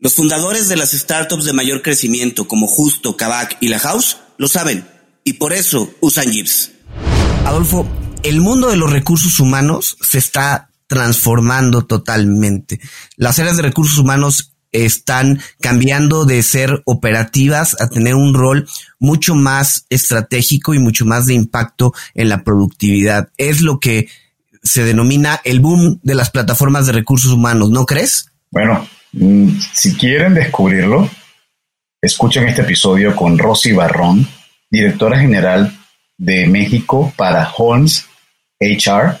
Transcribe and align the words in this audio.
Los 0.00 0.14
fundadores 0.14 0.70
de 0.70 0.76
las 0.76 0.92
startups 0.92 1.44
de 1.44 1.52
mayor 1.52 1.82
crecimiento 1.82 2.48
como 2.48 2.66
Justo, 2.66 3.18
Kavak 3.18 3.58
y 3.60 3.68
La 3.68 3.78
House 3.78 4.16
lo 4.38 4.48
saben 4.48 4.88
y 5.24 5.34
por 5.34 5.52
eso 5.52 5.92
usan 6.00 6.32
Jeeps. 6.32 6.70
Adolfo, 7.44 7.86
el 8.22 8.40
mundo 8.40 8.70
de 8.70 8.78
los 8.78 8.90
recursos 8.90 9.38
humanos 9.40 9.98
se 10.00 10.16
está 10.16 10.70
transformando 10.86 11.84
totalmente. 11.84 12.80
Las 13.16 13.38
áreas 13.40 13.58
de 13.58 13.62
recursos 13.62 13.98
humanos 13.98 14.54
están 14.72 15.38
cambiando 15.60 16.24
de 16.24 16.42
ser 16.42 16.80
operativas 16.86 17.76
a 17.78 17.90
tener 17.90 18.14
un 18.14 18.32
rol 18.32 18.66
mucho 18.98 19.34
más 19.34 19.84
estratégico 19.90 20.72
y 20.72 20.78
mucho 20.78 21.04
más 21.04 21.26
de 21.26 21.34
impacto 21.34 21.92
en 22.14 22.30
la 22.30 22.42
productividad. 22.42 23.28
Es 23.36 23.60
lo 23.60 23.78
que 23.78 24.08
se 24.62 24.82
denomina 24.82 25.42
el 25.44 25.60
boom 25.60 26.00
de 26.02 26.14
las 26.14 26.30
plataformas 26.30 26.86
de 26.86 26.92
recursos 26.92 27.32
humanos, 27.32 27.68
¿no 27.68 27.84
crees? 27.84 28.30
Bueno, 28.50 28.86
si 29.12 29.96
quieren 29.96 30.34
descubrirlo, 30.34 31.08
escuchen 32.00 32.46
este 32.48 32.62
episodio 32.62 33.16
con 33.16 33.38
Rosy 33.38 33.72
Barrón, 33.72 34.26
directora 34.70 35.18
general 35.18 35.76
de 36.16 36.46
México 36.46 37.12
para 37.16 37.50
Holmes 37.56 38.06
HR. 38.60 39.18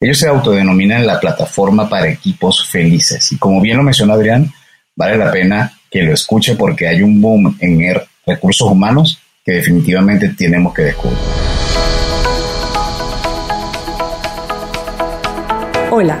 Ellos 0.00 0.18
se 0.18 0.28
autodenominan 0.28 1.06
la 1.06 1.18
plataforma 1.18 1.88
para 1.88 2.08
equipos 2.08 2.68
felices. 2.68 3.32
Y 3.32 3.38
como 3.38 3.60
bien 3.60 3.78
lo 3.78 3.82
mencionó 3.82 4.12
Adrián, 4.12 4.52
vale 4.94 5.16
la 5.16 5.32
pena 5.32 5.72
que 5.90 6.02
lo 6.02 6.12
escuche 6.12 6.54
porque 6.54 6.86
hay 6.86 7.02
un 7.02 7.20
boom 7.20 7.56
en 7.60 7.80
er, 7.80 8.06
recursos 8.26 8.70
humanos 8.70 9.18
que 9.44 9.52
definitivamente 9.52 10.28
tenemos 10.30 10.74
que 10.74 10.82
descubrir. 10.82 11.18
Hola, 15.90 16.20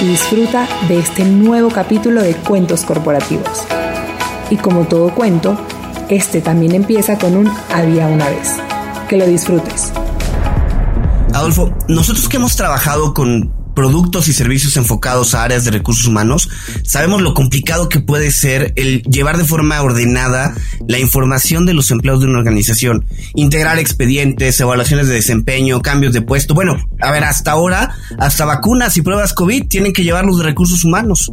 y 0.00 0.06
disfruta 0.06 0.66
de 0.88 0.98
este 0.98 1.24
nuevo 1.24 1.68
capítulo 1.70 2.22
de 2.22 2.34
Cuentos 2.34 2.84
Corporativos. 2.84 3.64
Y 4.48 4.56
como 4.56 4.86
todo 4.86 5.14
cuento, 5.14 5.58
este 6.08 6.40
también 6.40 6.74
empieza 6.74 7.18
con 7.18 7.36
un 7.36 7.50
había 7.72 8.06
una 8.06 8.28
vez. 8.28 8.56
Que 9.08 9.16
lo 9.16 9.26
disfrutes. 9.26 9.92
Adolfo, 11.34 11.72
nosotros 11.88 12.28
que 12.28 12.38
hemos 12.38 12.56
trabajado 12.56 13.14
con 13.14 13.59
productos 13.80 14.28
y 14.28 14.34
servicios 14.34 14.76
enfocados 14.76 15.34
a 15.34 15.42
áreas 15.42 15.64
de 15.64 15.70
recursos 15.70 16.06
humanos, 16.06 16.50
sabemos 16.84 17.22
lo 17.22 17.32
complicado 17.32 17.88
que 17.88 17.98
puede 17.98 18.30
ser 18.30 18.74
el 18.76 19.00
llevar 19.04 19.38
de 19.38 19.46
forma 19.46 19.80
ordenada 19.80 20.54
la 20.86 20.98
información 20.98 21.64
de 21.64 21.72
los 21.72 21.90
empleados 21.90 22.20
de 22.20 22.28
una 22.28 22.40
organización, 22.40 23.06
integrar 23.34 23.78
expedientes, 23.78 24.60
evaluaciones 24.60 25.08
de 25.08 25.14
desempeño, 25.14 25.80
cambios 25.80 26.12
de 26.12 26.20
puesto. 26.20 26.52
Bueno, 26.52 26.76
a 27.00 27.10
ver, 27.10 27.24
hasta 27.24 27.52
ahora, 27.52 27.96
hasta 28.18 28.44
vacunas 28.44 28.98
y 28.98 29.00
pruebas 29.00 29.32
COVID 29.32 29.68
tienen 29.68 29.94
que 29.94 30.04
llevar 30.04 30.26
los 30.26 30.36
de 30.36 30.44
recursos 30.44 30.84
humanos. 30.84 31.32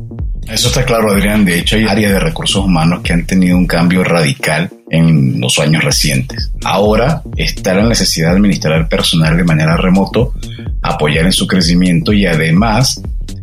Eso 0.50 0.70
está 0.70 0.86
claro, 0.86 1.12
Adrián. 1.12 1.44
De 1.44 1.60
hecho, 1.60 1.76
hay 1.76 1.86
áreas 1.86 2.14
de 2.14 2.20
recursos 2.20 2.64
humanos 2.64 3.02
que 3.04 3.14
han 3.14 3.26
tenido 3.26 3.58
un 3.58 3.68
cambio 3.68 4.04
radical 4.04 4.70
en 4.90 5.40
los 5.42 5.60
años 5.60 5.84
recientes. 5.84 6.52
Ahora 6.64 7.22
está 7.36 7.74
la 7.74 7.88
necesidad 7.88 8.32
de 8.32 8.38
administrar 8.38 8.88
personal 8.88 9.36
de 9.36 9.44
manera 9.44 9.76
remoto, 9.76 10.34
apoyar 10.82 11.26
en 11.26 11.34
su 11.34 11.48
crecimiento 11.48 12.14
y 12.14 12.26
además 12.26 13.02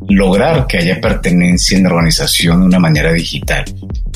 lograr 0.09 0.67
que 0.67 0.79
haya 0.79 1.01
pertenencia 1.01 1.77
en 1.77 1.85
la 1.85 1.91
organización 1.91 2.61
de 2.61 2.67
una 2.67 2.79
manera 2.79 3.13
digital. 3.13 3.65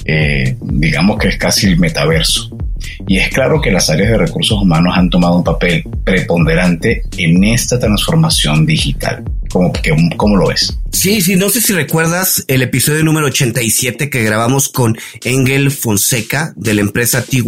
Eh, 0.04 0.56
digamos 0.60 1.18
que 1.18 1.28
es 1.28 1.36
casi 1.36 1.66
el 1.66 1.78
metaverso. 1.78 2.57
Y 3.06 3.18
es 3.18 3.28
claro 3.30 3.60
que 3.60 3.70
las 3.70 3.90
áreas 3.90 4.10
de 4.10 4.18
recursos 4.18 4.60
humanos 4.60 4.94
han 4.96 5.10
tomado 5.10 5.36
un 5.36 5.44
papel 5.44 5.84
preponderante 6.04 7.02
en 7.16 7.44
esta 7.44 7.78
transformación 7.78 8.66
digital. 8.66 9.24
¿Cómo, 9.50 9.72
cómo 10.16 10.36
lo 10.36 10.48
ves? 10.48 10.78
Sí, 10.92 11.20
sí, 11.20 11.36
no 11.36 11.48
sé 11.48 11.60
si 11.60 11.72
recuerdas 11.72 12.44
el 12.48 12.62
episodio 12.62 13.02
número 13.02 13.26
87 13.26 14.10
que 14.10 14.22
grabamos 14.22 14.68
con 14.68 14.96
Engel 15.24 15.70
Fonseca 15.70 16.52
de 16.56 16.74
la 16.74 16.82
empresa 16.82 17.24
TY 17.24 17.42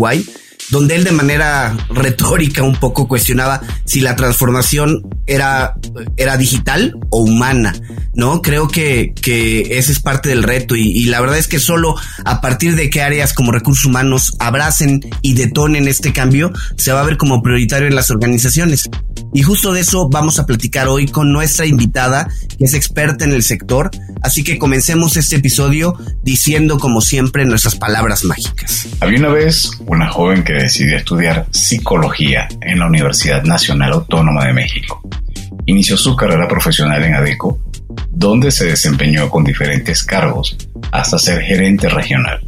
donde 0.70 0.97
él 0.97 1.04
de 1.04 1.12
manera 1.12 1.76
retórica 1.91 2.62
un 2.62 2.76
poco 2.76 3.08
cuestionaba 3.08 3.60
si 3.84 4.00
la 4.00 4.16
transformación 4.16 5.03
era, 5.26 5.75
era 6.16 6.36
digital 6.36 6.97
o 7.10 7.22
humana, 7.22 7.75
¿no? 8.14 8.41
Creo 8.42 8.69
que, 8.69 9.12
que 9.20 9.78
ese 9.78 9.92
es 9.92 10.00
parte 10.00 10.28
del 10.28 10.42
reto 10.42 10.76
y, 10.76 11.04
la 11.04 11.20
verdad 11.20 11.38
es 11.38 11.48
que 11.48 11.58
solo 11.58 11.97
a 12.25 12.41
partir 12.41 12.76
de 12.76 12.88
que 12.88 13.03
áreas 13.03 13.32
como 13.32 13.53
recursos 13.53 13.84
humanos 13.84 14.36
abracen 14.38 15.00
y 15.22 15.34
detonen 15.34 15.88
este 15.88 16.12
cambio, 16.12 16.53
se 16.76 16.92
va 16.92 17.00
a 17.00 17.04
ver 17.04 17.16
como 17.16 17.42
prioritario 17.42 17.88
en 17.88 17.94
las 17.94 18.11
organizaciones. 18.11 18.88
Y 19.32 19.43
justo 19.43 19.73
de 19.73 19.81
eso 19.81 20.08
vamos 20.08 20.38
a 20.38 20.46
platicar 20.46 20.88
hoy 20.88 21.06
con 21.06 21.32
nuestra 21.32 21.66
invitada, 21.66 22.28
que 22.58 22.64
es 22.64 22.75
experta 22.75 23.25
en 23.25 23.32
el 23.32 23.43
sector, 23.43 23.90
así 24.23 24.43
que 24.43 24.58
comencemos 24.58 25.16
este 25.16 25.37
episodio 25.37 25.94
diciendo 26.23 26.78
como 26.78 27.00
siempre 27.00 27.44
nuestras 27.44 27.76
palabras 27.76 28.25
mágicas. 28.25 28.88
Había 29.00 29.19
una 29.19 29.28
vez 29.28 29.70
una 29.87 30.08
joven 30.08 30.43
que 30.44 30.60
decidió 30.62 30.97
estudiar 30.97 31.47
psicología 31.51 32.49
en 32.61 32.79
la 32.79 32.87
Universidad 32.87 33.43
Nacional 33.45 33.93
Autónoma 33.93 34.47
de 34.47 34.53
México. 34.53 35.03
Inició 35.67 35.97
su 35.97 36.17
carrera 36.17 36.49
profesional 36.49 37.03
en 37.05 37.15
ADECO, 37.15 37.59
donde 38.11 38.51
se 38.51 38.67
desempeñó 38.67 39.29
con 39.31 39.45
diferentes 39.45 40.03
cargos 40.03 40.57
hasta 40.93 41.19
ser 41.19 41.43
gerente 41.43 41.89
regional. 41.89 42.41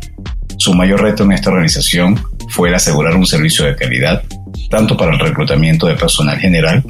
Su 0.59 0.75
mayor 0.75 1.03
reto 1.03 1.25
en 1.25 1.33
esta 1.33 1.51
organización 1.51 2.21
fue 2.49 2.69
el 2.69 2.75
asegurar 2.75 3.17
un 3.17 3.27
servicio 3.27 3.65
de 3.65 3.77
calidad, 3.77 4.23
tanto 4.71 4.97
para 4.97 5.13
el 5.13 5.19
reclutamiento 5.19 5.87
de 5.87 5.97
personal 5.97 6.39
general 6.39 6.85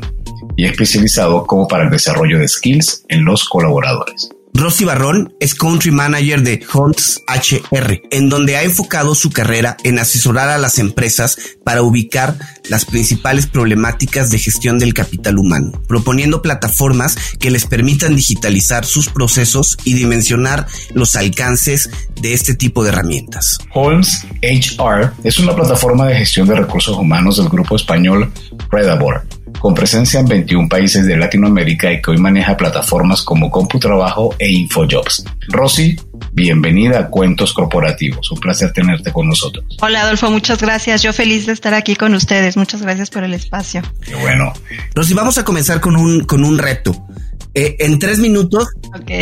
y 0.57 0.67
especializado 0.67 1.47
como 1.47 1.67
para 1.67 1.85
el 1.85 1.91
desarrollo 1.91 2.39
de 2.39 2.49
skills 2.49 3.05
en 3.09 3.25
los 3.25 3.45
colaboradores. 3.45 4.29
Rosy 4.54 4.84
Barrón 4.84 5.34
es 5.40 5.54
Country 5.54 5.90
Manager 5.90 6.43
de 6.43 6.60
Hunts 6.72 7.22
HR, 7.26 8.02
en 8.10 8.28
donde 8.28 8.56
ha 8.56 8.62
enfocado 8.62 9.14
su 9.14 9.31
carrera 9.31 9.78
en 9.82 9.99
asesorar 9.99 10.50
a 10.50 10.58
las 10.58 10.78
empresas 10.78 11.38
para 11.64 11.82
ubicar 11.82 12.37
las 12.69 12.84
principales 12.84 13.46
problemáticas 13.46 14.31
de 14.31 14.38
gestión 14.38 14.78
del 14.78 14.93
capital 14.93 15.38
humano, 15.38 15.72
proponiendo 15.88 16.43
plataformas 16.43 17.16
que 17.38 17.50
les 17.50 17.64
permitan 17.64 18.14
digitalizar 18.14 18.84
sus 18.84 19.08
procesos 19.08 19.78
y 19.84 19.94
dimensionar 19.94 20.66
los 20.93 21.16
alcances 21.16 21.90
de 22.20 22.34
este 22.34 22.54
tipo 22.54 22.84
de 22.84 22.90
herramientas. 22.90 23.58
Holmes 23.72 24.26
HR 24.43 25.12
es 25.25 25.38
una 25.38 25.56
plataforma 25.56 26.06
de 26.08 26.16
gestión 26.16 26.46
de 26.46 26.56
recursos 26.56 26.96
humanos 26.96 27.38
del 27.38 27.49
grupo 27.49 27.75
español 27.75 28.31
Redabor 28.70 29.22
con 29.62 29.75
presencia 29.75 30.19
en 30.19 30.26
21 30.26 30.69
países 30.69 31.06
de 31.06 31.17
Latinoamérica 31.17 31.93
y 31.93 32.03
que 32.03 32.11
hoy 32.11 32.19
maneja 32.19 32.56
plataformas 32.56 33.23
como 33.23 33.49
CompuTrabajo 33.49 34.35
e 34.37 34.50
InfoJobs. 34.50 35.25
Rosy, 35.50 35.97
bienvenida 36.32 36.99
a 36.99 37.09
Cuentos 37.09 37.53
Corporativos. 37.53 38.29
Un 38.32 38.41
placer 38.41 38.73
tenerte 38.73 39.12
con 39.12 39.29
nosotros. 39.29 39.64
Hola 39.81 40.03
Adolfo, 40.03 40.32
muchas 40.32 40.61
gracias. 40.61 41.05
Yo 41.05 41.12
feliz 41.12 41.47
de 41.47 41.53
estar 41.53 41.75
aquí 41.75 41.94
con 41.94 42.12
ustedes. 42.12 42.56
Muchas 42.56 42.82
gracias 42.82 43.09
por 43.11 43.23
el 43.23 43.35
espacio. 43.35 43.82
Qué 44.05 44.17
bueno. 44.17 44.53
Rosy, 44.97 45.14
vamos 45.14 45.38
a 45.38 45.44
comenzar 45.44 45.81
con 45.81 45.94
un, 45.94 46.25
con 46.25 46.43
un 46.43 46.59
reto. 46.59 47.06
Eh, 47.55 47.76
en 47.79 48.00
tres 48.00 48.19
minutos, 48.19 48.67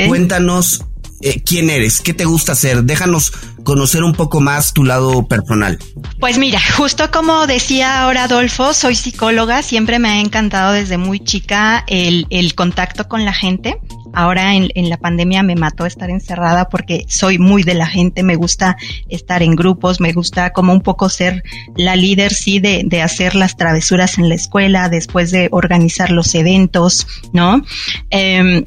cuéntanos 0.08 0.86
eh, 1.20 1.42
quién 1.44 1.68
eres, 1.68 2.00
qué 2.00 2.14
te 2.14 2.24
gusta 2.24 2.52
hacer. 2.52 2.84
Déjanos 2.84 3.34
conocer 3.64 4.02
un 4.02 4.14
poco 4.14 4.40
más 4.40 4.72
tu 4.72 4.84
lado 4.84 5.26
personal. 5.26 5.78
Pues 6.18 6.38
mira, 6.38 6.60
justo 6.76 7.10
como 7.10 7.46
decía 7.46 8.02
ahora 8.02 8.24
Adolfo, 8.24 8.74
soy 8.74 8.94
psicóloga, 8.94 9.62
siempre 9.62 9.98
me 9.98 10.08
ha 10.08 10.20
encantado 10.20 10.72
desde 10.72 10.98
muy 10.98 11.20
chica 11.20 11.84
el, 11.86 12.26
el 12.30 12.54
contacto 12.54 13.08
con 13.08 13.24
la 13.24 13.32
gente. 13.32 13.80
Ahora 14.12 14.54
en, 14.54 14.88
la 14.88 14.96
pandemia 14.96 15.42
me 15.42 15.54
mató 15.54 15.86
estar 15.86 16.10
encerrada 16.10 16.68
porque 16.68 17.04
soy 17.08 17.38
muy 17.38 17.62
de 17.62 17.74
la 17.74 17.86
gente, 17.86 18.22
me 18.22 18.34
gusta 18.34 18.76
estar 19.08 19.42
en 19.42 19.54
grupos, 19.54 20.00
me 20.00 20.12
gusta 20.12 20.52
como 20.52 20.72
un 20.72 20.80
poco 20.80 21.08
ser 21.08 21.44
la 21.76 21.94
líder, 21.94 22.32
sí, 22.32 22.58
de, 22.58 22.82
de 22.84 23.02
hacer 23.02 23.36
las 23.36 23.56
travesuras 23.56 24.18
en 24.18 24.28
la 24.28 24.34
escuela, 24.34 24.88
después 24.88 25.30
de 25.30 25.48
organizar 25.52 26.10
los 26.10 26.34
eventos, 26.34 27.06
¿no? 27.32 27.62
Eh, 28.10 28.64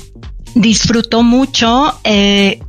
disfruto 0.55 1.23
mucho 1.23 1.93
eh, 2.03 2.59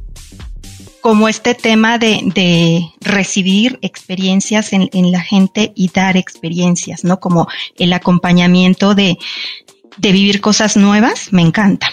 como 1.05 1.29
este 1.29 1.55
tema 1.55 1.99
de, 1.99 2.23
de 2.35 2.91
recibir 3.03 3.79
experiencias 3.83 4.73
en, 4.73 4.89
en, 4.95 5.13
la 5.13 5.21
gente 5.21 5.71
y 5.77 5.91
dar 5.91 6.17
experiencias, 6.17 7.05
¿no? 7.05 7.21
Como 7.21 7.47
el 7.77 7.93
acompañamiento 7.93 8.95
de, 8.95 9.19
de 9.99 10.13
vivir 10.13 10.41
cosas 10.41 10.79
nuevas, 10.79 11.31
me 11.31 11.43
encanta. 11.43 11.91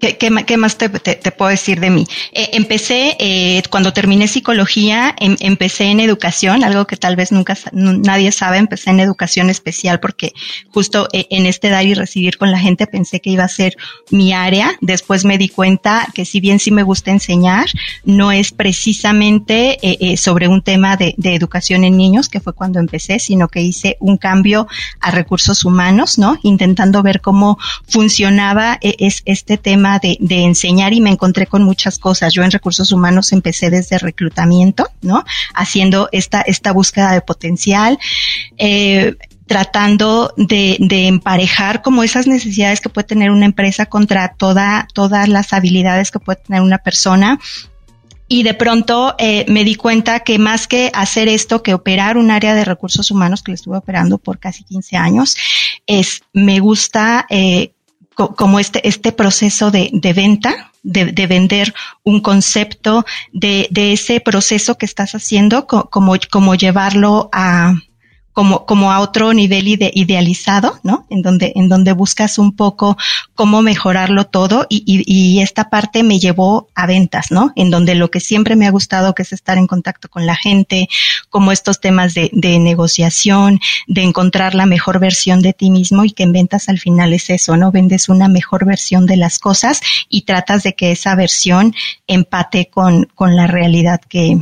¿Qué, 0.00 0.56
más 0.56 0.76
te, 0.76 0.88
puedo 0.88 1.50
decir 1.50 1.80
de 1.80 1.90
mí? 1.90 2.06
Eh, 2.32 2.50
empecé, 2.52 3.16
eh, 3.18 3.62
cuando 3.70 3.92
terminé 3.92 4.28
psicología, 4.28 5.14
em, 5.18 5.36
empecé 5.40 5.84
en 5.84 6.00
educación, 6.00 6.62
algo 6.62 6.86
que 6.86 6.96
tal 6.96 7.16
vez 7.16 7.32
nunca 7.32 7.56
nadie 7.72 8.30
sabe, 8.32 8.58
empecé 8.58 8.90
en 8.90 9.00
educación 9.00 9.50
especial 9.50 9.98
porque 10.00 10.32
justo 10.70 11.08
eh, 11.12 11.26
en 11.30 11.46
este 11.46 11.68
dar 11.68 11.86
y 11.86 11.94
recibir 11.94 12.38
con 12.38 12.50
la 12.50 12.58
gente 12.58 12.86
pensé 12.86 13.20
que 13.20 13.30
iba 13.30 13.44
a 13.44 13.48
ser 13.48 13.76
mi 14.10 14.32
área. 14.32 14.76
Después 14.80 15.24
me 15.24 15.38
di 15.38 15.48
cuenta 15.48 16.06
que 16.14 16.24
si 16.24 16.40
bien 16.40 16.60
sí 16.60 16.70
me 16.70 16.82
gusta 16.82 17.10
enseñar, 17.10 17.66
no 18.04 18.30
es 18.30 18.52
precisamente 18.52 19.78
eh, 19.82 20.16
sobre 20.16 20.48
un 20.48 20.62
tema 20.62 20.96
de, 20.96 21.14
de, 21.16 21.34
educación 21.34 21.84
en 21.84 21.96
niños, 21.96 22.28
que 22.28 22.40
fue 22.40 22.52
cuando 22.52 22.78
empecé, 22.78 23.18
sino 23.18 23.48
que 23.48 23.62
hice 23.62 23.96
un 24.00 24.16
cambio 24.16 24.66
a 25.00 25.10
recursos 25.10 25.64
humanos, 25.64 26.18
¿no? 26.18 26.38
Intentando 26.42 27.02
ver 27.02 27.20
cómo 27.20 27.58
funcionaba 27.86 28.78
es, 28.80 29.22
este 29.24 29.58
tema 29.58 29.87
de, 29.98 30.18
enseñar 30.44 30.92
y 30.92 31.00
me 31.00 31.10
encontré 31.10 31.46
con 31.46 31.62
muchas 31.62 31.98
cosas. 31.98 32.34
Yo 32.34 32.42
en 32.42 32.50
recursos 32.50 32.92
humanos 32.92 33.32
empecé 33.32 33.70
desde 33.70 33.98
reclutamiento, 33.98 34.86
¿no? 35.00 35.24
Haciendo 35.54 36.08
esta, 36.12 36.42
esta 36.42 36.72
búsqueda 36.72 37.12
de 37.12 37.22
potencial. 37.22 37.98
Eh, 38.58 39.16
tratando 39.46 40.34
de, 40.36 40.76
de, 40.78 41.06
emparejar 41.06 41.80
como 41.80 42.02
esas 42.02 42.26
necesidades 42.26 42.82
que 42.82 42.90
puede 42.90 43.06
tener 43.06 43.30
una 43.30 43.46
empresa 43.46 43.86
contra 43.86 44.34
toda, 44.36 44.86
todas 44.92 45.26
las 45.26 45.54
habilidades 45.54 46.10
que 46.10 46.18
puede 46.18 46.42
tener 46.42 46.60
una 46.60 46.76
persona. 46.76 47.38
Y 48.28 48.42
de 48.42 48.52
pronto 48.52 49.14
eh, 49.18 49.46
me 49.48 49.64
di 49.64 49.74
cuenta 49.74 50.20
que 50.20 50.38
más 50.38 50.68
que 50.68 50.90
hacer 50.92 51.28
esto, 51.28 51.62
que 51.62 51.72
operar 51.72 52.18
un 52.18 52.30
área 52.30 52.54
de 52.54 52.64
recursos 52.66 53.10
humanos 53.10 53.42
que 53.42 53.52
lo 53.52 53.54
estuve 53.54 53.78
operando 53.78 54.18
por 54.18 54.38
casi 54.38 54.64
15 54.64 54.98
años, 54.98 55.36
es 55.86 56.20
me 56.34 56.60
gusta 56.60 57.26
eh, 57.30 57.72
como 58.26 58.58
este, 58.58 58.86
este 58.86 59.12
proceso 59.12 59.70
de, 59.70 59.90
de 59.92 60.12
venta, 60.12 60.72
de, 60.82 61.06
de, 61.06 61.26
vender 61.26 61.72
un 62.02 62.20
concepto, 62.20 63.04
de, 63.32 63.68
de, 63.70 63.92
ese 63.92 64.20
proceso 64.20 64.76
que 64.76 64.86
estás 64.86 65.14
haciendo, 65.14 65.66
como, 65.66 66.16
como 66.30 66.54
llevarlo 66.56 67.28
a, 67.32 67.74
como, 68.38 68.66
como 68.66 68.92
a 68.92 69.00
otro 69.00 69.34
nivel 69.34 69.66
ide 69.66 69.90
idealizado, 69.92 70.78
¿no? 70.84 71.06
En 71.10 71.22
donde, 71.22 71.52
en 71.56 71.68
donde 71.68 71.90
buscas 71.92 72.38
un 72.38 72.54
poco 72.54 72.96
cómo 73.34 73.62
mejorarlo 73.62 74.26
todo 74.26 74.64
y, 74.68 74.84
y, 74.86 75.02
y, 75.12 75.40
esta 75.40 75.70
parte 75.70 76.04
me 76.04 76.20
llevó 76.20 76.68
a 76.76 76.86
ventas, 76.86 77.32
¿no? 77.32 77.52
En 77.56 77.72
donde 77.72 77.96
lo 77.96 78.12
que 78.12 78.20
siempre 78.20 78.54
me 78.54 78.68
ha 78.68 78.70
gustado 78.70 79.12
que 79.12 79.22
es 79.22 79.32
estar 79.32 79.58
en 79.58 79.66
contacto 79.66 80.08
con 80.08 80.24
la 80.24 80.36
gente, 80.36 80.88
como 81.30 81.50
estos 81.50 81.80
temas 81.80 82.14
de, 82.14 82.30
de 82.32 82.60
negociación, 82.60 83.58
de 83.88 84.04
encontrar 84.04 84.54
la 84.54 84.66
mejor 84.66 85.00
versión 85.00 85.42
de 85.42 85.52
ti 85.52 85.70
mismo 85.70 86.04
y 86.04 86.12
que 86.12 86.22
en 86.22 86.30
ventas 86.30 86.68
al 86.68 86.78
final 86.78 87.14
es 87.14 87.30
eso, 87.30 87.56
¿no? 87.56 87.72
Vendes 87.72 88.08
una 88.08 88.28
mejor 88.28 88.64
versión 88.64 89.04
de 89.06 89.16
las 89.16 89.40
cosas 89.40 89.80
y 90.08 90.22
tratas 90.22 90.62
de 90.62 90.76
que 90.76 90.92
esa 90.92 91.16
versión 91.16 91.74
empate 92.06 92.70
con, 92.70 93.08
con 93.16 93.34
la 93.34 93.48
realidad 93.48 94.00
que, 94.08 94.38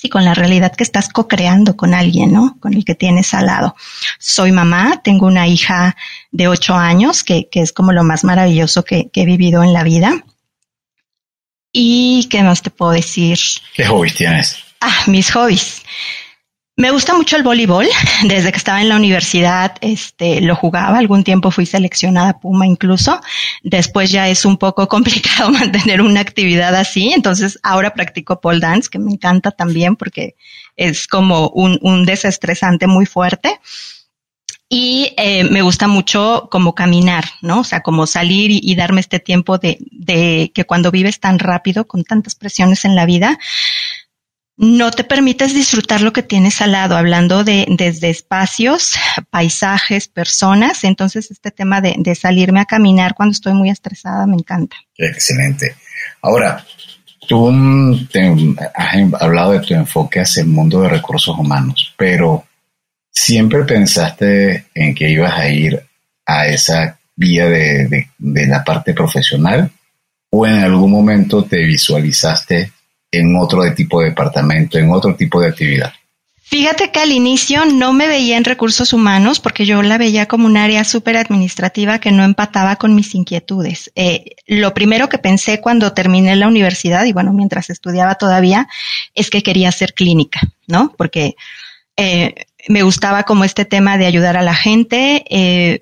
sí, 0.00 0.08
con 0.08 0.24
la 0.24 0.32
realidad 0.32 0.74
que 0.74 0.82
estás 0.82 1.10
co-creando 1.10 1.76
con 1.76 1.92
alguien, 1.92 2.32
¿no? 2.32 2.56
Con 2.58 2.72
el 2.72 2.86
que 2.86 2.94
tienes 2.94 3.34
al 3.34 3.46
lado. 3.46 3.76
Soy 4.18 4.50
mamá, 4.50 5.02
tengo 5.04 5.26
una 5.26 5.46
hija 5.46 5.94
de 6.30 6.48
ocho 6.48 6.74
años, 6.74 7.22
que, 7.22 7.50
que 7.50 7.60
es 7.60 7.72
como 7.72 7.92
lo 7.92 8.02
más 8.02 8.24
maravilloso 8.24 8.82
que, 8.82 9.10
que, 9.10 9.22
he 9.22 9.26
vivido 9.26 9.62
en 9.62 9.74
la 9.74 9.82
vida. 9.82 10.24
¿Y 11.70 12.28
qué 12.30 12.42
más 12.42 12.62
te 12.62 12.70
puedo 12.70 12.92
decir? 12.92 13.38
¿Qué 13.74 13.84
hobbies 13.84 14.14
tienes? 14.14 14.56
Ah, 14.80 15.02
mis 15.06 15.30
hobbies. 15.32 15.82
Me 16.80 16.90
gusta 16.90 17.12
mucho 17.12 17.36
el 17.36 17.42
voleibol. 17.42 17.86
Desde 18.24 18.50
que 18.50 18.56
estaba 18.56 18.80
en 18.80 18.88
la 18.88 18.96
universidad, 18.96 19.76
este, 19.82 20.40
lo 20.40 20.56
jugaba. 20.56 20.96
Algún 20.96 21.24
tiempo 21.24 21.50
fui 21.50 21.66
seleccionada 21.66 22.40
Puma 22.40 22.66
incluso. 22.66 23.20
Después 23.62 24.10
ya 24.10 24.30
es 24.30 24.46
un 24.46 24.56
poco 24.56 24.88
complicado 24.94 25.50
mantener 25.50 26.00
una 26.00 26.20
actividad 26.20 26.74
así. 26.74 27.12
Entonces 27.12 27.58
ahora 27.62 27.92
practico 27.92 28.40
pole 28.40 28.60
dance, 28.60 28.88
que 28.88 28.98
me 28.98 29.12
encanta 29.12 29.50
también 29.50 29.94
porque 29.94 30.36
es 30.74 31.06
como 31.06 31.50
un, 31.50 31.78
un 31.82 32.06
desestresante 32.06 32.86
muy 32.86 33.04
fuerte. 33.04 33.60
Y 34.70 35.12
eh, 35.18 35.44
me 35.44 35.60
gusta 35.60 35.86
mucho 35.86 36.48
como 36.50 36.74
caminar, 36.74 37.24
¿no? 37.42 37.60
O 37.60 37.64
sea, 37.64 37.80
como 37.82 38.06
salir 38.06 38.50
y, 38.52 38.74
darme 38.74 39.00
este 39.00 39.18
tiempo 39.18 39.58
de, 39.58 39.76
de 39.90 40.52
que 40.54 40.64
cuando 40.64 40.92
vives 40.92 41.20
tan 41.20 41.40
rápido, 41.40 41.88
con 41.88 42.04
tantas 42.04 42.36
presiones 42.36 42.84
en 42.84 42.94
la 42.94 43.04
vida, 43.04 43.36
no 44.60 44.90
te 44.90 45.04
permites 45.04 45.54
disfrutar 45.54 46.02
lo 46.02 46.12
que 46.12 46.22
tienes 46.22 46.60
al 46.60 46.72
lado, 46.72 46.94
hablando 46.94 47.44
de 47.44 47.64
desde 47.70 48.10
espacios, 48.10 48.94
paisajes, 49.30 50.06
personas. 50.06 50.84
Entonces, 50.84 51.30
este 51.30 51.50
tema 51.50 51.80
de, 51.80 52.14
salirme 52.14 52.60
a 52.60 52.66
caminar 52.66 53.14
cuando 53.14 53.32
estoy 53.32 53.54
muy 53.54 53.70
estresada 53.70 54.26
me 54.26 54.34
encanta. 54.34 54.76
Excelente. 54.98 55.76
Ahora, 56.20 56.62
tú 57.26 58.06
te, 58.12 58.34
has 58.74 58.96
hablado 59.22 59.52
de 59.52 59.60
tu 59.60 59.72
enfoque 59.72 60.20
hacia 60.20 60.42
el 60.42 60.48
mundo 60.48 60.82
de 60.82 60.90
recursos 60.90 61.38
humanos, 61.38 61.94
pero 61.96 62.44
¿siempre 63.10 63.64
pensaste 63.64 64.66
en 64.74 64.94
que 64.94 65.08
ibas 65.08 65.38
a 65.38 65.48
ir 65.48 65.82
a 66.26 66.48
esa 66.48 66.98
vía 67.16 67.46
de 67.48 68.10
la 68.18 68.62
parte 68.62 68.92
profesional? 68.92 69.70
¿O 70.28 70.46
en 70.46 70.58
algún 70.58 70.90
momento 70.90 71.44
te 71.44 71.64
visualizaste 71.64 72.72
en 73.12 73.36
otro 73.36 73.62
tipo 73.74 74.00
de 74.00 74.10
departamento, 74.10 74.78
en 74.78 74.90
otro 74.90 75.14
tipo 75.14 75.40
de 75.40 75.48
actividad? 75.48 75.92
Fíjate 76.50 76.90
que 76.90 76.98
al 76.98 77.12
inicio 77.12 77.64
no 77.64 77.92
me 77.92 78.08
veía 78.08 78.36
en 78.36 78.42
recursos 78.42 78.92
humanos 78.92 79.38
porque 79.38 79.66
yo 79.66 79.82
la 79.82 79.98
veía 79.98 80.26
como 80.26 80.46
un 80.46 80.56
área 80.56 80.82
súper 80.82 81.16
administrativa 81.16 82.00
que 82.00 82.10
no 82.10 82.24
empataba 82.24 82.74
con 82.74 82.96
mis 82.96 83.14
inquietudes. 83.14 83.92
Eh, 83.94 84.34
lo 84.48 84.74
primero 84.74 85.08
que 85.08 85.18
pensé 85.18 85.60
cuando 85.60 85.92
terminé 85.92 86.34
la 86.34 86.48
universidad 86.48 87.04
y 87.04 87.12
bueno, 87.12 87.32
mientras 87.32 87.70
estudiaba 87.70 88.16
todavía, 88.16 88.66
es 89.14 89.30
que 89.30 89.44
quería 89.44 89.68
hacer 89.68 89.94
clínica, 89.94 90.40
¿no? 90.66 90.92
Porque 90.98 91.36
eh, 91.96 92.34
me 92.68 92.82
gustaba 92.82 93.22
como 93.22 93.44
este 93.44 93.64
tema 93.64 93.96
de 93.96 94.06
ayudar 94.06 94.36
a 94.36 94.42
la 94.42 94.54
gente. 94.54 95.24
Eh, 95.30 95.78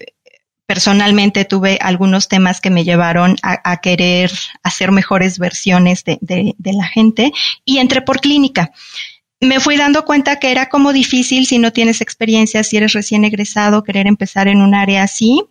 personalmente 0.68 1.46
tuve 1.46 1.78
algunos 1.80 2.28
temas 2.28 2.60
que 2.60 2.68
me 2.68 2.84
llevaron 2.84 3.37
a, 3.42 3.80
querer 3.80 4.30
hacer 4.62 4.92
mejores 4.92 5.38
versiones 5.38 6.04
de, 6.04 6.18
de, 6.20 6.54
de, 6.58 6.72
la 6.75 6.87
gente 6.87 7.32
y 7.64 7.78
entré 7.78 8.02
por 8.02 8.20
clínica. 8.20 8.70
Me 9.40 9.60
fui 9.60 9.78
dando 9.78 10.04
cuenta 10.04 10.38
que 10.38 10.50
era 10.50 10.68
como 10.68 10.92
difícil 10.92 11.46
si 11.46 11.58
no 11.58 11.72
tienes 11.72 12.02
experiencia, 12.02 12.62
si 12.64 12.76
eres 12.76 12.92
recién 12.92 13.25
egresado, 13.25 13.82
querer 13.82 14.06
empezar 14.06 14.46
en 14.46 14.60
un 14.60 14.75
área 14.75 15.04
así. 15.04 15.42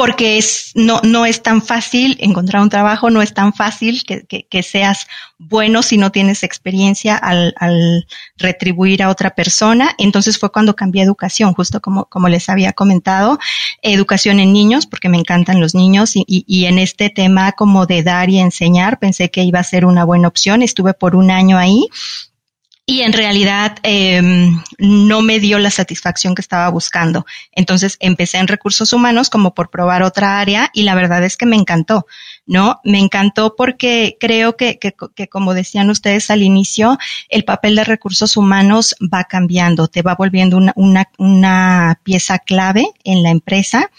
Porque 0.00 0.38
es, 0.38 0.72
no, 0.76 0.98
no 1.02 1.26
es 1.26 1.42
tan 1.42 1.60
fácil 1.60 2.16
encontrar 2.20 2.62
un 2.62 2.70
trabajo, 2.70 3.10
no 3.10 3.20
es 3.20 3.34
tan 3.34 3.52
fácil 3.52 4.02
que, 4.04 4.24
que, 4.24 4.62
seas 4.62 5.06
bueno 5.36 5.82
si 5.82 5.98
no 5.98 6.10
tienes 6.10 6.42
experiencia 6.42 7.16
al, 7.16 7.52
al, 7.58 8.06
retribuir 8.38 9.02
a 9.02 9.10
otra 9.10 9.34
persona. 9.34 9.94
Entonces 9.98 10.38
fue 10.38 10.50
cuando 10.50 10.74
cambié 10.74 11.02
educación, 11.02 11.52
justo 11.52 11.82
como, 11.82 12.06
como 12.06 12.30
les 12.30 12.48
había 12.48 12.72
comentado, 12.72 13.38
educación 13.82 14.40
en 14.40 14.54
niños, 14.54 14.86
porque 14.86 15.10
me 15.10 15.18
encantan 15.18 15.60
los 15.60 15.74
niños 15.74 16.16
y, 16.16 16.24
y, 16.26 16.46
y 16.46 16.64
en 16.64 16.78
este 16.78 17.10
tema 17.10 17.52
como 17.52 17.84
de 17.84 18.02
dar 18.02 18.30
y 18.30 18.38
enseñar, 18.38 19.00
pensé 19.00 19.30
que 19.30 19.42
iba 19.42 19.58
a 19.58 19.64
ser 19.64 19.84
una 19.84 20.04
buena 20.04 20.28
opción. 20.28 20.62
Estuve 20.62 20.94
por 20.94 21.14
un 21.14 21.30
año 21.30 21.58
ahí 21.58 21.88
y 22.86 23.02
en 23.02 23.12
realidad 23.12 23.76
em, 23.82 24.60
no 24.78 25.22
me 25.22 25.38
dio 25.38 25.58
la 25.58 25.70
satisfacción 25.70 26.34
que 26.34 26.42
estaba 26.42 26.68
buscando. 26.70 27.24
Entonces 27.52 27.96
empecé 28.00 28.38
en 28.38 28.48
recursos 28.48 28.92
humanos 28.92 29.30
como 29.30 29.54
por 29.54 29.70
probar 29.70 30.02
otra 30.02 30.40
área 30.40 30.70
y 30.72 30.82
la 30.82 30.94
verdad 30.94 31.22
es 31.24 31.36
que 31.36 31.46
me 31.46 31.56
encantó, 31.56 32.06
¿no? 32.46 32.80
Me 32.84 32.98
encantó 32.98 33.54
porque 33.56 34.16
creo 34.18 34.56
que, 34.56 34.78
que, 34.78 34.94
que 35.14 35.28
como 35.28 35.54
decían 35.54 35.90
ustedes 35.90 36.30
al 36.30 36.42
inicio, 36.42 36.98
el 37.28 37.44
papel 37.44 37.76
de 37.76 37.84
recursos 37.84 38.36
humanos 38.36 38.94
va 39.00 39.24
cambiando, 39.24 39.88
te 39.88 40.02
va 40.02 40.14
volviendo 40.14 40.56
una, 40.56 40.72
una, 40.76 41.08
una 41.18 42.00
pieza 42.02 42.38
clave 42.38 42.86
en 43.04 43.22
la 43.22 43.30
empresa 43.30 43.90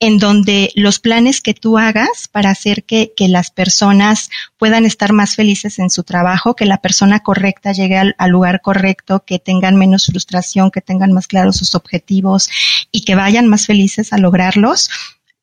en 0.00 0.18
donde 0.18 0.70
los 0.74 1.00
planes 1.00 1.40
que 1.40 1.54
tú 1.54 1.76
hagas 1.76 2.28
para 2.30 2.50
hacer 2.50 2.84
que, 2.84 3.12
que, 3.16 3.28
las 3.28 3.50
personas 3.50 4.30
puedan 4.56 4.84
estar 4.84 5.12
más 5.12 5.34
felices 5.34 5.78
en 5.80 5.90
su 5.90 6.04
trabajo, 6.04 6.54
que 6.54 6.66
la 6.66 6.78
persona 6.78 7.20
correcta 7.20 7.72
llegue 7.72 7.98
al, 7.98 8.14
lugar 8.30 8.60
correcto, 8.60 9.24
que 9.26 9.38
tengan 9.38 9.76
menos 9.76 10.06
frustración, 10.06 10.70
que 10.70 10.80
tengan 10.80 11.12
más 11.12 11.26
claros 11.26 11.56
sus 11.56 11.74
objetivos 11.74 12.48
y 12.92 13.04
que 13.04 13.16
vayan 13.16 13.48
más 13.48 13.66
felices 13.66 14.12
a 14.12 14.18
lograrlos, 14.18 14.88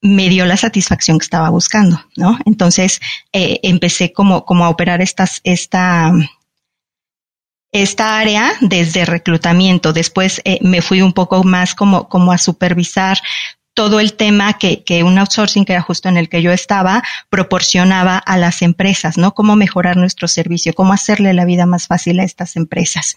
me 0.02 0.30
dio 0.30 0.46
la 0.46 0.58
satisfacción 0.58 1.20
que 1.20 1.24
estaba 1.24 1.50
buscando, 1.50 2.04
¿no? 2.16 2.38
Entonces 2.46 3.00
eh, 3.34 3.60
empecé 3.64 4.14
como, 4.14 4.46
como 4.46 4.66
a 4.66 4.70
operar 4.70 5.02
esta, 5.02 5.28
esta 5.44 6.12
área 8.20 8.54
desde 8.62 9.06
reclutamiento. 9.06 9.94
Después 9.94 10.42
eh, 10.46 10.60
me 10.62 10.82
fui 10.82 11.02
un 11.02 11.14
poco 11.14 11.44
más 11.44 11.76
como, 11.76 12.08
como 12.08 12.32
a 12.32 12.38
supervisar 12.38 13.18
todo 13.74 14.00
el 14.00 14.14
tema 14.14 14.54
que, 14.58 14.84
que 14.84 15.04
un 15.04 15.20
outsourcing, 15.20 15.66
que 15.66 15.74
era 15.74 15.82
justo 15.82 16.08
en 16.08 16.16
el 16.16 16.30
que 16.30 16.42
yo 16.42 16.52
estaba, 16.52 17.04
proporcionaba 17.30 18.18
a 18.18 18.38
las 18.38 18.62
empresas, 18.62 19.18
¿no? 19.18 19.34
Cómo 19.34 19.58
mejorar 19.58 19.98
nuestro 19.98 20.30
servicio, 20.30 20.74
cómo 20.74 20.94
hacerle 20.94 21.34
la 21.34 21.44
vida 21.44 21.66
más 21.66 21.88
fácil 21.88 22.22
a 22.22 22.24
estas 22.24 22.56
empresas. 22.56 23.16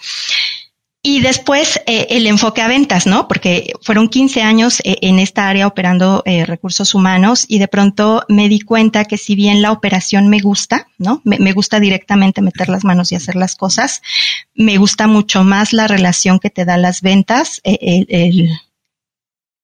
Y 1.01 1.21
después 1.21 1.81
eh, 1.87 2.09
el 2.11 2.27
enfoque 2.27 2.61
a 2.61 2.67
ventas, 2.67 3.07
¿no? 3.07 3.29
Porque 3.29 3.73
fueron 3.83 4.09
15 4.09 4.43
años 4.43 4.81
eh, 4.81 4.97
en 5.03 5.21
esta 5.21 5.49
área 5.49 5.69
operando 5.69 6.23
eh, 6.27 6.45
recursos 6.45 6.93
humanos 6.93 7.45
y 7.47 7.61
de 7.61 7.69
pronto 7.69 8.25
me 8.29 8.49
di 8.49 8.61
cuenta 8.61 9.05
que 9.05 9.17
si 9.17 9.37
bien 9.37 9.63
la 9.63 9.71
operación 9.71 10.29
me 10.29 10.41
gusta, 10.41 10.89
¿no? 10.99 11.23
Me, 11.25 11.39
me, 11.39 11.53
gusta 11.53 11.79
directamente 11.79 12.43
meter 12.43 12.69
las 12.69 12.83
manos 12.83 13.13
y 13.13 13.15
hacer 13.15 13.37
las 13.37 13.55
cosas, 13.55 14.03
me 14.55 14.77
gusta 14.77 15.07
mucho 15.07 15.45
más 15.45 15.73
la 15.73 15.87
relación 15.87 16.41
que 16.41 16.51
te 16.51 16.65
da 16.65 16.77
las 16.77 17.01
ventas, 17.01 17.61
el, 17.63 18.07
el 18.09 18.51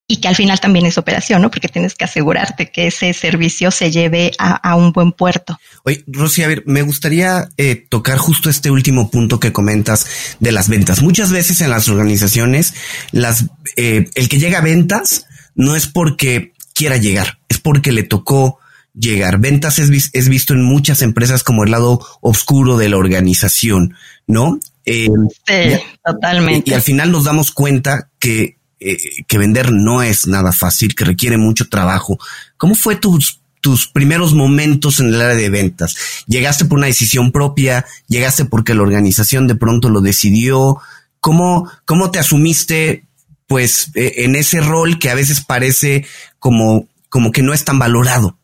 y 0.07 0.17
que 0.19 0.29
al 0.29 0.37
final 0.37 0.61
también 0.61 0.85
es 0.85 0.99
operación, 0.99 1.41
¿no? 1.41 1.51
Porque 1.51 1.69
tienes 1.69 1.95
que 1.95 2.05
asegurarte 2.05 2.71
que 2.71 2.89
ese 2.89 3.15
servicio 3.15 3.71
se 3.71 3.91
lleve 3.91 4.33
a, 4.39 4.77
un 4.77 4.93
buen 4.93 5.13
puerto. 5.13 5.59
Oye, 5.85 6.05
Rosy, 6.07 6.43
a 6.43 6.49
ver, 6.49 6.63
me 6.67 6.83
gustaría 6.83 7.49
eh, 7.57 7.87
tocar 7.89 8.19
justo 8.19 8.51
este 8.51 8.71
último 8.71 9.11
punto 9.11 9.41
que 9.41 9.53
comentas 9.53 10.37
de 10.41 10.53
las 10.53 10.69
ventas. 10.69 11.03
Muchas 11.03 11.33
veces 11.33 11.63
en 11.63 11.71
las 11.71 11.89
organizaciones, 11.89 12.75
las, 13.13 13.47
eh, 13.77 14.11
el 14.15 14.29
que 14.29 14.39
llega 14.39 14.59
a 14.59 14.63
ventas 14.63 15.27
no 15.55 15.75
es 15.75 15.87
porque 15.87 16.53
quiera 16.75 16.99
llegar, 16.99 17.39
es 17.49 17.59
porque 17.59 17.91
le 17.91 18.03
tocó 18.03 18.59
llegar. 18.93 19.39
Ventas 19.39 19.79
es, 19.79 20.11
es 20.13 20.29
visto 20.29 20.53
en 20.53 20.63
muchas 20.63 21.01
empresas 21.01 21.43
como 21.43 21.65
el 21.65 21.71
lado 21.71 22.05
oscuro 22.21 22.77
de 22.77 22.91
la 22.91 22.99
organización, 22.99 23.95
¿no? 24.27 24.59
Eh, 24.85 25.09
sí, 25.47 25.81
totalmente. 26.05 26.71
y 26.71 26.75
al 26.75 26.83
final 26.83 27.11
nos 27.11 27.25
damos 27.25 27.53
cuenta 27.53 28.11
que 28.19 28.59
eh, 28.85 29.25
que 29.27 29.39
vender 29.39 29.73
no 29.73 30.03
es 30.03 30.27
nada 30.27 30.53
fácil, 30.53 30.95
que 30.95 31.05
requiere 31.05 31.39
mucho 31.39 31.69
trabajo. 31.69 32.19
¿Cómo 32.57 32.75
fue 32.75 32.97
tus, 32.97 33.41
tus 33.61 33.89
primeros 33.89 34.35
momentos 34.35 35.01
en 35.01 35.09
el 35.09 35.21
área 35.21 35.37
de 35.37 35.49
ventas? 35.49 35.97
¿Llegaste 36.27 36.67
por 36.67 36.79
una 36.79 36.89
decisión 36.89 37.33
propia? 37.33 37.87
¿Llegaste 38.09 38.45
porque 38.45 38.75
la 38.75 38.83
organización 38.83 39.47
de 39.47 39.55
pronto 39.55 39.89
lo 39.89 40.01
decidió? 40.01 40.79
¿Cómo, 41.21 41.71
cómo 41.87 42.11
te 42.11 42.19
asumiste 42.19 43.05
pues 43.47 43.91
eh, 43.95 44.15
en 44.19 44.37
ese 44.37 44.61
rol 44.61 44.99
que 44.99 45.11
a 45.11 45.15
veces 45.15 45.41
parece 45.41 46.07
como, 46.39 46.87
como 47.09 47.33
que 47.33 47.43
no 47.43 47.55
es 47.55 47.65
tan 47.65 47.79
valorado? 47.79 48.37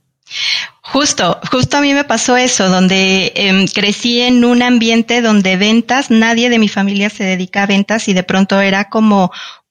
Justo, 0.82 1.38
justo 1.52 1.76
a 1.76 1.80
mí 1.80 1.94
me 1.94 2.04
pasó 2.04 2.36
eso, 2.36 2.68
donde 2.68 3.32
em, 3.36 3.66
crecí 3.68 4.20
en 4.20 4.44
un 4.44 4.62
ambiente 4.62 5.20
donde 5.20 5.56
ventas, 5.56 6.10
nadie 6.10 6.50
de 6.50 6.58
mi 6.58 6.68
familia 6.68 7.10
se 7.10 7.22
dedica 7.24 7.62
a 7.62 7.66
ventas 7.66 8.08
y 8.08 8.12
de 8.12 8.24
pronto 8.24 8.60
era 8.60 8.88
como 8.88 9.30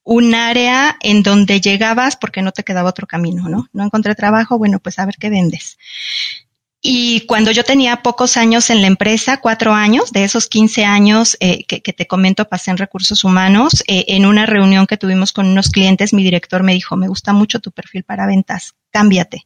un 0.09 0.33
área 0.33 0.97
en 1.01 1.21
donde 1.21 1.61
llegabas 1.61 2.15
porque 2.15 2.41
no 2.41 2.51
te 2.51 2.63
quedaba 2.63 2.89
otro 2.89 3.05
camino, 3.05 3.47
¿no? 3.47 3.69
No 3.73 3.83
encontré 3.83 4.15
trabajo, 4.15 4.57
bueno, 4.57 4.79
pues 4.79 4.97
a 4.97 5.05
ver 5.05 5.17
qué 5.19 5.29
vendes. 5.29 5.77
Y 6.81 7.27
cuando 7.27 7.51
yo 7.51 7.63
tenía 7.63 8.01
pocos 8.01 8.35
años 8.35 8.71
en 8.71 8.81
la 8.81 8.87
empresa, 8.87 9.37
cuatro 9.37 9.71
años, 9.71 10.11
de 10.11 10.23
esos 10.23 10.47
15 10.47 10.83
años 10.83 11.37
eh, 11.39 11.63
que, 11.63 11.93
te 11.93 12.07
comento, 12.07 12.49
pasé 12.49 12.71
en 12.71 12.77
recursos 12.77 13.23
humanos, 13.23 13.83
eh, 13.87 14.05
en 14.07 14.25
una 14.25 14.47
reunión 14.47 14.87
que 14.87 14.97
tuvimos 14.97 15.31
con 15.31 15.45
unos 15.45 15.69
clientes, 15.69 16.11
mi 16.11 16.23
director 16.23 16.63
me 16.63 16.73
dijo, 16.73 16.97
me 16.97 17.07
gusta 17.07 17.31
mucho 17.31 17.59
tu 17.59 17.71
perfil 17.71 18.03
para 18.03 18.25
ventas, 18.25 18.73
cámbiate. 18.89 19.45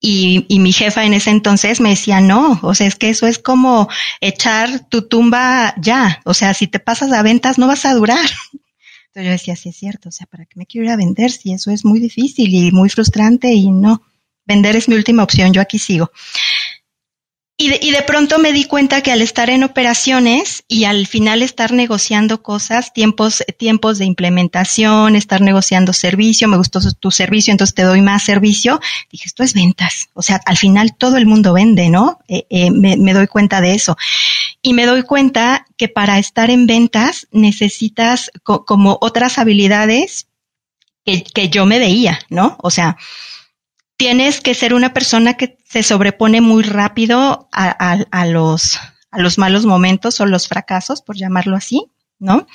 Y, 0.00 0.46
y, 0.48 0.58
mi 0.58 0.72
jefa 0.72 1.04
en 1.04 1.12
ese 1.12 1.30
entonces 1.30 1.80
me 1.80 1.90
decía, 1.90 2.22
no, 2.22 2.58
o 2.62 2.74
sea, 2.74 2.86
es 2.86 2.96
que 2.96 3.10
eso 3.10 3.26
es 3.26 3.38
como 3.38 3.88
echar 4.22 4.88
tu 4.88 5.06
tumba 5.06 5.74
ya. 5.76 6.22
O 6.24 6.32
sea, 6.32 6.54
si 6.54 6.66
te 6.66 6.80
pasas 6.80 7.12
a 7.12 7.22
ventas 7.22 7.58
no 7.58 7.66
vas 7.66 7.84
a 7.84 7.94
durar. 7.94 8.26
Entonces 9.14 9.26
yo 9.26 9.32
decía, 9.32 9.56
sí 9.56 9.68
es 9.68 9.76
cierto, 9.76 10.08
o 10.08 10.12
sea, 10.12 10.26
¿para 10.26 10.46
qué 10.46 10.54
me 10.56 10.64
quiero 10.64 10.86
ir 10.86 10.90
a 10.90 10.96
vender 10.96 11.30
si 11.30 11.52
eso 11.52 11.70
es 11.70 11.84
muy 11.84 12.00
difícil 12.00 12.54
y 12.54 12.72
muy 12.72 12.88
frustrante 12.88 13.52
y 13.52 13.70
no? 13.70 14.00
Vender 14.46 14.74
es 14.74 14.88
mi 14.88 14.94
última 14.94 15.22
opción, 15.22 15.52
yo 15.52 15.60
aquí 15.60 15.78
sigo. 15.78 16.10
Y 17.62 17.68
de, 17.68 17.78
y 17.80 17.92
de, 17.92 18.02
pronto 18.02 18.40
me 18.40 18.52
di 18.52 18.64
cuenta 18.64 19.02
que 19.02 19.12
al 19.12 19.22
estar 19.22 19.48
en 19.48 19.62
operaciones 19.62 20.64
y 20.66 20.82
al 20.82 21.06
final 21.06 21.42
estar 21.42 21.70
negociando 21.70 22.42
cosas, 22.42 22.92
tiempos, 22.92 23.44
tiempos 23.56 23.98
de 23.98 24.04
implementación, 24.04 25.14
estar 25.14 25.40
negociando 25.42 25.92
servicio, 25.92 26.48
me 26.48 26.56
gustó 26.56 26.80
tu 26.94 27.12
servicio, 27.12 27.52
entonces 27.52 27.72
te 27.72 27.84
doy 27.84 28.00
más 28.00 28.24
servicio, 28.24 28.80
dije, 29.12 29.26
esto 29.26 29.44
es 29.44 29.54
ventas. 29.54 30.08
O 30.12 30.22
sea, 30.22 30.40
al 30.44 30.56
final 30.56 30.96
todo 30.96 31.16
el 31.18 31.26
mundo 31.26 31.52
vende, 31.52 31.88
¿no? 31.88 32.18
Eh, 32.26 32.46
eh, 32.50 32.72
me, 32.72 33.12
doy 33.14 33.28
cuenta 33.28 33.60
de 33.60 33.74
eso 33.74 33.96
y 34.60 34.72
me 34.72 34.84
doy 34.84 35.04
cuenta 35.04 35.64
que 35.76 35.86
para 35.86 36.18
estar 36.18 36.50
en 36.50 36.66
ventas 36.66 37.28
necesitas 37.30 38.32
como 38.42 38.98
otras 39.00 39.38
habilidades 39.38 40.26
que, 41.04 41.48
yo 41.48 41.64
me 41.64 41.78
veía, 41.78 42.18
¿no? 42.28 42.56
O 42.60 42.72
sea, 42.72 42.96
tienes 44.02 44.40
que 44.40 44.54
ser 44.54 44.74
una 44.74 44.92
persona 44.92 45.34
que 45.34 45.58
se 45.64 45.84
sobrepone 45.84 46.40
muy 46.40 46.64
rápido 46.64 47.48
a, 47.52 48.26
los, 48.26 48.80
a 49.12 49.20
los 49.20 49.38
malos 49.38 49.64
momentos 49.64 50.20
o 50.20 50.26
los 50.26 50.48
fracasos, 50.48 51.02
por 51.02 51.16
llamarlo 51.16 51.54
así, 51.54 51.86
¿no? 52.18 52.48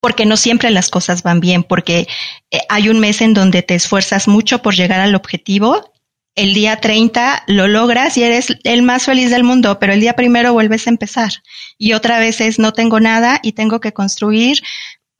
Porque 0.00 0.24
no 0.24 0.38
siempre 0.38 0.70
las 0.70 0.88
cosas 0.88 1.22
van 1.22 1.40
bien, 1.40 1.62
porque 1.62 2.08
eh, 2.50 2.60
hay 2.70 2.88
un 2.88 3.00
mes 3.00 3.20
en 3.20 3.34
donde 3.34 3.60
te 3.60 3.74
esfuerzas 3.74 4.28
mucho 4.28 4.62
por 4.62 4.74
llegar 4.74 5.00
al 5.00 5.14
objetivo 5.14 5.92
el 6.36 6.54
día 6.54 6.80
30 6.80 7.44
lo 7.48 7.68
logras 7.68 8.16
y 8.16 8.22
eres 8.22 8.56
el 8.64 8.82
más 8.82 9.04
feliz 9.04 9.30
del 9.30 9.44
mundo, 9.44 9.78
pero 9.78 9.92
el 9.92 10.00
día 10.00 10.14
primero 10.14 10.52
vuelves 10.54 10.86
a 10.86 10.90
empezar. 10.90 11.32
Y 11.76 11.92
otra 11.92 12.18
vez 12.18 12.40
es 12.40 12.58
no 12.58 12.72
tengo 12.72 12.98
nada 12.98 13.40
y 13.42 13.52
tengo 13.52 13.80
que 13.80 13.92
construir 13.92 14.62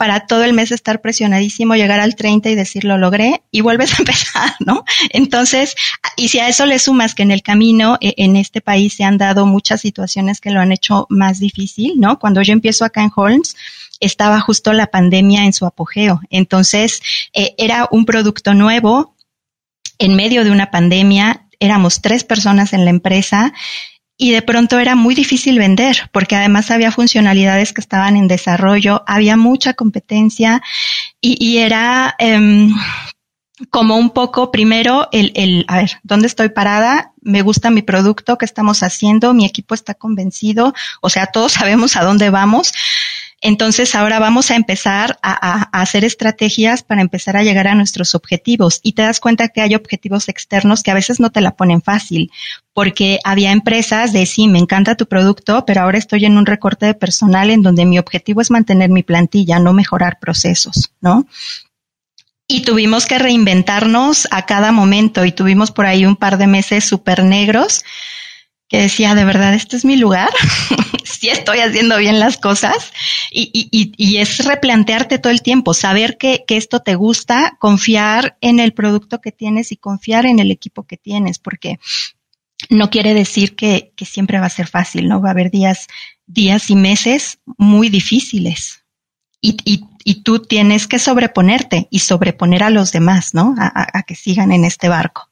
para 0.01 0.21
todo 0.21 0.45
el 0.45 0.55
mes 0.55 0.73
estar 0.73 1.03
presionadísimo, 1.03 1.75
llegar 1.75 2.01
al 2.01 2.17
30 2.17 2.49
y 2.49 2.55
decir 2.55 2.85
lo 2.85 2.97
logré 2.97 3.43
y 3.51 3.61
vuelves 3.61 3.93
a 3.99 4.03
empezar, 4.03 4.55
¿no? 4.59 4.83
Entonces, 5.11 5.77
y 6.17 6.29
si 6.29 6.39
a 6.39 6.49
eso 6.49 6.65
le 6.65 6.79
sumas 6.79 7.15
que 7.15 7.23
en 7.23 7.31
el 7.31 7.43
camino 7.43 7.99
e, 8.01 8.15
en 8.17 8.37
este 8.37 8.63
país 8.63 8.95
se 8.95 9.05
han 9.05 9.19
dado 9.19 9.45
muchas 9.45 9.83
situaciones 9.83 10.41
que 10.41 10.53
lo 10.53 10.61
han 10.61 10.73
hecho 10.73 11.07
más 11.11 11.39
difícil, 11.39 12.01
¿no? 12.01 12.19
Cuando 12.19 12.41
yo 12.41 12.55
empiezo 12.55 12.87
acá 12.87 13.03
en 13.05 13.13
Holmes, 13.15 13.57
estaba 14.01 14.41
justo 14.41 14.73
la 14.73 14.87
pandemia 14.87 15.45
en 15.45 15.53
su 15.53 15.67
apogeo. 15.67 16.23
Entonces, 16.31 17.03
eh, 17.35 17.55
era 17.59 17.87
un 17.91 18.07
producto 18.07 18.55
nuevo, 18.55 19.15
en 19.99 20.17
medio 20.17 20.45
de 20.45 20.51
una 20.51 20.71
pandemia, 20.71 21.47
éramos 21.59 22.01
tres 22.01 22.25
personas 22.25 22.73
en 22.73 22.87
la 22.87 22.91
empresa 22.91 23.53
y 24.21 24.33
de 24.33 24.43
pronto 24.43 24.79
era 24.79 24.97
muy 24.97 25.15
difícil 25.15 25.59
vender 25.59 26.11
porque 26.13 26.37
además 26.37 26.71
había 26.71 26.93
funcionalidades 26.93 27.73
que 27.73 27.81
estaban 27.81 28.19
en 28.19 28.29
desarrollo, 28.29 29.03
había 29.07 29.39
mucha 29.39 29.73
competencia 29.73 30.61
y, 31.23 31.57
era 31.57 32.17
em, 32.19 32.71
como 33.71 33.97
un 33.97 34.11
poco 34.11 34.51
primero 34.51 35.09
el, 35.11 35.33
el, 35.35 35.65
a 35.69 35.79
ver, 35.79 35.93
¿dónde 36.03 36.27
estoy 36.27 36.51
parada? 36.51 37.13
Me 37.23 37.41
gusta 37.41 37.71
mi 37.71 37.81
producto, 37.81 38.37
¿qué 38.37 38.45
estamos 38.45 38.83
haciendo? 38.83 39.33
Mi 39.33 39.47
equipo 39.47 39.75
está 39.75 39.95
convencido, 39.95 40.75
o 41.01 41.09
sea, 41.09 41.27
todos 41.27 41.53
sabemos 41.53 41.97
a 41.97 42.05
dónde 42.05 42.29
vamos 42.29 42.75
Entonces 43.43 43.95
ahora 43.95 44.19
vamos 44.19 44.51
a 44.51 44.57
empezar 44.57 45.19
a, 45.23 45.63
hacer 45.81 46.05
estrategias 46.05 46.83
para 46.83 47.01
empezar 47.01 47.37
a 47.37 47.43
llegar 47.43 47.69
a 47.69 47.75
nuestros 47.75 48.15
objetivos 48.15 48.81
y 48.83 48.93
te 48.93 49.03
das 49.03 49.19
cuenta 49.19 49.49
que 49.49 49.63
hay 49.63 49.75
objetivos 49.75 50.29
externos 50.29 50.83
que 50.83 50.91
a 50.91 50.95
veces 50.95 51.21
no 51.21 51.31
te 51.31 51.41
la 51.41 51.57
ponen 51.57 51.81
fácil 51.81 52.31
porque 52.75 53.19
había 53.25 53.53
empresas 53.53 54.13
de 54.13 54.27
sí, 54.27 54.47
me 54.47 54.59
encanta 54.59 54.95
tu 54.95 55.07
producto, 55.07 55.65
pero 55.67 55.81
ahora 55.81 55.99
estoy 55.99 56.27
en 56.27 56.37
un 56.37 56.45
recorte 56.45 56.87
de 56.87 56.95
personal 56.95 57.51
en 57.51 57.63
donde 57.63 57.87
mi 57.87 57.99
objetivo 57.99 58.43
es 58.43 58.51
mantener 58.51 58.91
mi 58.91 59.03
plantilla, 59.03 59.59
no 59.59 59.73
mejorar 59.73 60.19
procesos, 60.21 60.93
¿no? 61.01 61.27
y 62.51 62.63
tuvimos 62.63 63.07
que 63.07 63.17
reinventarnos 63.17 64.27
a 64.33 64.45
cada 64.45 64.73
momento 64.73 65.25
y 65.25 65.31
tuvimos 65.31 65.71
por 65.71 65.87
ahí 65.87 66.05
un 66.05 66.17
par 66.17 66.37
de 66.37 66.49
meses 66.49 66.85
súper 66.85 67.23
negros 67.23 67.85
que 68.71 68.79
decía, 68.79 69.17
de 69.17 69.25
verdad, 69.25 69.53
este 69.53 69.77
es 69.77 69.85
mi 69.85 69.97
lugar, 69.97 70.31
sí 71.05 71.29
estoy 71.29 71.59
haciendo 71.59 71.99
bien 71.99 72.21
las 72.21 72.39
cosas 72.39 72.93
y, 73.33 73.51
y, 73.53 73.93
y, 73.97 74.19
es 74.19 74.47
replantearte 74.47 75.19
todo 75.19 75.33
el 75.33 75.43
tiempo, 75.43 75.75
saber 75.75 76.17
que, 76.17 76.45
que, 76.47 76.57
esto 76.57 76.79
te 76.79 76.95
gusta, 76.95 77.57
confiar 77.59 78.39
en 78.41 78.61
el 78.61 78.73
producto 78.73 79.21
que 79.21 79.33
tienes 79.33 79.73
y 79.73 79.77
confiar 79.77 80.25
en 80.25 80.39
el 80.39 80.53
equipo 80.53 80.85
que 80.85 80.97
tienes, 80.97 81.41
porque 81.41 81.81
no 82.69 82.91
quiere 82.91 83.13
decir 83.13 83.57
que, 83.57 83.93
que 83.97 84.05
siempre 84.05 84.39
va 84.39 84.47
a 84.47 84.51
ser 84.51 84.69
fácil, 84.69 85.09
¿no? 85.09 85.21
Va 85.21 85.31
a 85.31 85.33
haber 85.33 85.51
días, 85.51 85.89
días 86.27 86.71
y 86.71 86.77
meses 86.77 87.41
muy 87.59 87.89
difíciles 87.89 88.85
y, 89.41 89.57
y, 89.65 89.85
y 90.05 90.23
tú 90.23 90.43
tienes 90.43 90.87
que 90.87 91.01
sobreponerte 91.01 91.89
y 91.91 92.01
sobreponer 92.01 92.63
a 92.63 92.71
los 92.71 92.93
demás, 92.93 93.35
¿no? 93.35 93.57
a, 93.59 93.99
a 93.99 94.03
que 94.05 94.15
sigan 94.15 94.53
en 94.53 94.65
este 94.65 94.89
barco. 94.89 95.30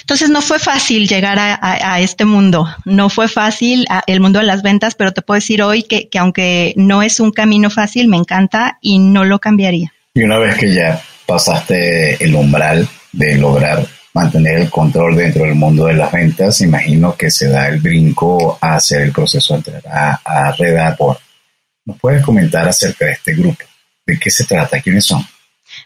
Entonces 0.00 0.30
no 0.30 0.42
fue 0.42 0.58
fácil 0.58 1.08
llegar 1.08 1.38
a, 1.38 2.00
este 2.00 2.24
mundo, 2.24 2.68
no 2.84 3.08
fue 3.08 3.28
fácil 3.28 3.86
el 4.06 4.20
mundo 4.20 4.38
de 4.38 4.46
las 4.46 4.62
ventas, 4.62 4.94
pero 4.94 5.12
te 5.12 5.22
puedo 5.22 5.36
decir 5.36 5.62
hoy 5.62 5.82
que, 5.82 6.08
aunque 6.18 6.74
no 6.76 7.02
es 7.02 7.20
un 7.20 7.32
camino 7.32 7.70
fácil, 7.70 8.08
me 8.08 8.16
encanta 8.16 8.78
y 8.80 8.98
no 8.98 9.24
lo 9.24 9.38
cambiaría. 9.38 9.92
Y 10.14 10.22
una 10.22 10.38
vez 10.38 10.56
que 10.56 10.72
ya 10.72 11.00
pasaste 11.26 12.22
el 12.22 12.34
umbral 12.34 12.88
de 13.12 13.36
lograr 13.36 13.86
mantener 14.12 14.58
el 14.58 14.70
control 14.70 15.16
dentro 15.16 15.44
del 15.44 15.54
mundo 15.54 15.86
de 15.86 15.94
las 15.94 16.10
ventas, 16.10 16.60
imagino 16.60 17.16
que 17.16 17.30
se 17.30 17.48
da 17.48 17.68
el 17.68 17.80
brinco 17.80 18.58
a 18.60 18.76
hacer 18.76 19.02
el 19.02 19.12
proceso 19.12 19.54
de 19.54 19.58
entrar 19.58 19.82
a, 19.86 20.20
a 20.24 20.56
¿Nos 21.84 21.98
puedes 21.98 22.22
comentar 22.22 22.68
acerca 22.68 23.06
de 23.06 23.12
este 23.12 23.34
grupo? 23.34 23.64
¿De 24.06 24.18
qué 24.18 24.30
se 24.30 24.44
trata? 24.44 24.80
¿Quiénes 24.80 25.06
son? 25.06 25.24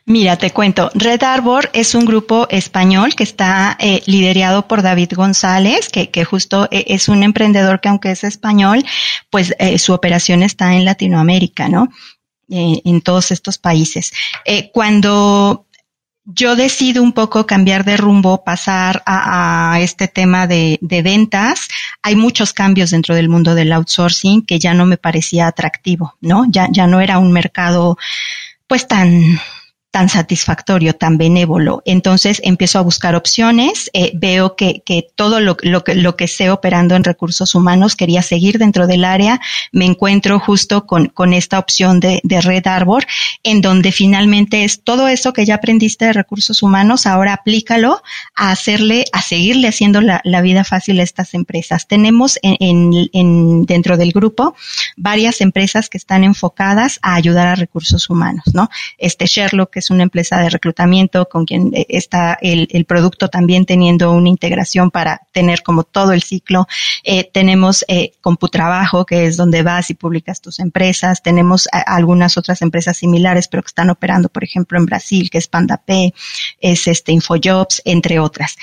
Mira, 0.06 0.36
te 0.36 0.50
cuento, 0.50 0.90
Red 0.92 1.22
Arbor 1.22 1.70
es 1.72 1.94
un 1.94 2.04
grupo 2.04 2.46
español 2.50 3.14
que 3.14 3.22
está 3.22 3.74
eh, 3.80 4.02
liderado 4.04 4.68
por 4.68 4.82
David 4.82 5.12
González, 5.16 5.88
que, 5.88 6.10
que 6.10 6.26
justo 6.26 6.68
eh, 6.70 6.84
es 6.88 7.08
un 7.08 7.22
emprendedor 7.22 7.80
que 7.80 7.88
aunque 7.88 8.10
es 8.10 8.22
español, 8.22 8.84
pues 9.30 9.54
eh, 9.58 9.78
su 9.78 9.94
operación 9.94 10.42
está 10.42 10.74
en 10.74 10.84
Latinoamérica, 10.84 11.68
¿no? 11.70 11.88
En 12.50 13.00
todos 13.00 13.30
estos 13.30 13.56
países. 13.56 14.12
cuando 14.74 15.64
yo 16.26 16.56
decido 16.56 17.02
un 17.02 17.12
poco 17.12 17.46
cambiar 17.46 17.84
de 17.84 17.96
rumbo, 17.96 18.44
pasar 18.44 19.02
a, 19.06 19.72
a 19.72 19.80
este 19.80 20.08
tema 20.08 20.46
de, 20.46 20.78
de, 20.82 21.02
ventas. 21.02 21.68
Hay 22.02 22.16
muchos 22.16 22.52
cambios 22.52 22.90
dentro 22.90 23.14
del 23.14 23.30
mundo 23.30 23.54
del 23.54 23.72
outsourcing 23.72 24.44
que 24.44 24.58
ya 24.58 24.74
no 24.74 24.84
me 24.84 24.98
parecía 24.98 25.46
atractivo, 25.46 26.16
¿no? 26.20 26.44
Ya, 26.48 26.68
ya 26.70 26.86
no 26.86 27.00
era 27.00 27.18
un 27.18 27.32
mercado 27.32 27.96
pues 28.66 28.86
tan 28.86 29.40
tan 29.94 30.08
satisfactorio, 30.08 30.96
tan 30.96 31.18
benévolo. 31.18 31.80
Entonces 31.84 32.40
empiezo 32.42 32.80
a 32.80 32.82
buscar 32.82 33.14
opciones, 33.14 33.92
eh, 33.92 34.10
veo 34.12 34.56
que, 34.56 34.82
que 34.84 35.06
todo 35.14 35.38
lo, 35.38 35.56
lo, 35.62 35.84
que, 35.84 35.94
lo 35.94 36.16
que 36.16 36.26
sé 36.26 36.50
operando 36.50 36.96
en 36.96 37.04
recursos 37.04 37.54
humanos 37.54 37.94
quería 37.94 38.20
seguir 38.22 38.58
dentro 38.58 38.88
del 38.88 39.04
área, 39.04 39.40
me 39.70 39.84
encuentro 39.84 40.40
justo 40.40 40.84
con, 40.84 41.06
con 41.06 41.32
esta 41.32 41.60
opción 41.60 42.00
de, 42.00 42.20
de 42.24 42.40
Red 42.40 42.66
Arbor, 42.66 43.06
en 43.44 43.60
donde 43.60 43.92
finalmente 43.92 44.64
es 44.64 44.82
todo 44.82 45.06
eso 45.06 45.32
que 45.32 45.46
ya 45.46 45.54
aprendiste 45.54 46.06
de 46.06 46.12
recursos 46.12 46.64
humanos, 46.64 47.06
ahora 47.06 47.34
aplícalo 47.34 48.02
a 48.34 48.50
hacerle, 48.50 49.04
a 49.12 49.22
seguirle 49.22 49.68
haciendo 49.68 50.00
la, 50.00 50.20
vida 50.42 50.64
fácil 50.64 50.98
a 50.98 51.04
estas 51.04 51.34
empresas. 51.34 51.86
Tenemos 51.86 52.40
en, 52.42 52.56
en, 52.58 53.10
en, 53.12 53.64
dentro 53.64 53.96
del 53.96 54.10
grupo 54.10 54.56
varias 54.96 55.40
empresas 55.40 55.88
que 55.88 55.98
están 55.98 56.24
enfocadas 56.24 56.98
a 57.00 57.14
ayudar 57.14 57.46
a 57.46 57.54
recursos 57.54 58.10
humanos, 58.10 58.46
¿no? 58.52 58.68
Este 58.98 59.26
Sherlock, 59.26 59.70
que 59.70 59.83
es 59.84 59.90
una 59.90 60.02
empresa 60.02 60.38
de 60.38 60.50
reclutamiento 60.50 61.28
con 61.28 61.44
quien 61.44 61.70
eh, 61.74 61.86
está 61.88 62.38
el, 62.40 62.68
el 62.70 62.84
producto 62.84 63.28
también 63.28 63.66
teniendo 63.66 64.12
una 64.12 64.28
integración 64.28 64.90
para 64.90 65.20
tener 65.32 65.62
como 65.62 65.84
todo 65.84 66.12
el 66.12 66.22
ciclo. 66.22 66.66
Eh, 67.04 67.30
tenemos 67.32 67.84
eh, 67.88 68.12
Computrabajo, 68.20 69.04
que 69.04 69.26
es 69.26 69.36
donde 69.36 69.62
vas 69.62 69.90
y 69.90 69.94
publicas 69.94 70.40
tus 70.40 70.58
empresas. 70.58 71.22
Tenemos 71.22 71.68
algunas 71.72 72.36
otras 72.38 72.62
empresas 72.62 72.96
similares, 72.96 73.48
pero 73.48 73.62
que 73.62 73.68
están 73.68 73.90
operando, 73.90 74.28
por 74.28 74.44
ejemplo, 74.44 74.78
en 74.78 74.86
Brasil, 74.86 75.28
que 75.30 75.38
es 75.38 75.48
PandaP, 75.48 76.12
es 76.60 76.88
este 76.88 77.12
InfoJobs, 77.12 77.82
entre 77.84 78.18
otras 78.18 78.56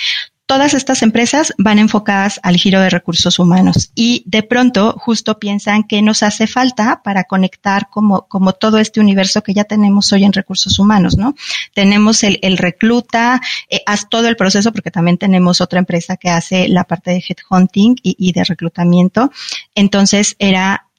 todas 0.51 0.73
estas 0.73 1.01
empresas 1.01 1.53
van 1.57 1.79
enfocadas 1.79 2.41
al 2.43 2.57
giro 2.57 2.81
de 2.81 2.89
recursos 2.89 3.39
humanos 3.39 3.93
y 3.95 4.21
de 4.25 4.43
pronto 4.43 4.93
justo 4.97 5.39
piensan 5.39 5.83
que 5.83 6.01
nos 6.01 6.23
hace 6.23 6.45
falta 6.45 7.01
para 7.05 7.23
conectar 7.23 7.87
como, 7.89 8.27
como 8.27 8.51
todo 8.51 8.77
este 8.77 8.99
universo 8.99 9.43
que 9.43 9.53
ya 9.53 9.63
tenemos 9.63 10.11
hoy 10.11 10.25
en 10.25 10.33
recursos 10.33 10.77
humanos, 10.77 11.15
¿no? 11.15 11.35
Tenemos 11.73 12.21
el, 12.25 12.37
el 12.41 12.57
recluta, 12.57 13.39
eh, 13.69 13.79
haz 13.85 14.09
todo 14.09 14.27
el 14.27 14.35
proceso 14.35 14.73
porque 14.73 14.91
también 14.91 15.17
tenemos 15.17 15.61
otra 15.61 15.79
empresa 15.79 16.17
que 16.17 16.29
hace 16.29 16.67
la 16.67 16.83
parte 16.83 17.11
de 17.11 17.23
headhunting 17.25 17.95
y, 18.03 18.17
y 18.19 18.33
de 18.33 18.43
reclutamiento. 18.43 19.31
Entonces 19.73 20.35
era 20.37 20.89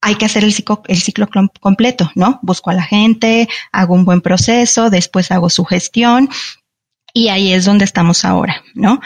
hay 0.00 0.16
que 0.16 0.24
hacer 0.24 0.42
el 0.42 0.52
ciclo, 0.52 0.82
el 0.88 1.00
ciclo 1.00 1.28
completo, 1.60 2.10
¿no? 2.16 2.40
Busco 2.42 2.70
a 2.70 2.74
la 2.74 2.82
gente, 2.82 3.48
hago 3.70 3.94
un 3.94 4.04
buen 4.04 4.20
proceso, 4.20 4.90
después 4.90 5.30
hago 5.30 5.48
su 5.48 5.64
gestión 5.64 6.28
y 7.16 7.30
ahí 7.30 7.54
es 7.54 7.64
donde 7.64 7.86
estamos 7.86 8.26
ahora, 8.26 8.62
¿no? 8.74 9.00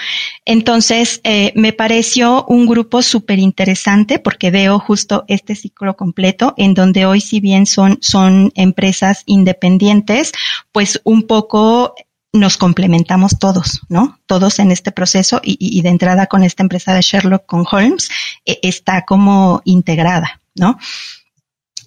Entonces, 0.44 1.20
eh, 1.22 1.52
me 1.54 1.72
pareció 1.72 2.44
un 2.46 2.66
grupo 2.66 3.02
súper 3.02 3.38
interesante 3.38 4.18
porque 4.18 4.50
veo 4.50 4.80
justo 4.80 5.24
este 5.28 5.54
ciclo 5.54 5.94
completo 5.94 6.52
en 6.56 6.74
donde 6.74 7.06
hoy, 7.06 7.20
si 7.20 7.38
bien 7.38 7.66
son, 7.66 7.98
son 8.00 8.50
empresas 8.56 9.22
independientes, 9.26 10.32
pues 10.72 11.00
un 11.04 11.28
poco 11.28 11.94
nos 12.32 12.56
complementamos 12.56 13.38
todos, 13.38 13.82
¿no? 13.88 14.18
Todos 14.26 14.58
en 14.58 14.72
este 14.72 14.90
proceso 14.90 15.40
y, 15.44 15.80
de 15.80 15.88
entrada 15.88 16.26
con 16.26 16.42
esta 16.42 16.64
empresa 16.64 16.92
de 16.92 17.02
Sherlock 17.02 17.46
con 17.46 17.64
Holmes 17.70 18.08
eh, 18.44 18.58
está 18.62 19.04
como 19.04 19.62
integrada, 19.64 20.40
¿no? 20.56 20.78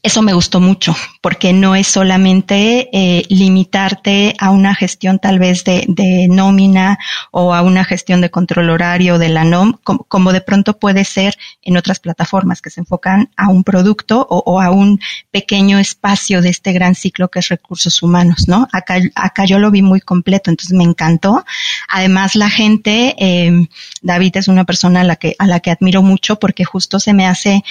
Eso 0.05 0.21
me 0.21 0.33
gustó 0.33 0.59
mucho, 0.59 0.93
porque 1.21 1.53
no 1.53 1.75
es 1.75 1.87
solamente 1.87 2.89
eh, 2.91 3.23
limitarte 3.29 4.35
a 4.37 4.51
una 4.51 4.75
gestión 4.75 5.17
tal 5.17 5.39
vez 5.39 5.63
de, 5.63 6.27
nómina 6.29 6.99
o 7.31 7.53
a 7.53 7.61
una 7.61 7.85
gestión 7.85 8.19
de 8.19 8.29
control 8.29 8.69
horario 8.69 9.17
de 9.17 9.29
la 9.29 9.45
NOM, 9.45 9.77
como, 9.81 10.33
de 10.33 10.41
pronto 10.41 10.77
puede 10.77 11.05
ser 11.05 11.37
en 11.61 11.77
otras 11.77 12.01
plataformas 12.01 12.61
que 12.61 12.69
se 12.69 12.81
enfocan 12.81 13.31
a 13.37 13.47
un 13.47 13.63
producto 13.63 14.27
o, 14.29 14.43
o, 14.45 14.59
a 14.59 14.71
un 14.71 14.99
pequeño 15.31 15.79
espacio 15.79 16.41
de 16.41 16.49
este 16.49 16.73
gran 16.73 16.95
ciclo 16.95 17.29
que 17.29 17.39
es 17.39 17.47
recursos 17.47 18.03
humanos, 18.03 18.49
¿no? 18.49 18.67
Acá, 18.73 18.99
acá 19.15 19.45
yo 19.45 19.57
lo 19.57 19.71
vi 19.71 19.83
muy 19.83 20.01
completo, 20.01 20.49
entonces 20.49 20.75
me 20.75 20.83
encantó. 20.83 21.45
Además, 21.87 22.35
la 22.35 22.49
gente, 22.49 23.15
eh, 23.17 23.69
David 24.01 24.35
es 24.35 24.49
una 24.49 24.65
persona 24.65 24.99
a 24.99 25.05
la 25.05 25.15
que, 25.15 25.37
a 25.39 25.47
la 25.47 25.61
que 25.61 25.71
admiro 25.71 26.01
mucho 26.01 26.39
porque 26.39 26.65
justo 26.65 26.99
se 26.99 27.13
me 27.13 27.25
hace 27.25 27.63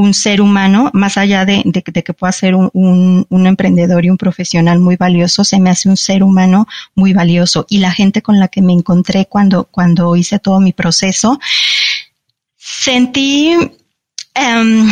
un 0.00 0.14
ser 0.14 0.40
humano, 0.40 0.90
más 0.92 1.16
allá 1.16 1.44
de, 1.44 1.62
de, 1.64 1.82
que 1.82 2.14
pueda 2.14 2.32
ser 2.32 2.54
un, 2.54 3.26
un, 3.28 3.46
emprendedor 3.46 4.04
y 4.04 4.10
un 4.10 4.16
profesional 4.16 4.78
muy 4.80 4.96
valioso, 4.96 5.44
se 5.44 5.60
me 5.60 5.70
hace 5.70 5.88
un 5.88 5.96
ser 5.96 6.22
humano 6.22 6.66
muy 6.94 7.12
valioso. 7.12 7.66
Y 7.68 7.78
la 7.78 7.92
gente 7.92 8.22
con 8.22 8.38
la 8.38 8.48
que 8.48 8.62
me 8.62 8.72
encontré 8.72 9.26
cuando, 9.26 9.64
cuando 9.64 10.16
hice 10.16 10.38
todo 10.38 10.60
mi 10.60 10.72
proceso, 10.72 11.38
sentí 12.56 13.56
um, 14.36 14.90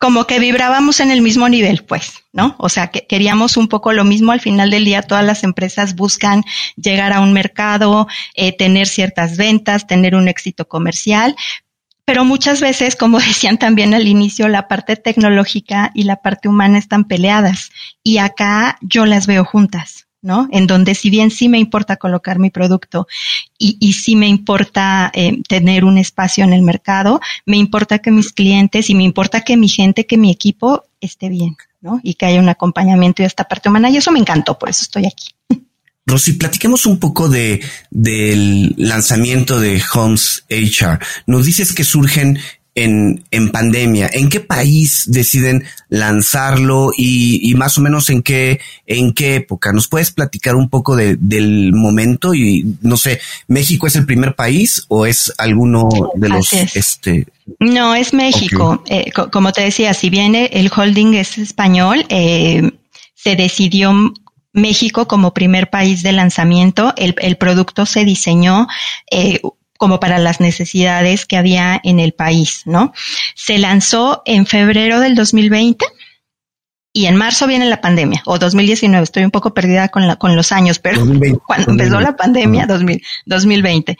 como 0.00 0.26
que 0.26 0.38
vibrábamos 0.38 1.00
en 1.00 1.10
el 1.10 1.20
mismo 1.20 1.46
nivel, 1.50 1.84
pues, 1.84 2.24
¿no? 2.32 2.56
O 2.58 2.70
sea, 2.70 2.86
que 2.86 3.06
queríamos 3.06 3.58
un 3.58 3.68
poco 3.68 3.92
lo 3.92 4.02
mismo. 4.02 4.32
Al 4.32 4.40
final 4.40 4.70
del 4.70 4.86
día, 4.86 5.02
todas 5.02 5.24
las 5.24 5.44
empresas 5.44 5.94
buscan 5.94 6.42
llegar 6.76 7.12
a 7.12 7.20
un 7.20 7.34
mercado, 7.34 8.08
eh, 8.34 8.56
tener 8.56 8.86
ciertas 8.86 9.36
ventas, 9.36 9.86
tener 9.86 10.14
un 10.14 10.26
éxito 10.26 10.66
comercial, 10.66 11.36
pero 12.10 12.24
muchas 12.24 12.60
veces, 12.60 12.96
como 12.96 13.20
decían 13.20 13.56
también 13.56 13.94
al 13.94 14.08
inicio, 14.08 14.48
la 14.48 14.66
parte 14.66 14.96
tecnológica 14.96 15.92
y 15.94 16.02
la 16.02 16.16
parte 16.16 16.48
humana 16.48 16.76
están 16.76 17.04
peleadas 17.04 17.70
y 18.02 18.18
acá 18.18 18.78
yo 18.80 19.06
las 19.06 19.28
veo 19.28 19.44
juntas. 19.44 20.08
¿no? 20.20 20.48
En 20.50 20.66
donde 20.66 20.96
si 20.96 21.08
bien 21.08 21.30
sí 21.30 21.48
me 21.48 21.58
importa 21.58 21.96
colocar 21.96 22.40
mi 22.40 22.50
producto 22.50 23.06
y, 23.56 23.78
y 23.80 23.92
sí 23.92 24.16
me 24.16 24.26
importa 24.26 25.10
eh, 25.14 25.40
tener 25.48 25.84
un 25.84 25.98
espacio 25.98 26.42
en 26.44 26.52
el 26.52 26.60
mercado, 26.62 27.20
me 27.46 27.56
importa 27.56 28.00
que 28.00 28.10
mis 28.10 28.32
clientes 28.32 28.90
y 28.90 28.94
me 28.96 29.04
importa 29.04 29.42
que 29.42 29.56
mi 29.56 29.68
gente, 29.68 30.04
que 30.04 30.18
mi 30.18 30.30
equipo 30.32 30.82
esté 31.00 31.28
bien, 31.28 31.56
¿no? 31.80 32.00
Y 32.02 32.14
que 32.14 32.26
haya 32.26 32.40
un 32.40 32.50
acompañamiento 32.50 33.22
y 33.22 33.24
esta 33.24 33.44
parte 33.44 33.70
humana 33.70 33.88
y 33.88 33.96
eso 33.96 34.10
me 34.10 34.18
encantó, 34.18 34.58
por 34.58 34.68
eso 34.68 34.82
estoy 34.82 35.06
aquí. 35.06 35.28
Rosy, 36.10 36.34
platiquemos 36.34 36.86
un 36.86 36.98
poco 36.98 37.28
de, 37.28 37.60
del 37.90 38.74
lanzamiento 38.76 39.60
de 39.60 39.82
Homes 39.94 40.44
HR. 40.50 40.98
Nos 41.26 41.46
dices 41.46 41.72
que 41.72 41.84
surgen 41.84 42.38
en, 42.74 43.24
en 43.30 43.50
pandemia. 43.50 44.10
¿En 44.12 44.28
qué 44.28 44.40
país 44.40 45.04
deciden 45.06 45.64
lanzarlo 45.88 46.90
y, 46.96 47.50
y, 47.50 47.54
más 47.54 47.78
o 47.78 47.80
menos 47.80 48.10
en 48.10 48.22
qué, 48.22 48.60
en 48.86 49.12
qué 49.12 49.36
época? 49.36 49.72
¿Nos 49.72 49.88
puedes 49.88 50.10
platicar 50.10 50.54
un 50.54 50.68
poco 50.68 50.96
de, 50.96 51.16
del 51.16 51.72
momento? 51.72 52.34
Y 52.34 52.76
no 52.82 52.96
sé, 52.96 53.20
¿México 53.48 53.86
es 53.86 53.96
el 53.96 54.06
primer 54.06 54.34
país 54.34 54.84
o 54.88 55.06
es 55.06 55.32
alguno 55.38 55.88
de 56.14 56.28
los, 56.28 56.52
este? 56.52 57.26
No, 57.58 57.94
es 57.94 58.14
México. 58.14 58.82
Eh, 58.86 59.10
como 59.12 59.52
te 59.52 59.62
decía, 59.62 59.92
si 59.92 60.08
bien 60.08 60.34
el 60.34 60.70
holding 60.74 61.14
es 61.14 61.38
español, 61.38 62.06
eh, 62.08 62.70
se 63.14 63.36
decidió 63.36 64.14
México 64.52 65.06
como 65.06 65.34
primer 65.34 65.70
país 65.70 66.02
de 66.02 66.12
lanzamiento. 66.12 66.92
El, 66.96 67.14
el 67.18 67.36
producto 67.36 67.86
se 67.86 68.04
diseñó 68.04 68.66
eh, 69.10 69.40
como 69.78 69.98
para 69.98 70.18
las 70.18 70.40
necesidades 70.40 71.24
que 71.24 71.38
había 71.38 71.80
en 71.82 72.00
el 72.00 72.12
país, 72.12 72.62
¿no? 72.66 72.92
Se 73.34 73.58
lanzó 73.58 74.22
en 74.26 74.44
febrero 74.44 75.00
del 75.00 75.14
2020 75.14 75.86
y 76.92 77.06
en 77.06 77.16
marzo 77.16 77.46
viene 77.46 77.66
la 77.66 77.80
pandemia, 77.80 78.22
o 78.26 78.38
2019, 78.38 79.04
estoy 79.04 79.24
un 79.24 79.30
poco 79.30 79.54
perdida 79.54 79.88
con, 79.88 80.06
la, 80.06 80.16
con 80.16 80.34
los 80.34 80.50
años, 80.50 80.80
pero 80.80 81.00
cuando 81.46 81.70
empezó 81.70 82.00
la 82.00 82.16
pandemia, 82.16 82.66
2020. 82.66 83.96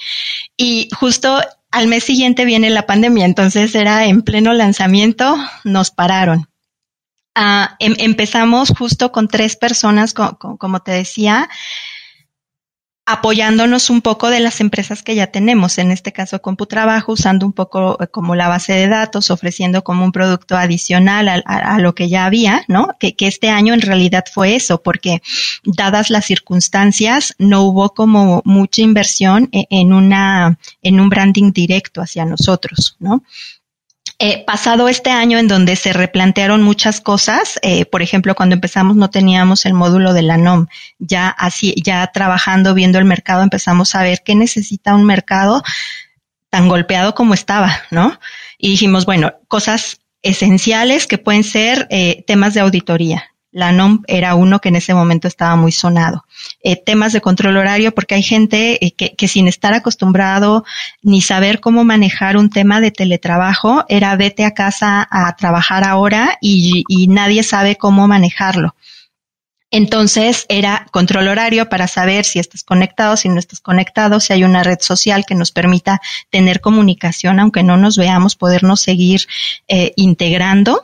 Y 0.57 0.89
justo 0.99 1.41
al 1.71 1.87
mes 1.87 2.05
siguiente 2.05 2.45
viene 2.45 2.69
la 2.69 2.87
pandemia, 2.87 3.25
entonces 3.25 3.75
era 3.75 4.07
en 4.07 4.23
pleno 4.23 4.53
lanzamiento, 4.53 5.37
nos 5.65 5.91
pararon. 5.93 6.50
Em, 7.79 7.95
empezamos 7.99 8.73
justo 8.77 9.13
con 9.13 9.29
tres 9.29 9.57
personas, 9.57 10.15
como 10.15 10.81
te 10.81 10.93
decía, 10.93 11.49
apoyándonos 13.07 13.91
un 13.91 14.03
poco 14.03 14.29
de 14.29 14.41
las 14.41 14.61
empresas 14.61 15.03
que 15.03 15.15
ya 15.15 15.29
tenemos, 15.29 15.79
en 15.79 15.91
este 15.91 16.13
caso 16.13 16.41
CompuTrabajo, 16.43 17.13
usando 17.13 17.45
un 17.45 17.53
poco 17.53 18.01
eh, 18.01 18.07
como 18.09 18.37
la 18.37 18.49
base 18.49 18.75
de 18.75 18.89
datos, 18.89 19.31
ofreciendo 19.31 19.83
como 19.83 20.05
un 20.05 20.13
producto 20.13 20.57
adicional 20.57 21.43
a, 21.45 21.79
lo 21.81 21.95
que 21.95 22.09
ya 22.09 22.27
había, 22.27 22.63
¿no? 22.69 22.89
Que, 23.01 23.17
que, 23.17 23.27
este 23.27 23.49
año 23.49 23.75
en 23.75 23.81
realidad 23.81 24.25
fue 24.33 24.55
eso, 24.55 24.83
porque 24.83 25.23
dadas 25.65 26.11
las 26.11 26.27
circunstancias, 26.27 27.35
no 27.39 27.63
hubo 27.63 27.95
como 27.95 28.43
mucha 28.45 28.83
inversión 28.83 29.49
e, 29.51 29.67
en 29.71 29.93
una, 29.93 30.59
en 30.83 31.01
un 31.01 31.09
branding 31.09 31.53
directo 31.53 32.03
hacia 32.03 32.25
nosotros, 32.27 32.97
¿no? 33.01 33.25
Eh, 34.23 34.45
pasado 34.45 34.91
este 34.91 35.09
año 35.09 35.39
en 35.39 35.49
donde 35.49 35.77
se 35.77 35.95
replantearon 35.95 36.63
muchas 36.63 37.01
cosas, 37.01 37.59
eh, 37.63 37.87
por 37.87 38.03
ejemplo, 38.03 38.35
cuando 38.35 38.55
empezamos 38.55 38.95
no 38.95 39.09
teníamos 39.09 39.65
el 39.65 39.73
módulo 39.73 40.13
de 40.13 40.21
la 40.21 40.37
NOM, 40.37 40.67
ya 40.99 41.31
así, 41.31 41.75
ya 41.83 42.07
trabajando, 42.09 42.75
viendo 42.75 42.99
el 42.99 43.07
mercado, 43.07 43.43
empezamos 43.43 43.95
a 43.95 44.03
ver 44.03 44.21
qué 44.23 44.35
necesita 44.35 44.95
un 44.95 45.05
mercado 45.05 45.63
tan 46.51 46.69
golpeado 46.69 47.15
como 47.15 47.33
estaba, 47.33 47.81
¿no? 47.91 48.21
Y 48.59 48.69
dijimos, 48.73 49.07
bueno, 49.07 49.33
cosas 49.49 50.03
esenciales 50.21 51.07
que 51.07 51.17
pueden 51.17 51.43
ser 51.43 51.87
eh, 51.89 52.23
temas 52.27 52.53
de 52.53 52.61
auditoría, 52.61 53.30
la 53.53 53.73
NOM 53.73 54.03
era 54.07 54.35
uno 54.35 54.61
que 54.61 54.69
en 54.69 54.77
ese 54.77 54.95
momento 54.95 55.27
estaba 55.29 55.57
muy 55.57 55.73
sonado. 55.73 56.25
Eh, 56.63 56.77
temas 56.77 57.13
de 57.13 57.21
control 57.21 57.57
horario, 57.57 57.93
porque 57.93 58.15
hay 58.15 58.23
gente 58.23 58.85
eh, 58.85 58.93
que, 58.93 59.29
sin 59.29 59.49
estar 59.49 59.75
acostumbrado 59.75 60.65
ni 61.03 61.21
saber 61.21 61.61
cómo 61.61 61.85
manejar 61.85 62.37
un 62.37 62.51
tema 62.51 62.81
de 62.81 62.91
teletrabajo, 62.91 63.85
era 63.89 64.15
vete 64.17 64.45
a 64.45 64.53
casa 64.53 65.07
a 65.11 65.35
trabajar 65.37 65.85
ahora 65.85 66.39
y, 66.41 66.85
y 66.89 67.09
nadie 67.09 67.43
sabe 67.43 67.77
cómo 67.77 68.07
manejarlo. 68.07 68.75
Entonces 69.73 70.47
era 70.49 70.87
control 70.91 71.29
horario 71.29 71.69
para 71.69 71.87
saber 71.87 72.25
si 72.25 72.41
estás 72.41 72.65
conectado, 72.65 73.17
si 73.17 73.29
no 73.29 73.39
estás 73.39 73.61
conectado, 73.61 74.19
si 74.19 74.33
hay 74.33 74.43
una 74.43 74.65
red 74.65 74.79
social 74.81 75.25
que 75.25 75.37
nos 75.37 75.53
permita 75.53 76.01
tener 76.29 76.61
comunicación, 76.61 77.39
aunque 77.39 77.63
no 77.63 77.77
nos 77.77 77.97
veamos, 77.97 78.35
podernos 78.35 78.81
seguir 78.81 79.27
eh, 79.69 79.93
integrando 79.95 80.83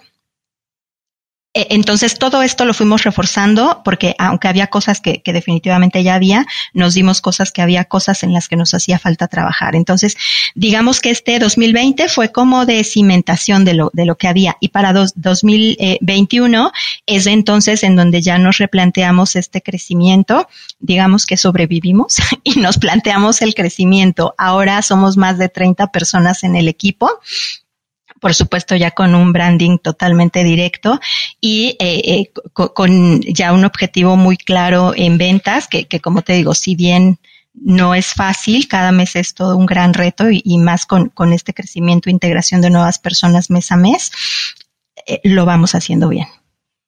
entonces 1.70 2.18
todo 2.18 2.42
esto 2.42 2.64
lo 2.64 2.74
fuimos 2.74 3.04
reforzando 3.04 3.80
porque 3.84 4.14
aunque 4.18 4.48
había 4.48 4.66
cosas 4.66 5.00
que, 5.00 5.22
definitivamente 5.24 6.02
ya 6.02 6.14
había, 6.14 6.46
nos 6.74 6.94
dimos 6.94 7.20
cosas 7.20 7.52
que 7.52 7.62
había 7.62 7.84
cosas 7.84 8.22
en 8.22 8.32
las 8.32 8.48
que 8.48 8.56
nos 8.56 8.74
hacía 8.74 8.98
falta 8.98 9.28
trabajar. 9.28 9.74
Entonces, 9.74 10.16
digamos 10.54 11.00
que 11.00 11.10
este 11.10 11.38
2020 11.38 12.08
fue 12.08 12.30
como 12.30 12.66
de 12.66 12.84
cimentación 12.84 13.64
de 13.64 13.74
lo, 13.74 13.90
de 13.92 14.04
lo 14.04 14.16
que 14.16 14.28
había 14.28 14.56
y 14.60 14.68
para 14.68 14.92
2021 14.92 16.72
es 17.06 17.26
entonces 17.26 17.82
en 17.82 17.96
donde 17.96 18.20
ya 18.20 18.38
nos 18.38 18.58
replanteamos 18.58 19.36
este 19.36 19.62
crecimiento, 19.62 20.48
digamos 20.78 21.26
que 21.26 21.36
sobrevivimos 21.36 22.16
y 22.44 22.60
nos 22.60 22.78
planteamos 22.78 23.40
el 23.42 23.54
crecimiento. 23.54 24.34
Ahora 24.36 24.82
somos 24.82 25.16
más 25.16 25.38
de 25.38 25.48
30 25.48 25.86
personas 25.88 26.44
en 26.44 26.56
el 26.56 26.68
equipo 26.68 27.20
por 28.20 28.34
supuesto 28.34 28.76
ya 28.76 28.90
con 28.90 29.14
un 29.14 29.32
branding 29.32 29.78
totalmente 29.78 30.44
directo 30.44 31.00
y 31.40 31.76
eh, 31.78 32.02
eh, 32.04 32.32
con 32.52 33.20
ya 33.22 33.52
un 33.52 33.64
objetivo 33.64 34.16
muy 34.16 34.36
claro 34.36 34.92
en 34.96 35.18
ventas, 35.18 35.68
que, 35.68 35.86
como 36.00 36.22
te 36.22 36.34
digo, 36.34 36.54
si 36.54 36.74
bien 36.76 37.18
no 37.54 37.94
es 37.94 38.12
fácil, 38.12 38.68
cada 38.68 38.92
mes 38.92 39.16
es 39.16 39.34
todo 39.34 39.56
un 39.56 39.66
gran 39.66 39.94
reto 39.94 40.26
y, 40.30 40.58
más 40.58 40.86
con, 40.86 41.08
con, 41.08 41.32
este 41.32 41.54
crecimiento 41.54 42.08
e 42.08 42.12
integración 42.12 42.60
de 42.60 42.70
nuevas 42.70 42.98
personas 42.98 43.50
mes 43.50 43.72
a 43.72 43.76
mes, 43.76 44.10
eh, 45.06 45.20
lo 45.24 45.46
vamos 45.46 45.74
haciendo 45.74 46.08
bien. 46.08 46.26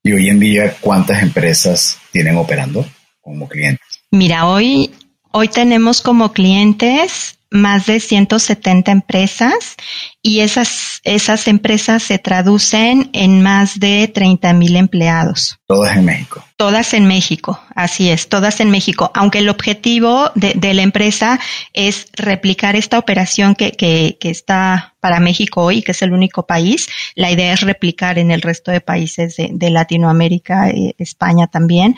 ¿Y 0.02 0.12
hoy 0.12 0.28
en 0.28 0.38
día 0.38 0.74
cuántas 0.80 1.22
empresas 1.22 1.98
tienen 2.12 2.36
operando 2.36 2.86
como 3.20 3.48
clientes? 3.48 3.86
Mira, 4.10 4.46
hoy, 4.46 4.90
hoy 5.32 5.48
tenemos 5.48 6.00
como 6.00 6.32
clientes 6.32 7.37
más 7.50 7.86
de 7.86 8.00
170 8.00 8.92
empresas 8.92 9.76
y 10.22 10.40
esas, 10.40 11.00
esas 11.04 11.48
empresas 11.48 12.02
se 12.02 12.18
traducen 12.18 13.08
en 13.12 13.42
más 13.42 13.80
de 13.80 14.08
30 14.08 14.52
mil 14.52 14.76
empleados. 14.76 15.58
Todas 15.66 15.96
en 15.96 16.04
México. 16.04 16.44
Todas 16.56 16.92
en 16.92 17.06
México, 17.06 17.60
así 17.74 18.10
es, 18.10 18.28
todas 18.28 18.60
en 18.60 18.70
México. 18.70 19.10
Aunque 19.14 19.38
el 19.38 19.48
objetivo 19.48 20.30
de, 20.34 20.54
de 20.54 20.74
la 20.74 20.82
empresa 20.82 21.40
es 21.72 22.08
replicar 22.14 22.76
esta 22.76 22.98
operación 22.98 23.54
que, 23.54 23.72
que, 23.72 24.18
que, 24.20 24.30
está 24.30 24.94
para 25.00 25.20
México 25.20 25.62
hoy, 25.62 25.82
que 25.82 25.92
es 25.92 26.02
el 26.02 26.12
único 26.12 26.46
país, 26.46 26.88
la 27.14 27.30
idea 27.30 27.54
es 27.54 27.60
replicar 27.60 28.18
en 28.18 28.30
el 28.30 28.42
resto 28.42 28.70
de 28.70 28.80
países 28.80 29.36
de, 29.36 29.50
de 29.52 29.70
Latinoamérica, 29.70 30.70
eh, 30.70 30.94
España 30.98 31.46
también 31.46 31.96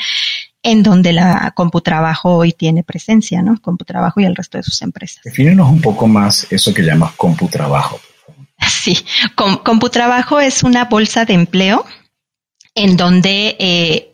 en 0.62 0.82
donde 0.82 1.12
la 1.12 1.52
CompuTrabajo 1.54 2.36
hoy 2.36 2.52
tiene 2.52 2.82
presencia, 2.82 3.42
¿no? 3.42 3.60
CompuTrabajo 3.60 4.20
y 4.20 4.24
el 4.24 4.36
resto 4.36 4.58
de 4.58 4.64
sus 4.64 4.82
empresas. 4.82 5.22
Defínenos 5.24 5.70
un 5.70 5.80
poco 5.80 6.06
más 6.06 6.46
eso 6.50 6.74
que 6.74 6.82
llamas 6.82 7.12
CompuTrabajo. 7.12 8.00
Sí, 8.68 8.98
CompuTrabajo 9.36 10.38
es 10.38 10.62
una 10.62 10.84
bolsa 10.84 11.24
de 11.24 11.32
empleo 11.32 11.86
en 12.74 12.98
donde 12.98 13.56
eh, 13.58 14.10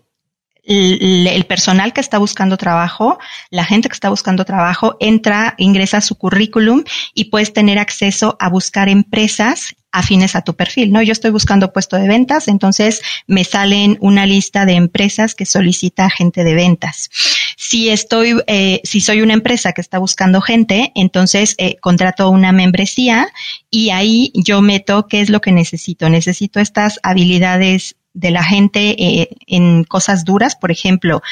el 0.67 1.45
personal 1.47 1.93
que 1.93 2.01
está 2.01 2.19
buscando 2.19 2.57
trabajo, 2.57 3.19
la 3.51 3.65
gente 3.65 3.89
que 3.89 3.95
está 3.95 4.09
buscando 4.09 4.45
trabajo, 4.45 4.97
entra, 5.01 5.55
ingresa 5.59 6.01
su 6.01 6.17
currículum 6.17 6.83
y 7.13 7.25
puedes 7.25 7.53
tener 7.53 7.79
acceso 7.79 8.37
a 8.41 8.49
buscar 8.49 8.89
empresas 8.89 9.75
afines 9.97 10.37
a 10.37 10.43
tu 10.43 10.55
perfil, 10.55 10.93
¿no? 10.93 11.03
Yo 11.03 11.13
estoy 11.13 11.31
buscando 11.31 11.73
puesto 11.73 11.97
de 11.97 12.07
ventas, 12.07 12.49
entonces 12.49 13.01
me 13.27 13.45
salen 13.45 13.97
una 14.01 14.27
lista 14.27 14.67
de 14.67 14.75
empresas 14.75 15.35
que 15.35 15.47
solicita 15.47 16.11
gente 16.11 16.45
de 16.45 16.55
ventas. 16.55 17.09
Si 17.57 17.89
estoy, 17.89 18.37
eh, 18.47 18.83
si 18.85 19.01
soy 19.01 19.23
una 19.23 19.33
empresa 19.33 19.73
que 19.73 19.81
está 19.81 19.99
buscando 19.99 20.43
gente, 20.43 20.93
entonces 20.95 21.55
eh, 21.57 21.77
contrato 21.81 22.29
una 22.29 22.53
membresía 22.53 23.29
y 23.71 23.89
ahí 23.89 24.33
yo 24.35 24.61
meto 24.61 25.09
qué 25.09 25.23
es 25.23 25.31
lo 25.31 25.41
que 25.41 25.53
necesito. 25.53 26.11
Necesito 26.11 26.61
estas 26.61 27.01
habilidades 27.03 27.97
de 28.13 28.31
la 28.31 28.45
gente 28.45 29.03
eh, 29.03 29.31
en 29.47 29.85
cosas 29.85 30.27
duras, 30.27 30.57
por 30.57 30.71
ejemplo, 30.71 31.23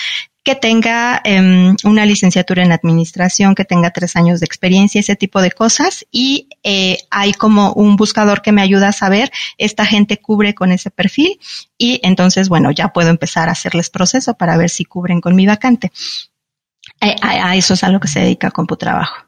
que 0.45 0.55
tenga 0.55 1.23
eh, 1.25 1.75
una 1.85 2.05
licenciatura 2.05 2.63
en 2.63 2.71
administración, 2.71 3.55
que 3.55 3.65
tenga 3.65 3.91
tres 3.91 4.15
años 4.15 4.41
de 4.41 4.47
experiencia, 4.47 5.01
ese 5.01 5.17
tipo 5.17 5.41
de 5.41 5.51
cosas. 5.51 6.05
Y 6.13 6.49
eh, 6.63 6.99
hay 7.11 7.33
como 7.33 7.73
un 7.73 7.97
buscador 7.97 8.43
que 8.43 8.53
me 8.53 8.61
ayuda 8.61 8.89
a 8.89 8.93
saber, 8.93 9.33
esta 9.57 9.87
gente 9.87 10.19
cubre 10.19 10.55
con 10.55 10.71
ese 10.71 10.91
perfil 10.91 11.41
y 11.79 11.99
entonces, 12.03 12.51
bueno, 12.51 12.71
ya 12.71 12.93
puedo 12.93 13.09
empezar 13.09 13.49
a 13.49 13.53
hacerles 13.53 13.89
proceso 13.89 14.35
para 14.35 14.59
ver 14.59 14.69
si 14.69 14.85
cubren 14.85 15.23
con 15.23 15.35
mi 15.35 15.47
vacante. 15.47 15.91
Eh, 17.01 17.17
a, 17.23 17.49
a, 17.49 17.57
eso 17.57 17.73
es 17.73 17.83
a 17.83 17.89
lo 17.89 17.99
que 17.99 18.09
se 18.09 18.21
dedica 18.21 18.51
CompuTrabajo. 18.51 19.25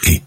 Okay. 0.00 0.24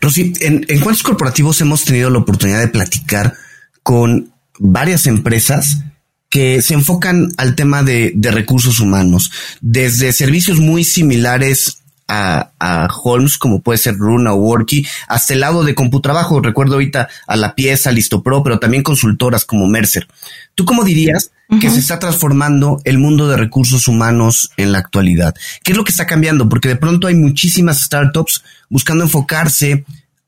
Rosy, 0.00 0.32
¿en, 0.42 0.64
¿en 0.68 0.80
cuántos 0.80 1.02
corporativos 1.02 1.60
hemos 1.60 1.84
tenido 1.84 2.08
la 2.08 2.20
oportunidad 2.20 2.60
de 2.60 2.68
platicar 2.68 3.34
con 3.82 4.32
varias 4.60 5.08
empresas 5.08 5.78
que 6.28 6.60
se 6.62 6.74
enfocan 6.74 7.28
al 7.36 7.54
tema 7.54 7.82
de, 7.82 8.12
de 8.14 8.30
recursos 8.30 8.80
humanos, 8.80 9.30
desde 9.60 10.12
servicios 10.12 10.58
muy 10.58 10.84
similares 10.84 11.82
a, 12.08 12.52
a, 12.60 12.88
Holmes, 13.02 13.36
como 13.36 13.60
puede 13.60 13.78
ser 13.78 13.96
Runa 13.96 14.32
o 14.32 14.36
Worky, 14.36 14.86
hasta 15.08 15.34
el 15.34 15.40
lado 15.40 15.64
de 15.64 15.74
computrabajo. 15.74 16.40
Recuerdo 16.40 16.74
ahorita 16.74 17.08
a 17.26 17.36
la 17.36 17.54
pieza, 17.54 17.90
Listopro, 17.90 18.42
pero 18.42 18.58
también 18.58 18.82
consultoras 18.82 19.44
como 19.44 19.66
Mercer. 19.66 20.06
¿Tú 20.54 20.64
cómo 20.64 20.84
dirías 20.84 21.32
uh 21.48 21.56
-huh. 21.56 21.60
que 21.60 21.70
se 21.70 21.80
está 21.80 21.98
transformando 21.98 22.80
el 22.84 22.98
mundo 22.98 23.28
de 23.28 23.36
recursos 23.36 23.88
humanos 23.88 24.50
en 24.56 24.72
la 24.72 24.78
actualidad? 24.78 25.34
¿Qué 25.64 25.72
es 25.72 25.78
lo 25.78 25.84
que 25.84 25.92
está 25.92 26.06
cambiando? 26.06 26.48
Porque 26.48 26.68
de 26.68 26.76
pronto 26.76 27.08
hay 27.08 27.14
muchísimas 27.16 27.80
startups 27.80 28.42
buscando 28.68 29.04
enfocarse 29.04 29.84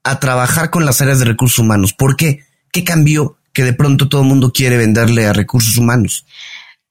a 0.08 0.20
trabajar 0.20 0.70
con 0.70 0.84
las 0.84 1.00
áreas 1.00 1.18
de 1.18 1.26
recursos 1.26 1.58
humanos? 1.58 1.92
¿Por 1.92 2.16
qué? 2.16 2.44
¿Qué 2.72 2.84
cambió 2.84 3.37
que 3.58 3.64
de 3.64 3.72
pronto 3.72 4.08
todo 4.08 4.20
el 4.20 4.28
mundo 4.28 4.52
quiere 4.52 4.76
venderle 4.76 5.26
a 5.26 5.32
recursos 5.32 5.76
humanos? 5.78 6.24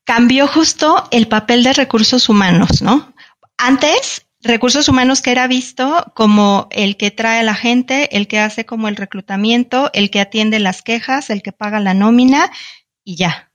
Cambió 0.03 0.47
justo 0.47 1.07
el 1.11 1.29
papel 1.29 1.63
de 1.63 1.71
recursos 1.71 2.27
humanos, 2.27 2.81
¿no? 2.81 3.13
Antes, 3.57 4.27
recursos 4.41 4.89
humanos 4.89 5.21
que 5.21 5.31
era 5.31 5.47
visto 5.47 6.11
como 6.13 6.67
el 6.71 6.97
que 6.97 7.09
trae 7.09 7.39
a 7.39 7.43
la 7.43 7.55
gente, 7.55 8.17
el 8.17 8.27
que 8.27 8.39
hace 8.39 8.65
como 8.65 8.89
el 8.89 8.97
reclutamiento, 8.97 9.91
el 9.93 10.09
que 10.09 10.19
atiende 10.19 10.59
las 10.59 10.81
quejas, 10.81 11.29
el 11.29 11.41
que 11.41 11.53
paga 11.53 11.79
la 11.79 11.93
nómina 11.93 12.51
y 13.05 13.15
ya. 13.15 13.49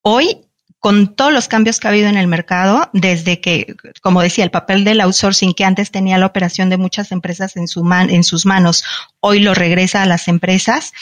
Hoy 0.00 0.43
con 0.84 1.14
todos 1.14 1.32
los 1.32 1.48
cambios 1.48 1.80
que 1.80 1.86
ha 1.86 1.92
habido 1.92 2.10
en 2.10 2.18
el 2.18 2.26
mercado, 2.26 2.90
desde 2.92 3.40
que, 3.40 3.74
como 4.02 4.20
decía, 4.20 4.44
el 4.44 4.50
papel 4.50 4.84
del 4.84 5.00
outsourcing 5.00 5.54
que 5.54 5.64
antes 5.64 5.90
tenía 5.90 6.18
la 6.18 6.26
operación 6.26 6.68
de 6.68 6.76
muchas 6.76 7.10
empresas 7.10 7.56
en, 7.56 7.68
su 7.68 7.90
en 7.90 8.22
sus 8.22 8.44
manos, 8.44 8.84
hoy 9.20 9.40
lo 9.40 9.54
regresa 9.54 10.02
a 10.02 10.06
las 10.06 10.28
empresas. 10.28 10.92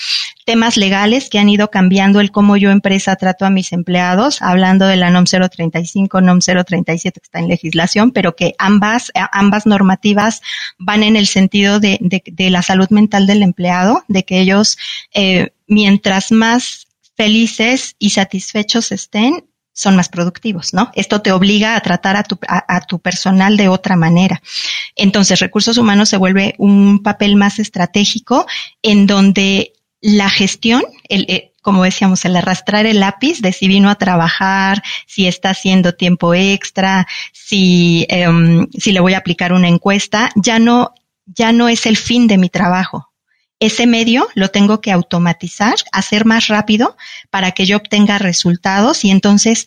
Temas 0.44 0.76
legales 0.76 1.28
que 1.28 1.40
han 1.40 1.48
ido 1.48 1.68
cambiando 1.72 2.20
el 2.20 2.30
cómo 2.30 2.56
yo 2.56 2.70
empresa 2.70 3.16
trato 3.16 3.44
a 3.44 3.50
mis 3.50 3.72
empleados, 3.72 4.40
hablando 4.40 4.86
de 4.86 4.98
la 4.98 5.10
NOM 5.10 5.24
035, 5.24 6.20
NOM 6.20 6.38
037 6.38 7.18
que 7.18 7.24
está 7.24 7.40
en 7.40 7.48
legislación, 7.48 8.12
pero 8.12 8.36
que 8.36 8.54
ambas, 8.58 9.10
ambas 9.32 9.66
normativas 9.66 10.42
van 10.78 11.02
en 11.02 11.16
el 11.16 11.26
sentido 11.26 11.80
de, 11.80 11.98
de, 12.00 12.50
la 12.50 12.62
salud 12.62 12.88
mental 12.90 13.26
del 13.26 13.42
empleado, 13.42 14.04
de 14.06 14.22
que 14.22 14.38
ellos, 14.38 14.78
eh, 15.12 15.50
mientras 15.66 16.30
más 16.30 16.86
felices 17.16 17.96
y 17.98 18.10
satisfechos 18.10 18.92
estén, 18.92 19.44
son 19.72 19.96
más 19.96 20.08
productivos, 20.08 20.74
¿no? 20.74 20.90
Esto 20.94 21.22
te 21.22 21.32
obliga 21.32 21.76
a 21.76 21.80
tratar 21.80 22.16
a 22.16 22.22
tu, 22.22 22.38
a, 22.46 22.80
tu, 22.82 22.98
personal 22.98 23.56
de 23.56 23.68
otra 23.68 23.96
manera. 23.96 24.42
Entonces, 24.96 25.40
recursos 25.40 25.78
humanos 25.78 26.08
se 26.08 26.16
vuelve 26.16 26.54
un 26.58 27.02
papel 27.02 27.36
más 27.36 27.58
estratégico 27.58 28.46
en 28.82 29.06
donde 29.06 29.72
la 30.00 30.28
gestión, 30.28 30.82
el, 31.08 31.26
eh, 31.28 31.52
como 31.62 31.84
decíamos, 31.84 32.24
el 32.24 32.36
arrastrar 32.36 32.86
el 32.86 33.00
lápiz 33.00 33.40
de 33.40 33.52
si 33.52 33.68
vino 33.68 33.88
a 33.88 33.94
trabajar, 33.94 34.82
si 35.06 35.26
está 35.26 35.50
haciendo 35.50 35.94
tiempo 35.94 36.34
extra, 36.34 37.06
si, 37.32 38.04
em, 38.08 38.66
si 38.78 38.92
le 38.92 39.00
voy 39.00 39.14
a 39.14 39.18
aplicar 39.18 39.52
una 39.52 39.68
encuesta, 39.68 40.30
ya 40.34 40.58
no, 40.58 40.92
ya 41.26 41.52
no 41.52 41.68
es 41.68 41.86
el 41.86 41.96
fin 41.96 42.26
de 42.26 42.36
mi 42.36 42.48
trabajo 42.48 43.11
ese 43.62 43.86
medio 43.86 44.28
lo 44.34 44.48
tengo 44.48 44.80
que 44.80 44.90
automatizar, 44.90 45.76
hacer 45.92 46.24
más 46.24 46.48
rápido 46.48 46.96
para 47.30 47.52
que 47.52 47.64
yo 47.64 47.76
obtenga 47.76 48.18
resultados 48.18 49.04
y 49.04 49.10
entonces 49.10 49.66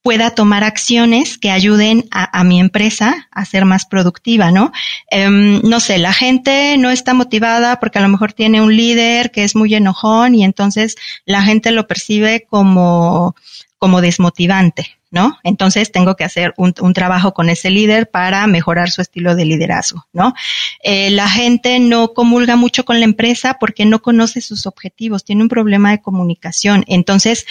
pueda 0.00 0.30
tomar 0.30 0.64
acciones 0.64 1.38
que 1.38 1.50
ayuden 1.50 2.06
a, 2.10 2.44
mi 2.44 2.60
empresa 2.60 3.28
a 3.30 3.44
ser 3.46 3.64
más 3.64 3.86
productiva, 3.86 4.50
¿no? 4.50 4.70
Em, 5.10 5.62
no 5.62 5.80
sé, 5.80 5.96
la 5.96 6.12
gente 6.12 6.76
no 6.76 6.90
está 6.90 7.14
motivada 7.14 7.80
porque 7.80 7.98
a 7.98 8.02
lo 8.02 8.08
mejor 8.08 8.34
tiene 8.34 8.60
un 8.60 8.76
líder 8.76 9.30
que 9.30 9.44
es 9.44 9.56
muy 9.56 9.74
enojón 9.74 10.34
y 10.34 10.44
entonces 10.44 10.96
la 11.24 11.42
gente 11.42 11.70
lo 11.70 11.86
percibe 11.86 12.46
como, 12.48 13.34
como 13.78 14.00
desmotivante. 14.00 14.98
¿no? 15.14 15.38
Entonces 15.44 15.92
tengo 15.92 16.16
que 16.16 16.24
hacer 16.24 16.54
un, 16.56 16.74
trabajo 16.92 17.34
con 17.34 17.48
ese 17.48 17.70
líder 17.70 18.10
para 18.10 18.48
mejorar 18.48 18.90
su 18.90 19.00
estilo 19.00 19.36
de 19.36 19.44
liderazgo, 19.44 20.08
¿no? 20.12 20.34
Eh, 20.82 21.10
la 21.10 21.30
gente 21.30 21.78
no 21.78 22.14
comulga 22.14 22.56
mucho 22.56 22.84
con 22.84 22.98
la 22.98 23.04
empresa 23.04 23.58
porque 23.60 23.86
no 23.86 24.02
conoce 24.02 24.40
sus 24.40 24.66
objetivos, 24.66 25.24
tiene 25.24 25.42
un 25.42 25.48
problema 25.48 25.92
de 25.92 26.02
comunicación. 26.02 26.84
Entonces, 26.88 27.46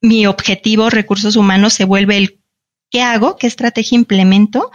mi 0.00 0.26
objetivo, 0.26 0.88
recursos 0.88 1.34
humanos, 1.34 1.72
se 1.72 1.84
vuelve 1.84 2.16
el 2.16 2.38
¿qué 2.90 3.02
hago? 3.02 3.36
¿Qué 3.36 3.48
estrategia 3.48 3.96
implemento 3.96 4.70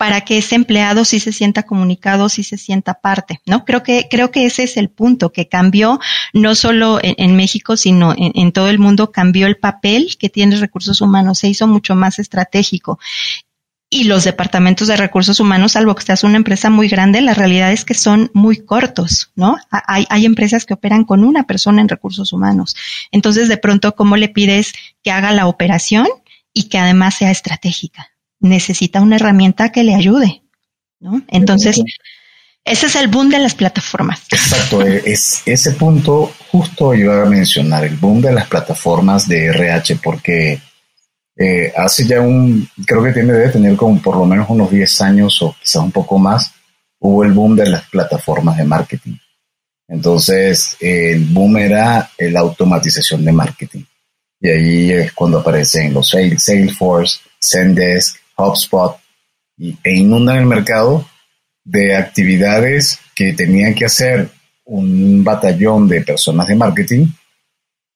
para 0.00 0.22
que 0.22 0.38
ese 0.38 0.54
empleado 0.54 1.04
sí 1.04 1.20
se 1.20 1.30
sienta 1.30 1.64
comunicado, 1.64 2.30
sí 2.30 2.42
se 2.42 2.56
sienta 2.56 2.94
parte, 2.94 3.42
¿no? 3.44 3.66
Creo 3.66 3.82
que, 3.82 4.08
creo 4.10 4.30
que 4.30 4.46
ese 4.46 4.62
es 4.62 4.78
el 4.78 4.88
punto 4.88 5.30
que 5.30 5.46
cambió, 5.46 6.00
no 6.32 6.54
solo 6.54 6.98
en, 7.02 7.36
México, 7.36 7.76
sino 7.76 8.14
en, 8.16 8.50
todo 8.52 8.70
el 8.70 8.78
mundo, 8.78 9.12
cambió 9.12 9.46
el 9.46 9.58
papel 9.58 10.16
que 10.18 10.30
tiene 10.30 10.56
recursos 10.56 11.02
humanos, 11.02 11.40
se 11.40 11.48
hizo 11.48 11.66
mucho 11.66 11.96
más 11.96 12.18
estratégico. 12.18 12.98
Y 13.90 14.04
los 14.04 14.24
departamentos 14.24 14.88
de 14.88 14.96
recursos 14.96 15.38
humanos, 15.38 15.72
salvo 15.72 15.94
que 15.94 16.02
seas 16.02 16.24
una 16.24 16.38
empresa 16.38 16.70
muy 16.70 16.88
grande, 16.88 17.20
la 17.20 17.34
realidad 17.34 17.70
es 17.70 17.84
que 17.84 17.92
son 17.92 18.30
muy 18.32 18.64
cortos, 18.64 19.32
¿no? 19.34 19.58
Hay, 19.70 20.06
hay 20.08 20.24
empresas 20.24 20.64
que 20.64 20.72
operan 20.72 21.04
con 21.04 21.24
una 21.24 21.42
persona 21.42 21.82
en 21.82 21.90
recursos 21.90 22.32
humanos. 22.32 22.74
Entonces, 23.12 23.50
de 23.50 23.58
pronto, 23.58 23.94
¿cómo 23.94 24.16
le 24.16 24.30
pides 24.30 24.72
que 25.02 25.10
haga 25.10 25.30
la 25.32 25.46
operación 25.46 26.06
y 26.54 26.70
que 26.70 26.78
además 26.78 27.16
sea 27.16 27.30
estratégica? 27.30 28.09
Necesita 28.40 29.00
una 29.00 29.16
herramienta 29.16 29.70
que 29.70 29.84
le 29.84 29.94
ayude, 29.94 30.42
¿no? 30.98 31.22
Entonces, 31.28 31.82
ese 32.64 32.86
es 32.86 32.96
el 32.96 33.08
boom 33.08 33.30
de 33.30 33.38
las 33.38 33.54
plataformas. 33.54 34.22
Exacto, 34.30 34.82
eh, 34.82 35.02
es 35.06 35.42
ese 35.46 35.72
punto 35.72 36.32
justo 36.50 36.94
iba 36.94 37.22
a 37.22 37.26
mencionar, 37.26 37.84
el 37.84 37.96
boom 37.96 38.20
de 38.20 38.32
las 38.32 38.48
plataformas 38.48 39.28
de 39.28 39.46
RH, 39.46 39.96
porque 40.02 40.60
eh, 41.36 41.72
hace 41.76 42.06
ya 42.06 42.20
un, 42.20 42.68
creo 42.86 43.02
que 43.02 43.12
tiene 43.12 43.32
debe 43.32 43.48
tener 43.48 43.76
como 43.76 44.00
por 44.00 44.16
lo 44.16 44.24
menos 44.24 44.48
unos 44.50 44.70
10 44.70 45.00
años 45.02 45.40
o 45.42 45.56
quizás 45.58 45.82
un 45.82 45.92
poco 45.92 46.18
más, 46.18 46.52
hubo 46.98 47.24
el 47.24 47.32
boom 47.32 47.56
de 47.56 47.68
las 47.68 47.88
plataformas 47.88 48.56
de 48.58 48.64
marketing. 48.64 49.16
Entonces, 49.88 50.76
el 50.80 51.24
boom 51.24 51.56
era 51.56 52.10
la 52.18 52.40
automatización 52.40 53.24
de 53.24 53.32
marketing. 53.32 53.84
Y 54.40 54.48
ahí 54.48 54.92
es 54.92 55.12
cuando 55.12 55.40
aparecen 55.40 55.92
los 55.92 56.08
Salesforce, 56.10 57.20
Zendesk, 57.42 58.19
HubSpot 58.40 58.96
e 59.58 59.94
inundan 59.94 60.38
el 60.38 60.46
mercado 60.46 61.06
de 61.64 61.96
actividades 61.96 62.98
que 63.14 63.32
tenían 63.32 63.74
que 63.74 63.84
hacer 63.84 64.30
un 64.64 65.22
batallón 65.22 65.88
de 65.88 66.00
personas 66.00 66.48
de 66.48 66.54
marketing, 66.54 67.06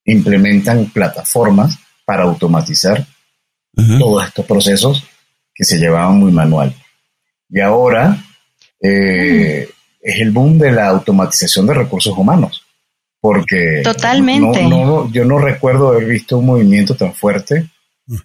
implementan 0.05 0.87
plataformas 0.87 1.79
para 2.05 2.25
automatizar 2.25 3.07
todos 3.99 4.27
estos 4.27 4.45
procesos 4.45 5.05
que 5.55 5.65
se 5.65 5.79
llevaban 5.79 6.19
muy 6.19 6.33
manual. 6.33 6.75
Y 7.49 7.61
ahora 7.61 8.23
eh, 8.81 9.69
es 10.01 10.21
el 10.21 10.31
boom 10.31 10.59
de 10.59 10.73
la 10.73 10.89
automatización 10.89 11.67
de 11.67 11.75
recursos 11.75 12.17
humanos, 12.17 12.65
porque 13.21 13.81
Totalmente. 13.83 14.69
yo 15.13 15.25
no 15.25 15.39
recuerdo 15.39 15.89
haber 15.89 16.07
visto 16.07 16.39
un 16.39 16.47
movimiento 16.47 16.95
tan 16.95 17.15
fuerte 17.15 17.69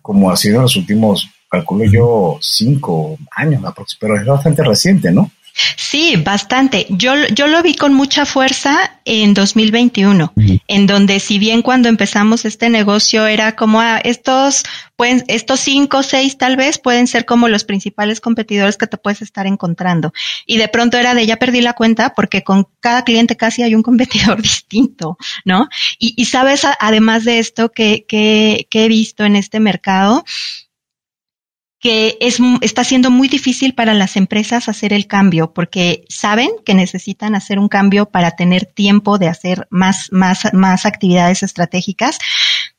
como 0.02 0.30
ha 0.30 0.36
sido 0.36 0.58
en 0.58 0.64
los 0.64 0.76
últimos 0.76 1.30
calculo 1.50 1.86
yo, 1.86 2.38
cinco 2.42 3.18
años, 3.32 3.62
pero 4.00 4.18
es 4.18 4.26
bastante 4.26 4.64
reciente, 4.64 5.12
¿no? 5.12 5.32
Sí, 5.76 6.16
bastante. 6.16 6.86
Yo, 6.90 7.14
yo 7.34 7.48
lo 7.48 7.62
vi 7.62 7.76
con 7.76 7.94
mucha 7.94 8.26
fuerza 8.26 9.00
en 9.04 9.34
2021, 9.34 10.34
en 10.68 10.88
donde 10.88 11.20
si 11.20 11.38
bien 11.38 11.62
cuando 11.62 11.90
empezamos 11.90 12.46
este 12.46 12.70
negocio 12.70 13.28
era 13.28 13.56
como 13.56 13.82
ah, 13.82 14.00
estos, 14.04 14.64
pueden, 14.96 15.24
estos 15.28 15.60
cinco 15.60 15.98
o 15.98 16.04
seis 16.04 16.38
tal 16.38 16.56
vez 16.56 16.78
pueden 16.78 17.08
ser 17.08 17.26
como 17.26 17.50
los 17.50 17.64
principales 17.66 18.22
competidores 18.22 18.78
que 18.78 18.88
te 18.88 18.98
puedes 18.98 19.22
estar 19.22 19.48
encontrando. 19.48 20.14
Y 20.46 20.58
de 20.58 20.68
pronto 20.70 20.98
era 20.98 21.14
de 21.14 21.26
ya 21.26 21.38
perdí 21.38 21.62
la 21.62 21.74
cuenta 21.74 22.14
porque 22.14 22.44
con 22.44 22.68
cada 22.80 23.04
cliente 23.04 23.36
casi 23.36 23.64
hay 23.64 23.76
un 23.76 23.84
competidor 23.84 24.42
distinto, 24.42 25.18
¿no? 25.44 25.68
Y, 25.98 26.14
y 26.16 26.26
sabes, 26.26 26.66
además 26.80 27.26
de 27.26 27.40
esto 27.40 27.72
que, 27.72 28.06
que, 28.08 28.68
que 28.70 28.86
he 28.86 28.88
visto 28.88 29.26
en 29.26 29.36
este 29.36 29.60
mercado, 29.60 30.24
que 31.80 32.18
es, 32.20 32.40
está 32.62 32.84
siendo 32.84 33.10
muy 33.10 33.28
difícil 33.28 33.74
para 33.74 33.94
las 33.94 34.18
empresas 34.18 34.68
hacer 34.68 34.92
el 34.94 35.08
cambio 35.08 35.54
porque 35.54 36.04
saben 36.10 36.50
que 36.66 36.74
necesitan 36.74 37.36
hacer 37.36 37.58
un 37.58 37.70
cambio 37.70 38.08
para 38.08 38.32
tener 38.32 38.66
tiempo 38.66 39.18
de 39.18 39.30
hacer 39.30 39.68
más, 39.70 40.10
más, 40.12 40.54
más 40.54 40.86
actividades 40.86 41.42
estratégicas, 41.42 42.20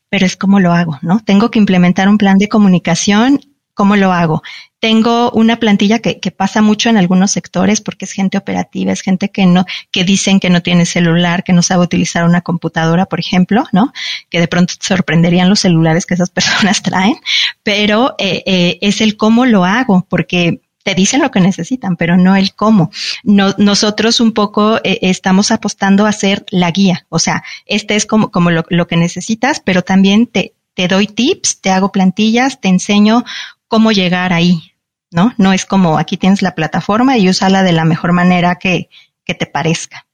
pero 0.09 0.25
es 0.25 0.37
como 0.37 0.59
lo 0.59 0.73
hago, 0.73 0.99
¿no? 1.01 1.19
Tengo 1.19 1.49
que 1.49 1.59
implementar 1.59 2.09
un 2.09 2.17
plan 2.17 2.37
de 2.37 2.49
comunicación 2.49 3.39
¿Cómo 3.73 3.95
lo 3.95 4.11
hago? 4.11 4.41
Tengo 4.79 5.31
una 5.31 5.57
plantilla 5.57 5.99
que, 5.99 6.19
pasa 6.31 6.61
mucho 6.61 6.89
en 6.89 6.97
algunos 6.97 7.31
sectores 7.31 7.81
porque 7.81 8.05
es 8.05 8.11
gente 8.11 8.37
operativa, 8.37 8.91
es 8.91 9.01
gente 9.01 9.29
que 9.29 9.45
no, 9.45 9.65
que 9.91 10.03
dicen 10.03 10.39
que 10.39 10.49
no 10.49 10.61
tiene 10.61 10.85
celular, 10.85 11.43
que 11.43 11.53
no 11.53 11.61
sabe 11.61 11.83
utilizar 11.83 12.25
una 12.25 12.41
computadora, 12.41 13.05
por 13.05 13.19
ejemplo, 13.19 13.65
¿no? 13.71 13.93
Que 14.29 14.39
de 14.39 14.47
pronto 14.47 14.73
te 14.79 14.85
sorprenderían 14.85 15.49
los 15.49 15.59
celulares 15.59 16.05
que 16.05 16.15
esas 16.15 16.29
personas 16.31 16.81
traen, 16.81 17.15
pero 17.63 18.15
eh, 18.17 18.43
eh, 18.45 18.79
es 18.81 19.01
el 19.01 19.17
cómo 19.17 19.45
lo 19.45 19.65
hago, 19.65 20.05
porque 20.09 20.61
te 20.83 20.95
dicen 20.95 21.21
lo 21.21 21.31
que 21.31 21.39
necesitan, 21.39 21.95
pero 21.95 22.17
no 22.17 22.35
el 22.35 22.53
cómo. 22.55 22.91
No, 23.23 23.53
nosotros 23.57 24.19
un 24.19 24.31
poco 24.31 24.77
eh, 24.83 24.99
estamos 25.03 25.51
apostando 25.51 26.05
a 26.05 26.11
ser 26.11 26.45
la 26.49 26.71
guía, 26.71 27.05
o 27.09 27.19
sea, 27.19 27.43
este 27.65 27.95
es 27.95 28.05
como, 28.05 28.31
como 28.31 28.51
lo, 28.51 28.65
lo 28.69 28.87
que 28.87 28.97
necesitas, 28.97 29.59
pero 29.59 29.83
también 29.83 30.27
te, 30.27 30.53
te 30.73 30.87
doy 30.87 31.07
tips, 31.07 31.61
te 31.61 31.69
hago 31.69 31.91
plantillas, 31.91 32.59
te 32.59 32.69
enseño 32.69 33.23
cómo 33.71 33.93
llegar 33.93 34.33
ahí, 34.33 34.73
¿no? 35.11 35.33
No 35.37 35.53
es 35.53 35.65
como 35.65 35.97
aquí 35.97 36.17
tienes 36.17 36.41
la 36.41 36.55
plataforma 36.55 37.17
y 37.17 37.29
úsala 37.29 37.63
de 37.63 37.71
la 37.71 37.85
mejor 37.85 38.11
manera 38.11 38.55
que, 38.55 38.89
que 39.23 39.33
te 39.33 39.45
parezca, 39.45 40.05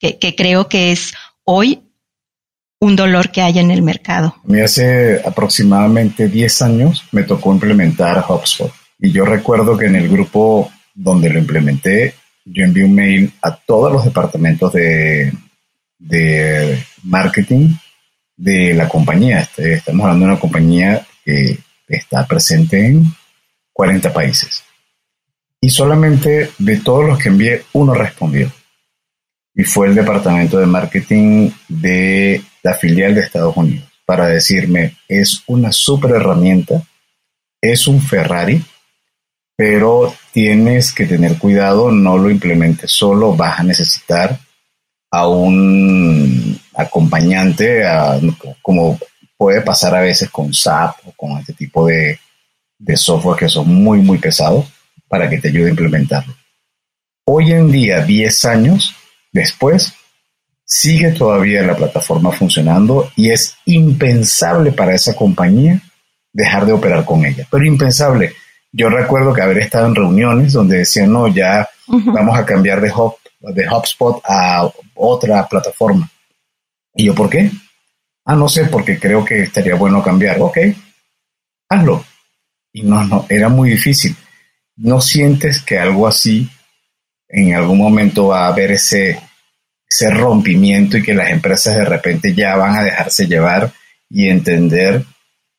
que, 0.00 0.34
creo 0.36 0.68
que 0.68 0.90
es 0.90 1.14
hoy 1.44 1.84
un 2.80 2.96
dolor 2.96 3.30
que 3.30 3.40
hay 3.40 3.60
en 3.60 3.70
el 3.70 3.82
mercado. 3.82 4.34
A 4.44 4.64
hace 4.64 5.22
aproximadamente 5.24 6.26
10 6.28 6.62
años 6.62 7.04
me 7.12 7.22
tocó 7.22 7.52
implementar 7.52 8.24
HubSpot 8.28 8.72
y 8.98 9.12
yo 9.12 9.24
recuerdo 9.24 9.78
que 9.78 9.86
en 9.86 9.94
el 9.94 10.08
grupo 10.08 10.72
donde 10.92 11.30
lo 11.30 11.38
implementé 11.38 12.14
yo 12.44 12.64
envío 12.64 12.86
un 12.86 12.96
mail 12.96 13.32
a 13.42 13.54
todos 13.54 13.92
los 13.92 14.04
departamentos 14.04 14.72
de, 14.72 15.32
de 16.00 16.84
marketing 17.04 17.76
de 18.36 18.74
la 18.74 18.88
compañía. 18.88 19.38
Este, 19.38 19.74
estamos 19.74 20.02
hablando 20.02 20.26
de 20.26 20.32
una 20.32 20.40
compañía 20.40 21.06
que 21.24 21.58
está 21.88 22.26
presente 22.26 22.86
en 22.86 23.04
40 23.72 24.12
países. 24.12 24.62
Y 25.60 25.70
solamente 25.70 26.50
de 26.58 26.76
todos 26.78 27.06
los 27.06 27.18
que 27.18 27.28
envié, 27.28 27.64
uno 27.72 27.94
respondió. 27.94 28.52
Y 29.54 29.64
fue 29.64 29.86
el 29.86 29.94
departamento 29.94 30.58
de 30.58 30.66
marketing 30.66 31.50
de 31.68 32.42
la 32.62 32.74
filial 32.74 33.14
de 33.14 33.20
Estados 33.22 33.56
Unidos 33.56 33.88
para 34.04 34.26
decirme, 34.26 34.96
es 35.08 35.42
una 35.46 35.72
super 35.72 36.10
herramienta, 36.12 36.82
es 37.60 37.86
un 37.86 38.00
Ferrari, 38.00 38.62
pero 39.56 40.14
tienes 40.32 40.92
que 40.92 41.06
tener 41.06 41.38
cuidado, 41.38 41.90
no 41.90 42.18
lo 42.18 42.30
implementes 42.30 42.90
solo, 42.90 43.34
vas 43.34 43.60
a 43.60 43.62
necesitar 43.62 44.38
a 45.10 45.28
un 45.28 46.60
acompañante, 46.74 47.84
como 48.60 48.98
puede 49.44 49.60
pasar 49.60 49.94
a 49.94 50.00
veces 50.00 50.30
con 50.30 50.54
SAP 50.54 51.00
o 51.04 51.12
con 51.12 51.32
este 51.38 51.52
tipo 51.52 51.86
de, 51.86 52.18
de 52.78 52.96
software 52.96 53.36
que 53.36 53.46
son 53.46 53.68
muy, 53.68 53.98
muy 53.98 54.16
pesados 54.16 54.64
para 55.06 55.28
que 55.28 55.36
te 55.36 55.48
ayude 55.48 55.66
a 55.66 55.68
implementarlo. 55.68 56.34
Hoy 57.26 57.52
en 57.52 57.70
día, 57.70 58.00
10 58.00 58.44
años 58.46 58.96
después, 59.32 59.92
sigue 60.64 61.10
todavía 61.10 61.60
la 61.60 61.76
plataforma 61.76 62.32
funcionando 62.32 63.12
y 63.16 63.32
es 63.32 63.58
impensable 63.66 64.72
para 64.72 64.94
esa 64.94 65.14
compañía 65.14 65.78
dejar 66.32 66.64
de 66.64 66.72
operar 66.72 67.04
con 67.04 67.26
ella. 67.26 67.46
Pero 67.50 67.66
impensable. 67.66 68.32
Yo 68.72 68.88
recuerdo 68.88 69.34
que 69.34 69.42
haber 69.42 69.58
estado 69.58 69.88
en 69.88 69.94
reuniones 69.94 70.54
donde 70.54 70.78
decían, 70.78 71.12
no, 71.12 71.28
ya 71.28 71.68
vamos 71.86 72.38
a 72.38 72.46
cambiar 72.46 72.80
de, 72.80 72.90
Hub, 72.90 73.16
de 73.40 73.68
HubSpot 73.68 74.22
a 74.24 74.70
otra 74.94 75.46
plataforma. 75.46 76.10
Y 76.94 77.04
yo, 77.04 77.14
¿por 77.14 77.28
qué? 77.28 77.50
Ah, 78.24 78.34
no 78.34 78.48
sé, 78.48 78.66
porque 78.66 78.98
creo 78.98 79.24
que 79.24 79.42
estaría 79.42 79.74
bueno 79.74 80.02
cambiar. 80.02 80.40
Ok, 80.40 80.58
hazlo. 81.68 82.04
Y 82.72 82.82
no, 82.82 83.04
no, 83.04 83.26
era 83.28 83.48
muy 83.48 83.70
difícil. 83.70 84.16
¿No 84.76 85.00
sientes 85.00 85.62
que 85.62 85.78
algo 85.78 86.06
así 86.06 86.48
en 87.28 87.54
algún 87.54 87.78
momento 87.78 88.28
va 88.28 88.46
a 88.46 88.48
haber 88.48 88.72
ese, 88.72 89.20
ese 89.88 90.10
rompimiento 90.10 90.96
y 90.96 91.02
que 91.02 91.14
las 91.14 91.30
empresas 91.30 91.76
de 91.76 91.84
repente 91.84 92.34
ya 92.34 92.56
van 92.56 92.76
a 92.76 92.82
dejarse 92.82 93.26
llevar 93.26 93.72
y 94.08 94.28
entender 94.28 95.04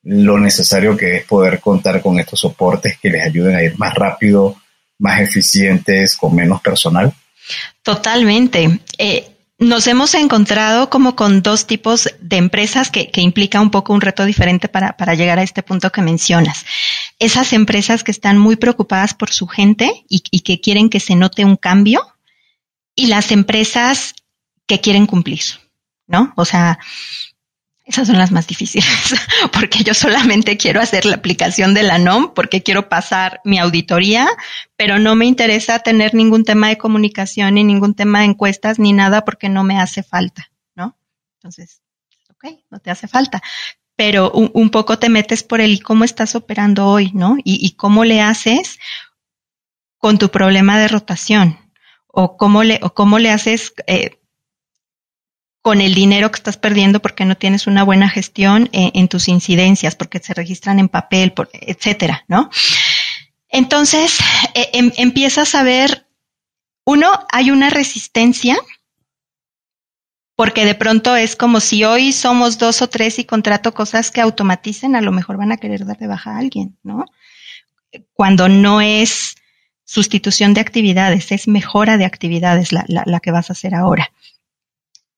lo 0.03 0.39
necesario 0.39 0.95
que 0.95 1.17
es 1.17 1.25
poder 1.25 1.59
contar 1.59 2.01
con 2.01 2.19
estos 2.19 2.39
soportes 2.39 2.97
que 2.99 3.09
les 3.09 3.25
ayuden 3.25 3.55
a 3.55 3.63
ir 3.63 3.77
más 3.77 3.93
rápido, 3.93 4.55
más 4.99 5.19
eficientes, 5.21 6.15
con 6.15 6.35
menos 6.35 6.61
personal? 6.61 7.13
Totalmente. 7.81 8.79
Eh, 8.97 9.34
nos 9.57 9.87
hemos 9.87 10.13
encontrado 10.15 10.89
como 10.89 11.15
con 11.15 11.41
dos 11.41 11.65
tipos 11.65 12.09
de 12.19 12.37
empresas 12.37 12.91
que, 12.91 13.09
que 13.09 13.21
implica 13.21 13.61
un 13.61 13.71
poco 13.71 13.93
un 13.93 14.01
reto 14.01 14.25
diferente 14.25 14.67
para, 14.67 14.97
para, 14.97 15.15
llegar 15.15 15.39
a 15.39 15.43
este 15.43 15.63
punto 15.63 15.91
que 15.91 16.01
mencionas. 16.01 16.65
Esas 17.19 17.53
empresas 17.53 18.03
que 18.03 18.11
están 18.11 18.37
muy 18.37 18.57
preocupadas 18.57 19.13
por 19.13 19.31
su 19.31 19.47
gente 19.47 20.03
y, 20.09 20.23
y 20.29 20.41
que 20.41 20.59
quieren 20.59 20.89
que 20.89 20.99
se 20.99 21.15
note 21.15 21.45
un 21.45 21.55
cambio 21.55 22.05
y 22.95 23.07
las 23.07 23.31
empresas 23.31 24.15
que 24.67 24.81
quieren 24.81 25.05
cumplir, 25.05 25.43
¿no? 26.07 26.33
O 26.35 26.43
sea, 26.43 26.79
esas 27.85 28.07
son 28.07 28.17
las 28.17 28.31
más 28.31 28.47
difíciles, 28.47 28.87
porque 29.53 29.83
yo 29.83 29.93
solamente 29.93 30.57
quiero 30.57 30.81
hacer 30.81 31.05
la 31.05 31.15
aplicación 31.15 31.75
de 31.75 31.83
la 31.83 31.99
NOM, 31.99 32.33
porque 32.33 32.63
quiero 32.63 32.89
pasar 32.89 33.41
mi 33.45 33.59
auditoría, 33.59 34.27
pero 34.75 34.97
no 34.97 35.15
me 35.15 35.27
interesa 35.27 35.77
tener 35.79 36.15
ningún 36.15 36.43
tema 36.43 36.69
de 36.69 36.79
comunicación, 36.79 37.53
ni 37.53 37.63
ningún 37.63 37.93
tema 37.93 38.19
de 38.19 38.25
encuestas, 38.25 38.79
ni 38.79 38.91
nada, 38.91 39.23
porque 39.23 39.49
no 39.49 39.63
me 39.63 39.79
hace 39.79 40.01
falta, 40.01 40.51
¿no? 40.73 40.97
Entonces, 41.35 41.83
ok, 42.31 42.57
no 42.71 42.79
te 42.79 42.89
hace 42.89 43.07
falta. 43.07 43.43
Pero 43.95 44.31
un, 44.31 44.71
poco 44.71 44.99
te 44.99 45.07
metes 45.07 45.43
por 45.43 45.61
el 45.61 45.81
cómo 45.81 46.03
estás 46.03 46.35
operando 46.35 46.87
hoy, 46.87 47.11
¿no? 47.13 47.37
Y, 47.43 47.75
cómo 47.77 48.03
le 48.03 48.19
haces 48.19 48.77
con 49.97 50.17
tu 50.17 50.29
problema 50.29 50.77
de 50.79 50.87
rotación, 50.89 51.59
o 52.07 52.35
cómo 52.35 52.63
le, 52.63 52.79
o 52.81 52.93
cómo 52.93 53.19
le 53.19 53.29
haces 53.29 53.73
eh, 53.87 54.19
con 55.65 55.81
el 55.81 55.95
dinero 55.95 56.29
que 56.29 56.37
estás 56.37 56.57
perdiendo 56.57 56.99
porque 56.99 57.25
no 57.25 57.37
tienes 57.37 57.65
una 57.65 57.81
buena 57.81 58.07
gestión 58.07 58.69
en, 58.71 59.07
tus 59.07 59.27
incidencias, 59.27 59.95
porque 59.95 60.19
se 60.19 60.35
registran 60.35 60.77
en 60.77 60.89
papel, 60.89 61.33
etcétera, 61.53 62.23
¿no? 62.27 62.51
Entonces, 63.49 64.19
e, 64.53 64.69
em, 64.73 64.91
empiezas 64.97 65.55
a 65.55 65.63
ver, 65.63 66.05
uno, 66.85 67.09
hay 67.31 67.49
una 67.49 67.71
resistencia, 67.71 68.55
porque 70.35 70.65
de 70.65 70.75
pronto 70.75 71.15
es 71.15 71.35
como 71.35 71.59
si 71.59 71.83
hoy 71.83 72.11
somos 72.11 72.59
dos 72.59 72.83
o 72.83 72.87
tres 72.87 73.17
y 73.17 73.25
contrato 73.25 73.73
cosas 73.73 74.11
que 74.11 74.21
automaticen, 74.21 74.95
a 74.95 75.01
lo 75.01 75.11
mejor 75.11 75.37
van 75.37 75.51
a 75.51 75.57
querer 75.57 75.83
dar 75.83 75.97
de 75.97 76.05
baja 76.05 76.35
a 76.35 76.37
alguien, 76.37 76.77
¿no? 76.83 77.05
Cuando 78.13 78.49
no 78.49 78.81
es 78.81 79.33
sustitución 79.83 80.53
de 80.53 80.61
actividades, 80.61 81.31
es 81.31 81.47
mejora 81.47 81.97
de 81.97 82.05
actividades 82.05 82.71
la, 82.71 82.85
la 82.87 83.19
que 83.19 83.31
vas 83.31 83.49
a 83.49 83.53
hacer 83.53 83.73
ahora 83.73 84.11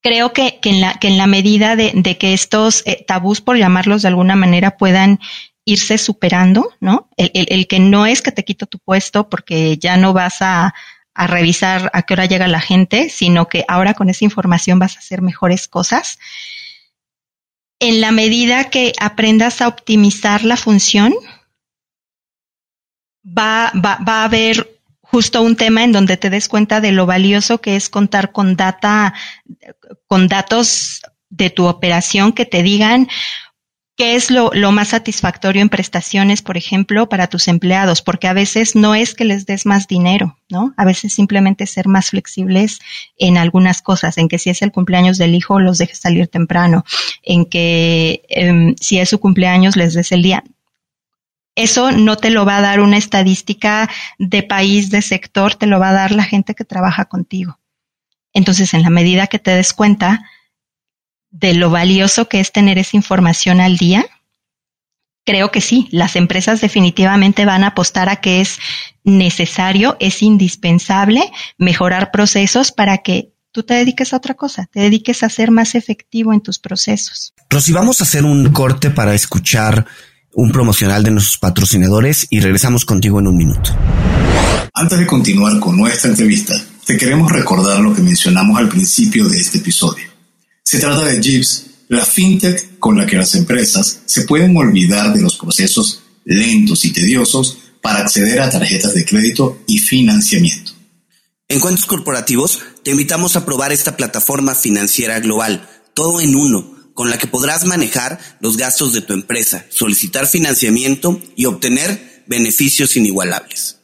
creo 0.01 0.33
que, 0.33 0.59
que, 0.61 0.69
en, 0.69 0.81
la, 0.81 0.93
que 0.95 1.07
en 1.07 1.17
la 1.17 1.27
medida 1.27 1.75
de, 1.75 1.91
de 1.93 2.17
que 2.17 2.33
estos 2.33 2.83
eh, 2.85 3.03
tabús, 3.07 3.41
por 3.41 3.57
llamarlos 3.57 4.01
de 4.01 4.07
alguna 4.09 4.35
manera, 4.35 4.77
puedan 4.77 5.19
irse 5.65 5.97
superando, 5.97 6.71
¿no? 6.79 7.09
El, 7.17 7.31
el, 7.33 7.47
el, 7.49 7.67
que 7.67 7.79
no 7.79 8.05
es 8.05 8.21
que 8.21 8.31
te 8.31 8.45
quito 8.45 8.67
tu 8.67 8.79
puesto 8.79 9.29
porque 9.29 9.77
ya 9.77 9.97
no 9.97 10.13
vas 10.13 10.41
a, 10.41 10.73
a 11.13 11.27
revisar 11.27 11.89
a 11.93 12.03
qué 12.03 12.13
hora 12.13 12.25
llega 12.25 12.47
la 12.47 12.61
gente, 12.61 13.09
sino 13.09 13.49
que 13.49 13.65
ahora 13.67 13.95
con 13.95 14.09
esa 14.09 14.23
información 14.23 14.79
vas 14.79 14.95
a 14.95 14.99
hacer 14.99 15.21
mejores 15.21 15.67
cosas. 15.67 16.19
En 17.79 18.01
la 18.01 18.11
medida 18.11 18.69
que 18.69 18.93
aprendas 18.99 19.61
a 19.61 19.67
optimizar 19.67 20.43
la 20.43 20.57
función, 20.57 21.13
va, 23.25 23.71
va, 23.75 23.97
va 24.07 24.21
a 24.21 24.25
haber 24.25 24.76
justo 25.11 25.41
un 25.41 25.55
tema 25.55 25.83
en 25.83 25.91
donde 25.91 26.17
te 26.17 26.29
des 26.29 26.47
cuenta 26.47 26.81
de 26.81 26.91
lo 26.91 27.05
valioso 27.05 27.59
que 27.59 27.75
es 27.75 27.89
contar 27.89 28.31
con 28.31 28.55
data, 28.55 29.13
con 30.07 30.27
datos 30.27 31.01
de 31.29 31.49
tu 31.49 31.65
operación 31.65 32.33
que 32.33 32.45
te 32.45 32.63
digan 32.63 33.07
qué 33.95 34.15
es 34.15 34.29
lo, 34.29 34.51
lo, 34.53 34.71
más 34.71 34.89
satisfactorio 34.89 35.61
en 35.61 35.69
prestaciones, 35.69 36.43
por 36.43 36.55
ejemplo, 36.55 37.09
para 37.09 37.27
tus 37.27 37.47
empleados, 37.47 38.03
porque 38.03 38.27
a 38.27 38.33
veces 38.33 38.75
no 38.75 38.93
es 38.93 39.15
que 39.15 39.25
les 39.25 39.47
des 39.47 39.65
más 39.65 39.87
dinero, 39.87 40.37
¿no? 40.49 40.75
A 40.77 40.85
veces 40.85 41.15
simplemente 41.15 41.65
ser 41.65 41.87
más 41.87 42.11
flexibles 42.11 42.79
en 43.17 43.37
algunas 43.37 43.81
cosas, 43.81 44.19
en 44.19 44.27
que 44.27 44.37
si 44.37 44.51
es 44.51 44.61
el 44.61 44.71
cumpleaños 44.71 45.17
del 45.17 45.33
hijo, 45.33 45.59
los 45.59 45.79
dejes 45.79 45.97
salir 45.97 46.27
temprano, 46.27 46.85
en 47.23 47.45
que 47.45 48.21
eh, 48.29 48.75
si 48.79 48.99
es 48.99 49.09
su 49.09 49.19
cumpleaños, 49.19 49.75
les 49.75 49.95
des 49.95 50.11
el 50.11 50.21
día 50.21 50.43
eso 51.57 51.91
no 51.91 52.17
te 52.17 52.29
lo 52.29 52.45
va 52.45 52.57
a 52.57 52.61
dar 52.61 52.79
una 52.79 52.97
estadística 52.97 53.89
de 54.19 54.43
país, 54.43 54.91
de 54.91 55.01
sector, 55.01 55.55
te 55.55 55.65
lo 55.65 55.79
va 55.79 55.89
a 55.89 55.93
dar 55.93 56.11
la 56.11 56.23
gente 56.23 56.53
que 56.53 56.63
trabaja 56.63 57.05
contigo. 57.05 57.59
Entonces, 58.31 58.75
en 58.75 58.83
la 58.83 58.91
medida 58.91 59.25
que 59.25 59.39
te 59.39 59.51
des 59.51 59.73
cuenta 59.73 60.23
de 61.31 61.55
lo 61.55 61.71
valioso 61.71 62.29
que 62.29 62.39
es 62.39 62.51
tener 62.51 62.77
esa 62.77 62.95
información 62.95 63.59
al 63.59 63.77
día, 63.77 64.05
creo 65.25 65.49
que 65.49 65.59
sí, 65.59 65.87
las 65.91 66.15
empresas 66.15 66.61
definitivamente 66.61 67.43
van 67.43 67.63
a 67.63 67.69
apostar 67.69 68.07
a 68.07 68.17
que 68.17 68.39
es 68.39 68.59
necesario, 69.03 69.97
es 69.99 70.21
indispensable 70.21 71.23
mejorar 71.57 72.11
procesos 72.11 72.71
para 72.71 72.99
que 72.99 73.33
tú 73.51 73.63
te 73.63 73.73
dediques 73.73 74.13
a 74.13 74.17
otra 74.17 74.35
cosa, 74.35 74.69
te 74.71 74.81
dediques 74.81 75.23
a 75.23 75.29
ser 75.29 75.49
más 75.49 75.73
efectivo 75.73 76.33
en 76.33 76.41
tus 76.41 76.59
procesos. 76.59 77.33
Rosy, 77.49 77.73
vamos 77.73 77.99
a 77.99 78.03
hacer 78.03 78.25
un 78.25 78.51
corte 78.51 78.91
para 78.91 79.15
escuchar 79.15 79.87
un 80.37 80.51
promocional 80.51 81.03
de 81.03 81.09
nuestros 81.09 81.39
patrocinadores 81.39 82.27
y 82.29 82.41
regresamos 82.41 82.85
contigo 82.85 83.19
en 83.19 83.25
un 83.25 83.35
minuto. 83.35 83.75
Antes 84.71 84.99
de 84.99 85.07
continuar 85.07 85.59
con 85.59 85.75
nuestra 85.75 86.11
entrevista, 86.11 86.53
te 86.85 86.95
queremos 86.95 87.31
recordar 87.31 87.79
lo 87.79 87.91
que 87.91 88.03
mencionamos 88.03 88.55
al 88.59 88.69
principio 88.69 89.27
de 89.27 89.39
este 89.39 89.57
episodio. 89.57 90.05
Se 90.61 90.77
trata 90.77 91.05
de 91.05 91.19
Jeeves, 91.19 91.65
la 91.87 92.05
fintech 92.05 92.77
con 92.77 92.99
la 92.99 93.07
que 93.07 93.17
las 93.17 93.33
empresas 93.33 94.01
se 94.05 94.25
pueden 94.25 94.55
olvidar 94.55 95.11
de 95.11 95.23
los 95.23 95.37
procesos 95.37 96.03
lentos 96.23 96.85
y 96.85 96.93
tediosos 96.93 97.57
para 97.81 98.01
acceder 98.01 98.39
a 98.39 98.51
tarjetas 98.51 98.93
de 98.93 99.05
crédito 99.05 99.63
y 99.65 99.79
financiamiento. 99.79 100.71
En 101.47 101.59
Cuentos 101.59 101.87
Corporativos 101.87 102.59
te 102.83 102.91
invitamos 102.91 103.35
a 103.35 103.43
probar 103.43 103.71
esta 103.73 103.97
plataforma 103.97 104.53
financiera 104.53 105.19
global, 105.19 105.67
todo 105.95 106.21
en 106.21 106.35
uno 106.35 106.76
con 106.97 107.09
la 107.11 107.19
que 107.19 107.27
podrás 107.27 107.65
manejar 107.65 108.19
los 108.39 108.57
gastos 108.57 108.91
de 108.91 109.01
tu 109.01 109.13
empresa, 109.13 109.67
solicitar 109.69 110.25
financiamiento 110.25 111.21
y 111.35 111.45
obtener 111.45 112.23
beneficios 112.25 112.97
inigualables. 112.97 113.77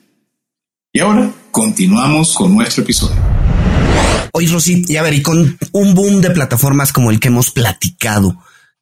Y 0.92 1.00
ahora 1.00 1.32
continuamos 1.50 2.34
con 2.34 2.54
nuestro 2.54 2.82
episodio. 2.82 3.16
Oye, 4.32 4.48
Rosy, 4.48 4.84
y 4.86 4.96
a 4.96 5.02
ver, 5.02 5.14
y 5.14 5.22
con 5.22 5.58
un 5.72 5.94
boom 5.94 6.20
de 6.20 6.30
plataformas 6.30 6.92
como 6.92 7.10
el 7.10 7.20
que 7.20 7.28
hemos 7.28 7.50
platicado, 7.50 8.36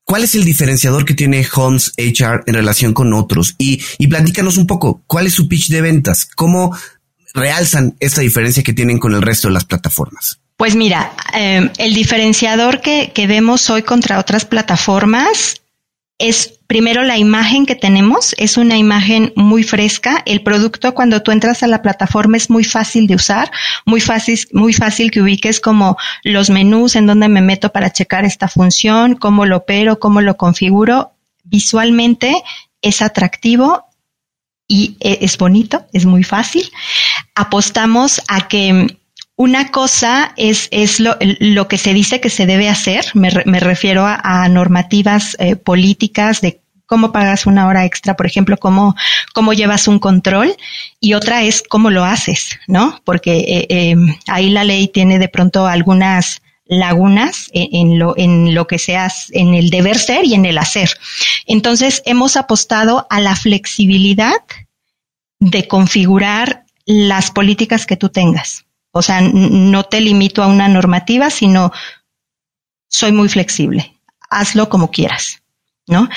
¿cuál 0.09 0.25
es 0.25 0.35
el 0.35 0.45
diferenciador 0.45 1.05
que 1.05 1.13
tiene 1.13 1.47
Homes 1.55 1.93
HR 1.99 2.45
en 2.47 2.55
relación 2.55 2.95
con 2.95 3.13
otros? 3.13 3.55
Y, 3.59 3.83
y 3.99 4.07
platícanos 4.07 4.57
un 4.57 4.67
poco, 4.67 5.03
¿cuál 5.07 5.27
es 5.27 5.35
su 5.35 5.49
pitch 5.49 5.69
de 5.69 5.83
ventas? 5.83 6.25
¿Cómo 6.25 6.75
realzan 7.35 7.95
esta 8.01 8.23
diferencia 8.23 8.63
que 8.63 8.73
tienen 8.73 8.99
con 8.99 9.15
el 9.15 9.21
resto 9.21 9.49
de 9.49 9.55
las 9.55 9.67
plataformas? 9.67 10.41
Pues 10.57 10.75
mira, 10.77 11.13
eh, 11.35 11.71
el 11.77 11.95
diferenciador 11.95 12.81
que, 12.81 13.13
que 13.15 13.27
vemos 13.27 13.69
hoy 13.69 13.83
contra 13.83 14.19
otras 14.19 14.47
plataformas 14.47 15.61
es 16.19 16.59
primero 16.66 17.03
la 17.05 17.16
imagen 17.16 17.64
que 17.64 17.77
tenemos, 17.77 18.35
es 18.39 18.57
una 18.57 18.77
imagen 18.77 19.33
muy 19.37 19.62
fresca. 19.62 20.23
El 20.27 20.43
producto 20.43 20.93
cuando 20.93 21.23
tú 21.23 21.31
entras 21.31 21.62
a 21.62 21.69
la 21.69 21.81
plataforma 21.81 22.37
es 22.37 22.51
muy 22.51 22.64
fácil 22.64 23.07
de 23.07 23.14
usar, 23.14 23.51
muy 23.87 24.01
fácil, 24.01 24.39
muy 24.53 24.73
fácil 24.73 25.12
que 25.12 25.23
ubiques 25.23 25.61
como 25.61 25.97
los 26.25 26.51
menús 26.51 26.97
en 26.97 27.07
donde 27.07 27.29
me 27.29 27.41
meto 27.41 27.71
para 27.71 27.93
checar 27.93 28.25
esta 28.25 28.49
función, 28.49 29.14
cómo 29.14 29.47
lo 29.47 29.59
opero, 29.59 30.01
cómo 30.01 30.21
lo 30.21 30.37
configuro. 30.37 31.12
Visualmente 31.45 32.35
es 32.83 33.01
atractivo 33.01 33.87
y 34.66 34.97
e, 35.01 35.21
es 35.23 35.39
bonito, 35.39 35.87
es 35.93 36.05
muy 36.05 36.25
fácil. 36.25 36.71
Apostamos 37.37 38.21
a 38.29 38.49
que 38.49 38.98
una 39.39 39.70
cosa 39.70 40.32
es, 40.36 40.66
es 40.72 40.99
lo, 40.99 41.16
lo, 41.20 41.68
que 41.68 41.78
se 41.78 41.95
dice 41.95 42.20
que 42.20 42.28
se 42.28 42.45
debe 42.45 42.68
hacer, 42.68 43.07
me, 43.14 43.30
me 43.47 43.61
refiero 43.61 44.05
a, 44.05 44.49
normativas 44.49 45.36
eh, 45.39 45.55
políticas 45.55 46.41
de 46.41 46.61
cómo 46.86 47.12
pagas 47.12 47.47
una 47.47 47.68
hora 47.68 47.84
extra, 47.84 48.16
por 48.16 48.26
ejemplo, 48.26 48.57
cómo, 48.57 48.97
cómo 49.34 49.53
llevas 49.53 49.86
un 49.86 50.01
control, 50.01 50.57
y 50.99 51.14
otra 51.14 51.45
es 51.45 51.62
cómo 51.62 51.91
lo 51.91 52.05
haces, 52.05 52.59
¿no? 52.66 53.01
Porque 53.05 53.39
eh, 53.39 53.66
eh, 53.68 53.97
ahí 54.26 54.51
la 54.51 54.64
ley 54.64 54.89
tiene 54.89 55.20
de 55.20 55.28
pronto 55.28 55.68
algunas 55.68 56.43
lagunas 56.66 57.49
en, 57.53 57.68
en, 57.93 57.99
lo, 58.01 58.18
en 58.18 58.57
lo 58.57 58.66
que 58.66 58.80
seas, 58.80 59.28
en 59.30 59.55
el 59.55 59.70
deber 59.70 59.99
ser 59.99 60.24
y 60.24 60.34
en 60.34 60.47
el 60.47 60.59
hacer. 60.59 60.91
Entonces, 61.47 62.03
hemos 62.07 62.36
apostado 62.36 63.07
a 63.09 63.20
la 63.20 63.36
flexibilidad 63.36 64.43
de 65.39 65.68
configurar 65.68 66.64
las 66.86 67.30
políticas 67.30 67.86
que 67.86 67.97
tú 67.97 68.09
tengas. 68.09 68.64
O 68.93 69.03
sea, 69.03 69.20
no 69.20 69.84
te 69.84 70.01
limito 70.01 70.43
a 70.43 70.47
una 70.47 70.68
normativa, 70.68 71.30
sino 71.30 71.72
soy 72.89 73.12
muy 73.12 73.28
flexible. 73.28 73.95
Hazlo 74.30 74.68
como 74.68 74.91
quieras, 74.91 75.43
¿no? 75.86 76.09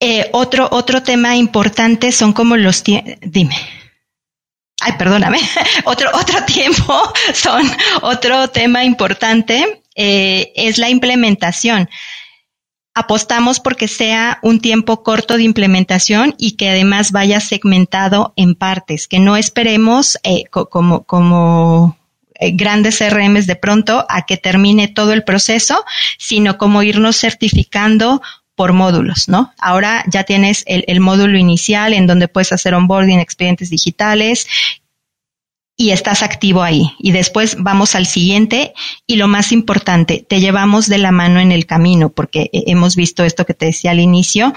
Eh, 0.00 0.28
otro, 0.32 0.68
otro 0.70 1.02
tema 1.02 1.36
importante 1.36 2.12
son 2.12 2.32
como 2.32 2.56
los 2.56 2.84
dime. 2.84 3.56
Ay, 4.80 4.92
perdóname. 4.96 5.40
otro, 5.84 6.10
otro 6.14 6.44
tiempo 6.44 7.12
son 7.34 7.68
otro 8.02 8.48
tema 8.48 8.84
importante 8.84 9.82
eh, 9.94 10.52
es 10.54 10.78
la 10.78 10.88
implementación 10.88 11.90
apostamos 12.98 13.60
porque 13.60 13.88
sea 13.88 14.38
un 14.42 14.60
tiempo 14.60 15.02
corto 15.02 15.36
de 15.36 15.44
implementación 15.44 16.34
y 16.36 16.52
que 16.52 16.68
además 16.68 17.12
vaya 17.12 17.40
segmentado 17.40 18.32
en 18.36 18.54
partes, 18.54 19.06
que 19.06 19.20
no 19.20 19.36
esperemos 19.36 20.18
eh, 20.24 20.44
como, 20.50 21.96
eh, 22.34 22.50
grandes 22.52 22.98
CRMs 22.98 23.46
de 23.46 23.56
pronto 23.56 24.04
a 24.08 24.26
que 24.26 24.36
termine 24.36 24.88
todo 24.88 25.12
el 25.12 25.24
proceso, 25.24 25.84
sino 26.18 26.58
como 26.58 26.82
irnos 26.82 27.16
certificando 27.16 28.20
por 28.56 28.72
módulos, 28.72 29.28
¿no? 29.28 29.52
Ahora 29.60 30.04
ya 30.08 30.24
tienes 30.24 30.64
el, 30.66 30.84
el, 30.88 30.98
módulo 30.98 31.38
inicial 31.38 31.94
en 31.94 32.08
donde 32.08 32.26
puedes 32.26 32.52
hacer 32.52 32.74
onboarding 32.74 33.20
expedientes 33.20 33.70
digitales 33.70 34.48
y 35.80 35.92
estás 35.92 36.22
activo 36.22 36.62
ahí. 36.62 36.92
Y 36.98 37.12
después 37.12 37.56
vamos 37.58 37.94
al 37.94 38.04
siguiente 38.04 38.74
y 39.06 39.16
lo 39.16 39.28
más 39.28 39.52
importante, 39.52 40.26
te 40.28 40.40
llevamos 40.40 40.88
de 40.88 40.98
la 40.98 41.12
mano 41.12 41.40
en 41.40 41.52
el 41.52 41.64
camino, 41.66 42.10
porque 42.10 42.50
hemos 42.52 42.96
visto 42.96 43.24
esto 43.24 43.46
que 43.46 43.54
te 43.54 43.66
decía 43.66 43.92
al 43.92 44.00
inicio, 44.00 44.52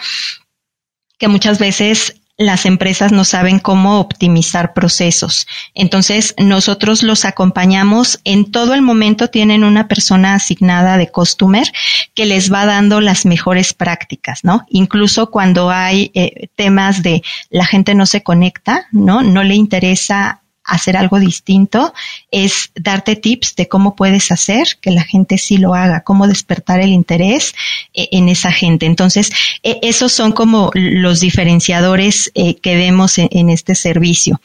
que 1.19 1.27
muchas 1.27 1.59
veces 1.59 2.15
las 2.37 2.65
empresas 2.65 3.11
no 3.11 3.23
saben 3.23 3.59
cómo 3.59 3.99
optimizar 3.99 4.73
procesos. 4.73 5.45
Entonces, 5.75 6.33
nosotros 6.39 7.03
los 7.03 7.23
acompañamos 7.23 8.19
en 8.23 8.51
todo 8.51 8.73
el 8.73 8.81
momento, 8.81 9.27
tienen 9.27 9.63
una 9.63 9.87
persona 9.87 10.33
asignada 10.33 10.97
de 10.97 11.11
customer 11.11 11.71
que 12.15 12.25
les 12.25 12.51
va 12.51 12.65
dando 12.65 12.99
las 12.99 13.27
mejores 13.27 13.75
prácticas, 13.75 14.43
¿no? 14.43 14.65
Incluso 14.69 15.29
cuando 15.29 15.69
hay 15.69 16.09
eh, 16.15 16.47
temas 16.55 17.03
de 17.03 17.21
la 17.51 17.65
gente 17.65 17.93
no 17.93 18.07
se 18.07 18.23
conecta, 18.23 18.87
¿no? 18.91 19.21
No 19.21 19.43
le 19.43 19.53
interesa 19.53 20.40
hacer 20.71 20.95
algo 20.95 21.19
distinto, 21.19 21.93
es 22.31 22.71
darte 22.75 23.15
tips 23.15 23.55
de 23.55 23.67
cómo 23.67 23.95
puedes 23.95 24.31
hacer 24.31 24.77
que 24.79 24.91
la 24.91 25.03
gente 25.03 25.37
sí 25.37 25.57
lo 25.57 25.75
haga, 25.75 26.03
cómo 26.03 26.27
despertar 26.27 26.79
el 26.79 26.89
interés 26.89 27.53
eh, 27.93 28.07
en 28.13 28.29
esa 28.29 28.51
gente. 28.51 28.85
Entonces, 28.85 29.31
eh, 29.63 29.79
esos 29.81 30.13
son 30.13 30.31
como 30.31 30.71
los 30.73 31.19
diferenciadores 31.19 32.31
eh, 32.35 32.55
que 32.55 32.75
vemos 32.75 33.17
en, 33.17 33.49
este 33.49 33.75
servicio. 33.75 34.39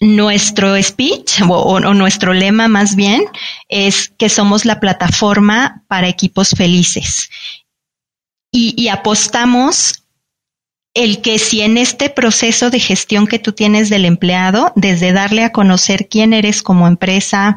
Nuestro 0.00 0.82
speech 0.82 1.42
o, 1.48 1.54
o, 1.54 1.94
nuestro 1.94 2.32
lema 2.32 2.66
más 2.66 2.96
bien 2.96 3.24
es 3.68 4.12
que 4.18 4.28
somos 4.28 4.64
la 4.64 4.80
plataforma 4.80 5.84
para 5.86 6.08
equipos 6.08 6.50
felices. 6.50 7.30
Y, 8.50 8.74
y 8.76 8.88
apostamos 8.88 10.01
el 10.94 11.22
que 11.22 11.38
si 11.38 11.62
en 11.62 11.78
este 11.78 12.10
proceso 12.10 12.70
de 12.70 12.80
gestión 12.80 13.26
que 13.26 13.38
tú 13.38 13.52
tienes 13.52 13.88
del 13.88 14.04
empleado, 14.04 14.72
desde 14.76 15.12
darle 15.12 15.44
a 15.44 15.52
conocer 15.52 16.08
quién 16.08 16.32
eres 16.32 16.62
como 16.62 16.86
empresa, 16.86 17.56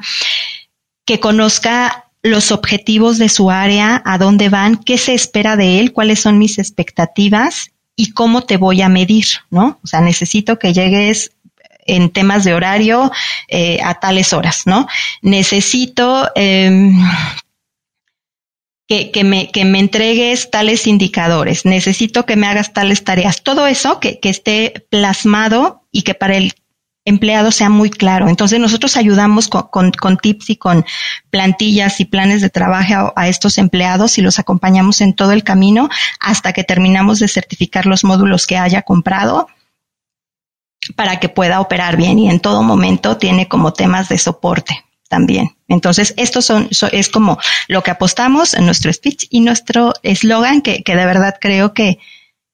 que 1.05 1.19
conozca 1.19 2.05
los 2.23 2.51
objetivos 2.51 3.17
de 3.17 3.29
su 3.29 3.51
área, 3.51 4.01
a 4.05 4.17
dónde 4.17 4.49
van, 4.49 4.77
qué 4.77 4.97
se 4.97 5.13
espera 5.13 5.55
de 5.55 5.79
él, 5.79 5.93
cuáles 5.93 6.21
son 6.21 6.39
mis 6.39 6.57
expectativas 6.57 7.71
y 7.95 8.11
cómo 8.11 8.41
te 8.41 8.57
voy 8.57 8.81
a 8.81 8.89
medir, 8.89 9.25
¿no? 9.51 9.79
O 9.83 9.87
sea, 9.87 10.01
necesito 10.01 10.57
que 10.57 10.73
llegues 10.73 11.31
en 11.85 12.09
temas 12.09 12.43
de 12.43 12.53
horario 12.55 13.11
eh, 13.47 13.79
a 13.83 13.95
tales 13.95 14.33
horas, 14.33 14.63
¿no? 14.65 14.87
Necesito 15.21 16.29
eh, 16.35 16.91
que, 18.87 19.11
que, 19.11 19.23
me, 19.23 19.51
que 19.51 19.65
me 19.65 19.79
entregues 19.79 20.51
tales 20.51 20.87
indicadores, 20.87 21.65
necesito 21.65 22.25
que 22.25 22.35
me 22.35 22.47
hagas 22.47 22.73
tales 22.73 23.03
tareas, 23.03 23.41
todo 23.41 23.65
eso 23.67 23.99
que, 23.99 24.19
que 24.19 24.29
esté 24.29 24.85
plasmado 24.89 25.83
y 25.91 26.03
que 26.03 26.13
para 26.13 26.35
el 26.35 26.53
empleado 27.03 27.51
sea 27.51 27.69
muy 27.69 27.89
claro. 27.89 28.29
Entonces 28.29 28.59
nosotros 28.59 28.97
ayudamos 28.97 29.47
con, 29.47 29.63
con, 29.63 29.91
con 29.91 30.17
tips 30.17 30.49
y 30.51 30.55
con 30.55 30.85
plantillas 31.29 31.99
y 31.99 32.05
planes 32.05 32.41
de 32.41 32.49
trabajo 32.49 33.13
a, 33.15 33.21
a, 33.21 33.27
estos 33.27 33.57
empleados 33.57 34.17
y 34.17 34.21
los 34.21 34.39
acompañamos 34.39 35.01
en 35.01 35.13
todo 35.13 35.31
el 35.31 35.43
camino 35.43 35.89
hasta 36.19 36.53
que 36.53 36.63
terminamos 36.63 37.19
de 37.19 37.27
certificar 37.27 37.85
los 37.85 38.03
módulos 38.03 38.47
que 38.47 38.57
haya 38.57 38.81
comprado 38.81 39.47
para 40.95 41.19
que 41.19 41.29
pueda 41.29 41.59
operar 41.61 41.95
bien. 41.95 42.17
Y 42.19 42.29
en 42.29 42.39
todo 42.39 42.63
momento 42.63 43.17
tiene 43.17 43.47
como 43.47 43.73
temas 43.73 44.09
de 44.09 44.17
soporte 44.17 44.84
también. 45.09 45.55
Entonces, 45.67 46.13
esto 46.17 46.41
son, 46.41 46.67
so, 46.71 46.87
es 46.91 47.09
como 47.09 47.39
lo 47.67 47.83
que 47.83 47.91
apostamos 47.91 48.53
en 48.53 48.65
nuestro 48.65 48.91
speech 48.91 49.25
y 49.29 49.41
nuestro 49.41 49.93
eslogan 50.03 50.61
que, 50.61 50.83
que, 50.83 50.95
de 50.95 51.05
verdad 51.05 51.35
creo 51.39 51.73
que, 51.73 51.99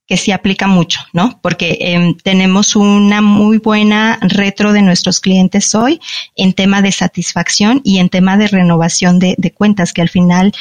que 0.08 0.18
sí 0.18 0.32
aplica 0.32 0.68
mucho, 0.68 1.00
¿no? 1.14 1.40
Porque 1.42 1.78
eh, 1.80 2.16
tenemos 2.24 2.76
una 2.76 3.22
muy 3.22 3.60
buena 3.60 4.20
retro 4.22 4.74
de 4.74 4.82
nuestros 4.82 5.22
clientes 5.22 5.74
hoy 5.74 6.02
en 6.36 6.54
tema 6.54 6.82
de 6.82 6.92
satisfacción 6.92 7.82
y 7.84 8.00
en 8.00 8.10
tema 8.10 8.38
de 8.38 8.48
renovación 8.48 9.20
de, 9.20 9.36
de, 9.38 9.52
cuentas, 9.52 9.94
que 9.94 10.02
al 10.02 10.10
final 10.10 10.52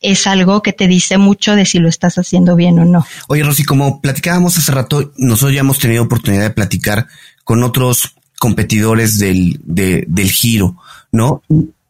es 0.00 0.26
algo 0.26 0.62
que 0.62 0.72
te 0.72 0.88
dice 0.88 1.18
mucho 1.18 1.54
de 1.54 1.66
si 1.66 1.78
lo 1.78 1.88
estás 1.88 2.18
haciendo 2.18 2.56
bien 2.56 2.78
o 2.80 2.84
no. 2.84 3.06
Oye, 3.28 3.44
Rosy, 3.44 3.64
como 3.64 4.00
platicábamos 4.00 4.58
hace 4.58 4.72
rato, 4.72 5.12
nosotros 5.16 5.54
ya 5.54 5.60
hemos 5.60 5.78
tenido 5.78 6.02
oportunidad 6.02 6.42
de 6.42 6.50
platicar 6.50 7.06
con 7.44 7.62
otros 7.62 8.16
competidores 8.38 9.18
del, 9.18 9.60
de, 9.62 10.04
del 10.08 10.30
giro, 10.30 10.76
¿no? 11.16 11.42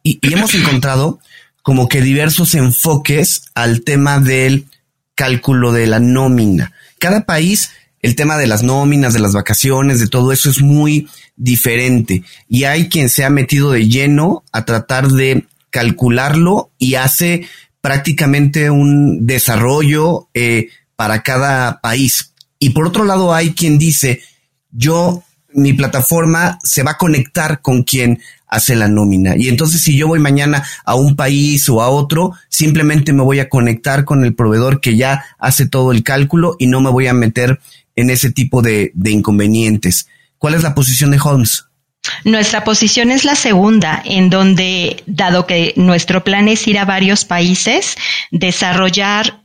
Y, 0.03 0.19
hemos 0.23 0.55
encontrado 0.55 1.19
como 1.63 1.89
que 1.89 2.01
diversos 2.01 2.55
enfoques 2.55 3.43
al 3.55 3.83
tema 3.83 4.21
del 4.21 4.67
cálculo 5.15 5.73
de 5.73 5.87
la 5.87 5.99
nómina. 5.99 6.73
Cada 6.99 7.27
país, 7.27 7.71
el 8.03 8.15
tema 8.15 8.37
de 8.37 8.47
las 8.47 8.63
nóminas, 8.63 9.13
de 9.15 9.21
las 9.21 9.33
vacaciones, 9.33 9.99
de 9.99 10.07
todo 10.07 10.33
eso 10.33 10.49
es 10.49 10.63
muy 10.63 11.09
diferente. 11.35 12.23
Y 12.49 12.65
hay 12.65 12.89
quien 12.89 13.09
se 13.09 13.25
ha 13.25 13.31
metido 13.31 13.73
de 13.73 13.89
lleno 13.89 14.45
a 14.53 14.65
tratar 14.65 15.09
de 15.09 15.47
calcularlo 15.71 16.71
y 16.79 16.95
hace 16.95 17.47
prácticamente 17.81 18.71
un 18.71 19.27
desarrollo 19.27 20.29
eh, 20.35 20.69
para 20.95 21.23
cada 21.23 21.81
país. 21.81 22.33
Y 22.59 22.71
por 22.71 22.87
otro 22.87 23.05
lado 23.05 23.35
hay 23.35 23.55
quien 23.55 23.79
dice, 23.79 24.23
yo, 24.71 25.23
mi 25.53 25.73
plataforma 25.73 26.59
se 26.63 26.83
va 26.83 26.93
a 26.93 26.99
conectar 26.99 27.61
con 27.61 27.83
quien 27.83 28.21
hace 28.49 28.77
la 28.77 28.89
nómina. 28.89 29.37
Y 29.37 29.49
entonces 29.49 29.83
si 29.83 29.97
yo 29.97 30.09
voy 30.09 30.19
mañana 30.19 30.65
a 30.85 30.95
un 30.95 31.17
país 31.17 31.69
o 31.69 31.83
a 31.83 31.89
otro, 31.89 32.33
simplemente 32.49 33.13
me 33.13 33.23
voy 33.23 33.41
a 33.41 33.49
conectar 33.49 34.05
con 34.05 34.25
el 34.25 34.35
proveedor 34.35 34.81
que 34.81 34.97
ya 34.97 35.25
hace 35.39 35.69
todo 35.69 35.93
el 35.93 36.03
cálculo 36.03 36.57
y 36.59 36.67
no 36.67 36.81
me 36.81 36.91
voy 36.91 37.07
a 37.07 37.15
meter 37.15 37.61
en 37.97 38.11
ese 38.11 38.31
tipo 38.31 38.63
de, 38.63 38.93
inconvenientes. 39.05 40.09
¿Cuál 40.39 40.55
es 40.55 40.63
la 40.63 40.75
posición 40.75 41.11
de 41.11 41.19
Holmes? 41.23 41.65
Nuestra 42.25 42.63
posición 42.63 43.11
es 43.11 43.25
la 43.25 43.35
segunda, 43.35 44.01
en 44.05 44.31
donde, 44.31 45.03
dado 45.07 45.47
que 45.47 45.73
nuestro 45.77 46.23
plan 46.23 46.47
es 46.47 46.69
ir 46.69 46.79
a 46.79 46.85
varios 46.85 47.25
países, 47.25 47.97
desarrollar 48.31 49.43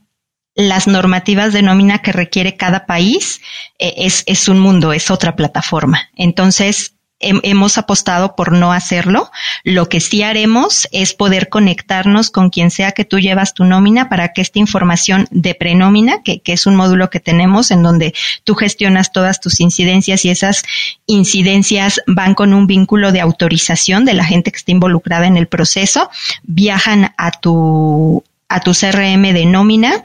las 0.54 0.86
normativas 0.86 1.52
de 1.52 1.62
nómina 1.62 2.00
que 2.02 2.12
requiere 2.12 2.56
cada 2.56 2.86
país, 2.86 3.40
eh, 3.78 3.94
es, 3.96 4.22
es 4.26 4.48
un 4.48 4.60
mundo, 4.60 4.92
es 4.92 5.10
otra 5.10 5.34
plataforma. 5.34 6.10
Entonces, 6.14 6.94
hemos 7.22 7.78
apostado 7.78 8.36
por 8.36 8.52
no 8.52 8.72
hacerlo. 8.72 9.30
Lo 9.64 9.88
que 9.88 10.00
sí 10.00 10.22
haremos 10.22 10.88
es 10.92 11.14
poder 11.14 11.48
conectarnos 11.48 12.30
con 12.30 12.50
quien 12.50 12.70
sea 12.70 12.92
que 12.92 13.04
tú 13.04 13.18
llevas 13.18 13.54
tu 13.54 13.64
nómina 13.64 14.08
para 14.08 14.32
que 14.32 14.42
esta 14.42 14.58
información 14.58 15.26
de 15.30 15.54
prenómina, 15.54 16.22
que, 16.22 16.40
que 16.40 16.52
es 16.52 16.66
un 16.66 16.76
módulo 16.76 17.10
que 17.10 17.20
tenemos 17.20 17.70
en 17.70 17.82
donde 17.82 18.14
tú 18.44 18.54
gestionas 18.54 19.12
todas 19.12 19.40
tus 19.40 19.60
incidencias 19.60 20.24
y 20.24 20.30
esas 20.30 20.62
incidencias 21.06 22.00
van 22.06 22.34
con 22.34 22.52
un 22.52 22.66
vínculo 22.66 23.12
de 23.12 23.20
autorización 23.20 24.04
de 24.04 24.14
la 24.14 24.24
gente 24.24 24.50
que 24.50 24.58
está 24.58 24.72
involucrada 24.72 25.26
en 25.26 25.36
el 25.36 25.46
proceso, 25.46 26.10
viajan 26.42 27.14
a 27.16 27.30
tu, 27.30 28.24
a 28.48 28.60
tu 28.60 28.72
CRM 28.72 29.32
de 29.32 29.46
nómina 29.46 30.04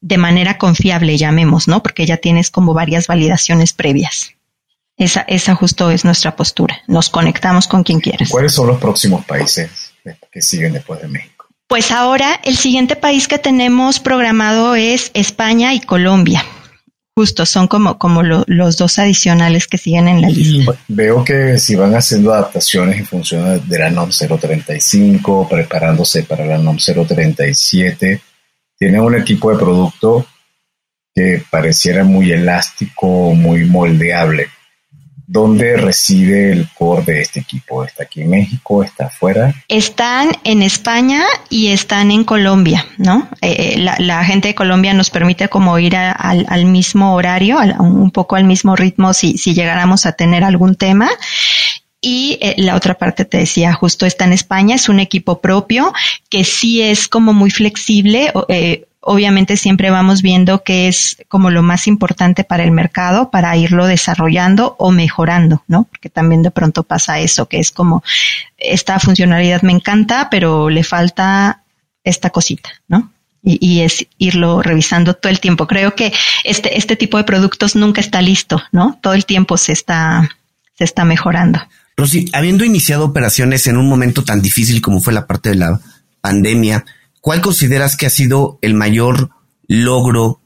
de 0.00 0.18
manera 0.18 0.56
confiable, 0.56 1.16
llamemos, 1.16 1.66
¿no? 1.66 1.82
Porque 1.82 2.06
ya 2.06 2.18
tienes 2.18 2.50
como 2.50 2.74
varias 2.74 3.08
validaciones 3.08 3.72
previas. 3.72 4.35
Esa, 4.96 5.20
esa 5.22 5.54
justo 5.54 5.90
es 5.90 6.04
nuestra 6.04 6.36
postura. 6.36 6.80
Nos 6.86 7.10
conectamos 7.10 7.68
con 7.68 7.82
quien 7.82 8.00
quieras. 8.00 8.30
¿Cuáles 8.30 8.52
son 8.52 8.68
los 8.68 8.78
próximos 8.78 9.24
países 9.24 9.92
que 10.30 10.42
siguen 10.42 10.72
después 10.72 11.00
de 11.02 11.08
México? 11.08 11.36
Pues 11.68 11.90
ahora 11.90 12.40
el 12.44 12.56
siguiente 12.56 12.94
país 12.96 13.26
que 13.26 13.38
tenemos 13.38 13.98
programado 13.98 14.74
es 14.76 15.10
España 15.14 15.74
y 15.74 15.80
Colombia. 15.80 16.44
Justo, 17.18 17.46
son 17.46 17.66
como, 17.66 17.98
como 17.98 18.22
los 18.22 18.76
dos 18.76 18.98
adicionales 18.98 19.66
que 19.66 19.78
siguen 19.78 20.06
en 20.06 20.20
la 20.20 20.28
lista. 20.28 20.74
Veo 20.86 21.24
que 21.24 21.58
si 21.58 21.74
van 21.74 21.94
haciendo 21.94 22.32
adaptaciones 22.32 22.98
en 22.98 23.06
función 23.06 23.66
de 23.66 23.78
la 23.78 23.88
NOM 23.88 24.10
035, 24.10 25.48
preparándose 25.48 26.24
para 26.24 26.44
la 26.44 26.58
NOM 26.58 26.76
037, 26.76 28.20
tienen 28.78 29.00
un 29.00 29.14
equipo 29.14 29.50
de 29.50 29.56
producto 29.56 30.26
que 31.14 31.42
pareciera 31.50 32.04
muy 32.04 32.32
elástico, 32.32 33.32
muy 33.32 33.64
moldeable. 33.64 34.48
¿Dónde 35.26 35.76
reside 35.76 36.52
el 36.52 36.68
core 36.72 37.02
de 37.04 37.20
este 37.22 37.40
equipo? 37.40 37.84
¿Está 37.84 38.04
aquí 38.04 38.22
en 38.22 38.30
México? 38.30 38.82
¿Está 38.82 39.06
afuera? 39.06 39.54
Están 39.68 40.30
en 40.44 40.62
España 40.62 41.24
y 41.50 41.68
están 41.68 42.10
en 42.10 42.24
Colombia, 42.24 42.86
¿no? 42.96 43.28
Eh, 43.40 43.74
eh, 43.74 43.78
la, 43.98 44.24
gente 44.24 44.48
de 44.48 44.54
Colombia 44.54 44.94
nos 44.94 45.10
permite 45.10 45.48
como 45.48 45.78
ir 45.78 45.96
al, 45.96 46.66
mismo 46.66 47.14
horario, 47.14 47.58
un 47.78 48.10
poco 48.10 48.36
al 48.36 48.44
mismo 48.44 48.76
ritmo 48.76 49.12
si, 49.12 49.36
si 49.36 49.54
llegáramos 49.54 50.06
a 50.06 50.12
tener 50.12 50.44
algún 50.44 50.76
tema. 50.76 51.10
Y 52.00 52.38
eh, 52.40 52.54
la 52.58 52.76
otra 52.76 52.94
parte 52.94 53.24
te 53.24 53.38
decía, 53.38 53.72
justo 53.72 54.06
está 54.06 54.26
en 54.26 54.32
España, 54.32 54.76
es 54.76 54.88
un 54.88 55.00
equipo 55.00 55.40
propio 55.40 55.92
que 56.28 56.44
sí 56.44 56.80
es 56.80 57.08
como 57.08 57.32
muy 57.32 57.50
flexible. 57.50 58.32
Eh, 58.48 58.86
obviamente 59.08 59.56
siempre 59.56 59.90
vamos 59.90 60.20
viendo 60.20 60.64
qué 60.64 60.88
es 60.88 61.18
como 61.28 61.50
lo 61.50 61.62
más 61.62 61.86
importante 61.86 62.42
para 62.42 62.64
el 62.64 62.72
mercado 62.72 63.30
para 63.30 63.56
irlo 63.56 63.86
desarrollando 63.86 64.74
o 64.80 64.90
mejorando, 64.90 65.62
¿no? 65.68 65.84
Porque 65.84 66.10
también 66.10 66.42
de 66.42 66.50
pronto 66.50 66.82
pasa 66.82 67.20
eso, 67.20 67.46
que 67.46 67.60
es 67.60 67.70
como 67.70 68.02
esta 68.58 68.98
funcionalidad 68.98 69.62
me 69.62 69.72
encanta, 69.72 70.28
pero 70.28 70.70
le 70.70 70.82
falta 70.82 71.62
esta 72.02 72.30
cosita, 72.30 72.70
¿no? 72.88 73.12
Y, 73.48 73.82
es 73.82 74.08
irlo 74.18 74.60
revisando 74.60 75.14
todo 75.14 75.30
el 75.30 75.38
tiempo. 75.38 75.68
Creo 75.68 75.94
que 75.94 76.12
este, 76.42 76.76
este 76.76 76.96
tipo 76.96 77.16
de 77.16 77.22
productos 77.22 77.76
nunca 77.76 78.00
está 78.00 78.20
listo, 78.20 78.60
¿no? 78.72 78.98
Todo 79.00 79.14
el 79.14 79.24
tiempo 79.24 79.56
se 79.56 79.72
está, 79.72 80.28
se 80.76 80.82
está 80.82 81.04
mejorando. 81.04 81.60
Rosy, 81.96 82.28
habiendo 82.32 82.64
iniciado 82.64 83.04
operaciones 83.04 83.68
en 83.68 83.76
un 83.76 83.88
momento 83.88 84.24
tan 84.24 84.42
difícil 84.42 84.82
como 84.82 85.00
fue 85.00 85.12
la 85.12 85.28
parte 85.28 85.50
de 85.50 85.54
la 85.54 85.80
pandemia, 86.20 86.84
¿cuál 87.26 87.40
consideras 87.40 87.96
que 87.96 88.06
ha 88.06 88.10
sido 88.10 88.60
el 88.62 88.74
mayor 88.74 89.30
logro 89.66 90.40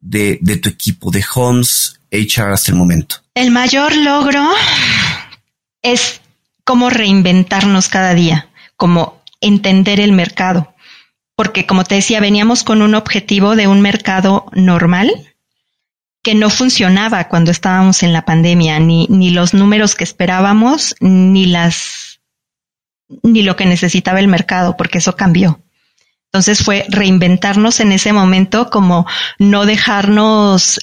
de, 0.00 0.40
tu 0.60 0.68
equipo 0.68 1.12
de 1.12 1.24
Homes 1.32 2.00
HR 2.10 2.52
hasta 2.52 2.72
el 2.72 2.76
momento? 2.76 3.18
El 3.36 3.52
mayor 3.52 3.96
logro 3.96 4.44
es 5.80 6.22
cómo 6.64 6.90
reinventarnos 6.90 7.88
cada 7.88 8.14
día, 8.14 8.48
como 8.74 9.22
entender 9.40 10.00
el 10.00 10.10
mercado. 10.10 10.74
Porque 11.36 11.66
como 11.66 11.84
te 11.84 11.94
decía, 11.94 12.18
veníamos 12.18 12.64
con 12.64 12.82
un 12.82 12.96
objetivo 12.96 13.54
de 13.54 13.68
un 13.68 13.80
mercado 13.80 14.46
normal 14.54 15.12
que 16.24 16.34
no 16.34 16.50
funcionaba 16.50 17.28
cuando 17.28 17.52
estábamos 17.52 18.02
en 18.02 18.12
la 18.12 18.24
pandemia, 18.24 18.80
ni, 18.80 19.06
ni 19.08 19.30
los 19.30 19.54
números 19.54 19.94
que 19.94 20.02
esperábamos, 20.02 20.96
ni 20.98 21.46
las 21.46 22.18
ni 23.22 23.42
lo 23.42 23.54
que 23.54 23.66
necesitaba 23.66 24.18
el 24.18 24.26
mercado, 24.26 24.76
porque 24.76 24.98
eso 24.98 25.14
cambió. 25.14 25.63
Entonces 26.34 26.64
fue 26.64 26.84
reinventarnos 26.88 27.78
en 27.78 27.92
ese 27.92 28.12
momento, 28.12 28.68
como 28.68 29.06
no 29.38 29.66
dejarnos 29.66 30.80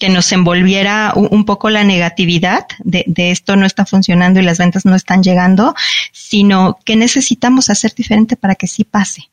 que 0.00 0.08
nos 0.08 0.32
envolviera 0.32 1.12
un, 1.14 1.44
poco 1.44 1.68
la 1.68 1.84
negatividad 1.84 2.66
de, 2.78 3.04
de, 3.06 3.30
esto 3.30 3.56
no 3.56 3.66
está 3.66 3.84
funcionando 3.84 4.40
y 4.40 4.42
las 4.42 4.56
ventas 4.56 4.86
no 4.86 4.94
están 4.94 5.22
llegando, 5.22 5.74
sino 6.12 6.78
que 6.82 6.96
necesitamos 6.96 7.68
hacer 7.68 7.94
diferente 7.94 8.36
para 8.36 8.54
que 8.54 8.66
sí 8.68 8.84
pase. 8.84 9.28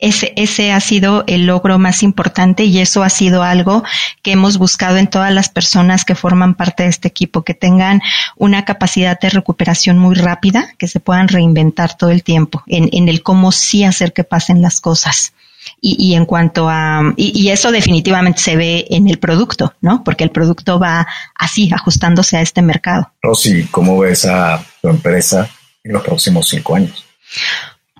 Ese, 0.00 0.32
ese 0.36 0.72
ha 0.72 0.80
sido 0.80 1.24
el 1.26 1.46
logro 1.46 1.78
más 1.78 2.02
importante 2.02 2.64
y 2.64 2.78
eso 2.78 3.02
ha 3.02 3.10
sido 3.10 3.42
algo 3.42 3.82
que 4.22 4.32
hemos 4.32 4.56
buscado 4.56 4.96
en 4.96 5.08
todas 5.08 5.32
las 5.32 5.48
personas 5.48 6.04
que 6.04 6.14
forman 6.14 6.54
parte 6.54 6.84
de 6.84 6.88
este 6.88 7.08
equipo, 7.08 7.42
que 7.42 7.54
tengan 7.54 8.00
una 8.36 8.64
capacidad 8.64 9.18
de 9.18 9.30
recuperación 9.30 9.98
muy 9.98 10.14
rápida, 10.14 10.74
que 10.78 10.86
se 10.86 11.00
puedan 11.00 11.26
reinventar 11.26 11.96
todo 11.96 12.10
el 12.10 12.22
tiempo 12.22 12.62
en, 12.66 12.88
en 12.92 13.08
el 13.08 13.22
cómo 13.22 13.50
sí 13.50 13.82
hacer 13.84 14.12
que 14.12 14.24
pasen 14.24 14.62
las 14.62 14.80
cosas. 14.80 15.32
Y, 15.80 15.96
y, 15.98 16.14
en 16.14 16.24
cuanto 16.24 16.68
a, 16.68 17.12
y, 17.16 17.38
y, 17.38 17.50
eso 17.50 17.70
definitivamente 17.72 18.40
se 18.40 18.56
ve 18.56 18.86
en 18.90 19.08
el 19.08 19.18
producto, 19.18 19.74
¿no? 19.80 20.02
Porque 20.02 20.24
el 20.24 20.30
producto 20.30 20.78
va 20.78 21.06
así, 21.34 21.70
ajustándose 21.72 22.36
a 22.36 22.40
este 22.40 22.62
mercado. 22.62 23.12
Rosy, 23.20 23.64
¿cómo 23.70 23.98
ves 23.98 24.24
a 24.24 24.64
tu 24.80 24.88
empresa 24.88 25.50
en 25.84 25.92
los 25.92 26.02
próximos 26.02 26.48
cinco 26.48 26.76
años? 26.76 27.04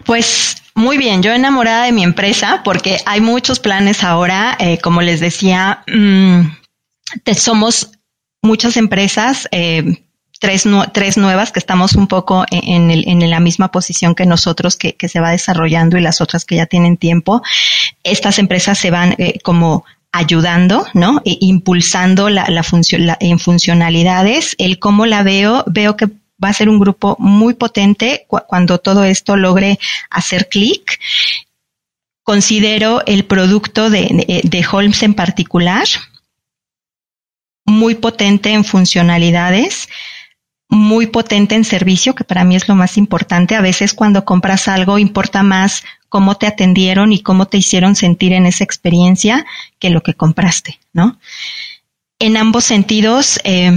Pues 0.08 0.62
muy 0.74 0.96
bien, 0.96 1.22
yo 1.22 1.34
enamorada 1.34 1.84
de 1.84 1.92
mi 1.92 2.02
empresa 2.02 2.62
porque 2.64 2.96
hay 3.04 3.20
muchos 3.20 3.60
planes 3.60 4.02
ahora, 4.02 4.56
eh, 4.58 4.78
como 4.78 5.02
les 5.02 5.20
decía, 5.20 5.84
mm, 5.86 6.48
somos 7.36 7.90
muchas 8.40 8.78
empresas, 8.78 9.46
eh, 9.52 9.98
tres, 10.40 10.64
tres 10.94 11.18
nuevas 11.18 11.52
que 11.52 11.58
estamos 11.58 11.92
un 11.92 12.06
poco 12.06 12.46
en, 12.50 12.90
en 12.90 13.28
la 13.28 13.38
misma 13.38 13.70
posición 13.70 14.14
que 14.14 14.24
nosotros, 14.24 14.76
que, 14.76 14.96
que, 14.96 15.10
se 15.10 15.20
va 15.20 15.32
desarrollando 15.32 15.98
y 15.98 16.00
las 16.00 16.22
otras 16.22 16.46
que 16.46 16.56
ya 16.56 16.64
tienen 16.64 16.96
tiempo. 16.96 17.42
Estas 18.02 18.38
empresas 18.38 18.78
se 18.78 18.90
van 18.90 19.14
eh, 19.18 19.38
como 19.44 19.84
ayudando, 20.12 20.86
¿no? 20.94 21.20
E 21.26 21.36
impulsando 21.40 22.30
la, 22.30 22.46
la 22.48 22.64
en 23.20 23.38
funcionalidades. 23.38 24.56
El 24.56 24.78
cómo 24.78 25.04
la 25.04 25.22
veo, 25.22 25.64
veo 25.66 25.98
que 25.98 26.08
va 26.42 26.48
a 26.48 26.54
ser 26.54 26.68
un 26.68 26.78
grupo 26.78 27.16
muy 27.18 27.54
potente 27.54 28.26
cuando 28.28 28.78
todo 28.78 29.04
esto 29.04 29.36
logre 29.36 29.78
hacer 30.10 30.48
clic. 30.48 31.00
Considero 32.22 33.02
el 33.06 33.24
producto 33.24 33.90
de, 33.90 34.42
de 34.44 34.66
Holmes 34.70 35.02
en 35.02 35.14
particular 35.14 35.86
muy 37.68 37.94
potente 37.94 38.52
en 38.52 38.64
funcionalidades, 38.64 39.88
muy 40.68 41.06
potente 41.06 41.54
en 41.54 41.64
servicio, 41.64 42.14
que 42.14 42.24
para 42.24 42.44
mí 42.44 42.56
es 42.56 42.66
lo 42.66 42.74
más 42.74 42.96
importante. 42.96 43.54
A 43.54 43.60
veces 43.60 43.94
cuando 43.94 44.24
compras 44.24 44.68
algo 44.68 44.98
importa 44.98 45.42
más 45.42 45.84
cómo 46.08 46.36
te 46.36 46.46
atendieron 46.46 47.12
y 47.12 47.20
cómo 47.20 47.46
te 47.46 47.58
hicieron 47.58 47.94
sentir 47.94 48.32
en 48.32 48.46
esa 48.46 48.64
experiencia 48.64 49.46
que 49.78 49.90
lo 49.90 50.02
que 50.02 50.14
compraste, 50.14 50.80
¿no? 50.92 51.18
En 52.18 52.36
ambos 52.36 52.64
sentidos, 52.64 53.38
eh, 53.44 53.70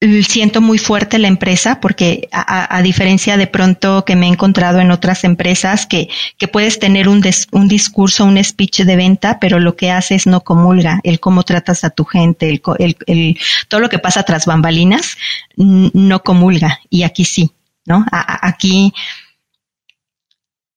siento 0.00 0.60
muy 0.60 0.78
fuerte 0.78 1.18
la 1.18 1.26
empresa 1.26 1.80
porque 1.80 2.28
a, 2.30 2.80
diferencia 2.82 3.36
de 3.36 3.48
pronto 3.48 4.04
que 4.04 4.14
me 4.14 4.26
he 4.26 4.28
encontrado 4.28 4.78
en 4.78 4.92
otras 4.92 5.24
empresas 5.24 5.86
que, 5.86 6.08
que 6.36 6.46
puedes 6.46 6.78
tener 6.78 7.08
un, 7.08 7.24
un 7.50 7.68
discurso, 7.68 8.24
un 8.24 8.42
speech 8.42 8.82
de 8.82 8.94
venta, 8.94 9.40
pero 9.40 9.58
lo 9.58 9.74
que 9.74 9.90
haces 9.90 10.28
no 10.28 10.42
comulga, 10.42 11.00
el 11.02 11.18
cómo 11.18 11.42
tratas 11.42 11.82
a 11.82 11.90
tu 11.90 12.04
gente, 12.04 12.48
el, 12.48 12.96
el, 13.06 13.38
todo 13.66 13.80
lo 13.80 13.88
que 13.88 13.98
pasa 13.98 14.22
tras 14.22 14.46
bambalinas 14.46 15.16
no 15.56 16.22
comulga 16.22 16.78
y 16.88 17.02
aquí 17.02 17.24
sí, 17.24 17.50
¿no? 17.84 18.06
aquí 18.12 18.92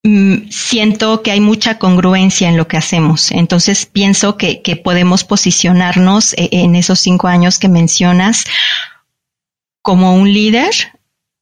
mm, 0.01 0.49
siento 0.49 1.22
que 1.22 1.30
hay 1.30 1.41
mucha 1.41 1.78
congruencia 1.78 2.49
en 2.49 2.57
lo 2.57 2.67
que 2.67 2.78
hacemos. 2.78 3.32
Entonces 3.32 3.86
pienso 3.86 4.36
que, 4.36 4.63
que 4.63 4.78
podemos 4.78 5.24
posicionarnos 5.24 6.34
eh, 6.34 6.49
en 6.53 6.74
esos 6.74 6.99
cinco 6.99 7.28
años 7.28 7.59
que 7.59 7.69
mencionas 7.69 8.45
como 9.82 10.15
un 10.15 10.32
líder 10.32 10.71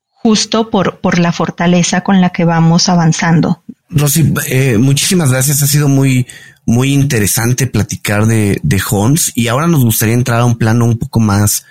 justo 0.10 0.70
por, 0.70 1.00
por 1.00 1.20
la 1.20 1.32
fortaleza 1.32 2.02
con 2.02 2.22
la 2.22 2.30
que 2.32 2.46
vamos 2.46 2.90
avanzando. 2.90 3.64
Rosy, 3.90 4.34
eh, 4.48 4.78
muchísimas 4.78 5.32
gracias. 5.32 5.64
Ha 5.64 5.68
sido 5.68 5.88
muy, 5.88 6.28
muy 6.66 6.94
interesante 6.94 7.68
platicar 7.68 8.26
de, 8.26 8.60
de 8.62 8.82
Holmes 8.90 9.32
y 9.36 9.48
ahora 9.48 9.68
nos 9.68 9.84
gustaría 9.84 10.14
entrar 10.14 10.42
a 10.42 10.46
un 10.46 10.58
plano 10.58 10.86
un 10.86 10.98
poco 10.98 11.20
más 11.20 11.66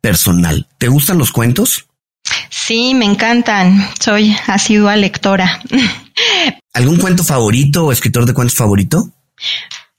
personal. 0.00 0.68
¿Te 0.78 0.88
gustan 0.88 1.18
los 1.18 1.32
cuentos? 1.32 1.86
Sí, 2.50 2.94
me 2.94 3.04
encantan. 3.04 3.88
Soy 3.98 4.36
asidua 4.46 4.96
lectora. 4.96 5.60
¿Algún 6.72 6.98
cuento 6.98 7.24
favorito 7.24 7.86
o 7.86 7.92
escritor 7.92 8.26
de 8.26 8.34
cuentos 8.34 8.56
favorito? 8.56 9.10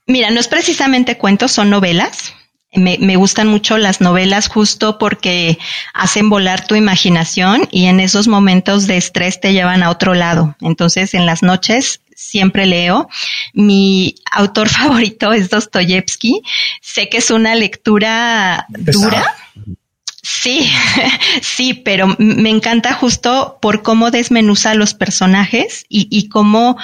Mira, 0.06 0.30
no 0.30 0.40
es 0.40 0.48
precisamente 0.48 1.18
cuentos, 1.18 1.52
son 1.52 1.70
novelas. 1.70 2.32
Me, 2.76 2.98
me, 3.00 3.16
gustan 3.16 3.48
mucho 3.48 3.78
las 3.78 4.00
novelas 4.00 4.48
justo 4.48 4.98
porque 4.98 5.58
hacen 5.94 6.30
volar 6.30 6.66
tu 6.66 6.74
imaginación 6.74 7.68
y 7.70 7.86
en 7.86 8.00
esos 8.00 8.28
momentos 8.28 8.86
de 8.86 8.96
estrés 8.96 9.40
te 9.40 9.52
llevan 9.52 9.82
a 9.82 9.90
otro 9.90 10.14
lado. 10.14 10.56
Entonces, 10.60 11.14
en 11.14 11.26
las 11.26 11.42
noches 11.42 12.00
siempre 12.16 12.66
leo. 12.66 13.08
Mi 13.52 14.16
autor 14.32 14.68
favorito 14.70 15.32
es 15.32 15.50
Dostoyevsky. 15.50 16.42
Sé 16.80 17.08
que 17.08 17.18
es 17.18 17.30
una 17.30 17.54
lectura 17.54 18.66
dura. 18.68 19.36
Sí, 20.22 20.68
sí, 21.42 21.74
pero 21.74 22.16
me 22.18 22.50
encanta 22.50 22.94
justo 22.94 23.58
por 23.62 23.82
cómo 23.82 24.10
desmenuza 24.10 24.74
los 24.74 24.92
personajes 24.92 25.86
y, 25.88 26.08
y 26.10 26.28
cómo 26.28 26.76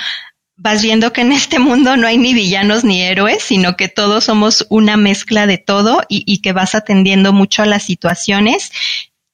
vas 0.63 0.81
viendo 0.81 1.13
que 1.13 1.23
en 1.23 1.33
este 1.33 1.59
mundo 1.59 1.97
no 1.97 2.07
hay 2.07 2.19
ni 2.19 2.35
villanos 2.35 2.85
ni 2.85 3.03
héroes, 3.03 3.43
sino 3.43 3.77
que 3.77 3.89
todos 3.89 4.25
somos 4.25 4.65
una 4.71 4.97
mezcla 4.97 5.47
de 5.47 5.59
todo 5.59 6.03
y, 6.09 6.23
y, 6.25 6.41
que 6.41 6.53
vas 6.53 6.77
atendiendo 6.77 7.33
mucho 7.33 7.63
a 7.63 7.67
las 7.67 7.83
situaciones 7.83 8.71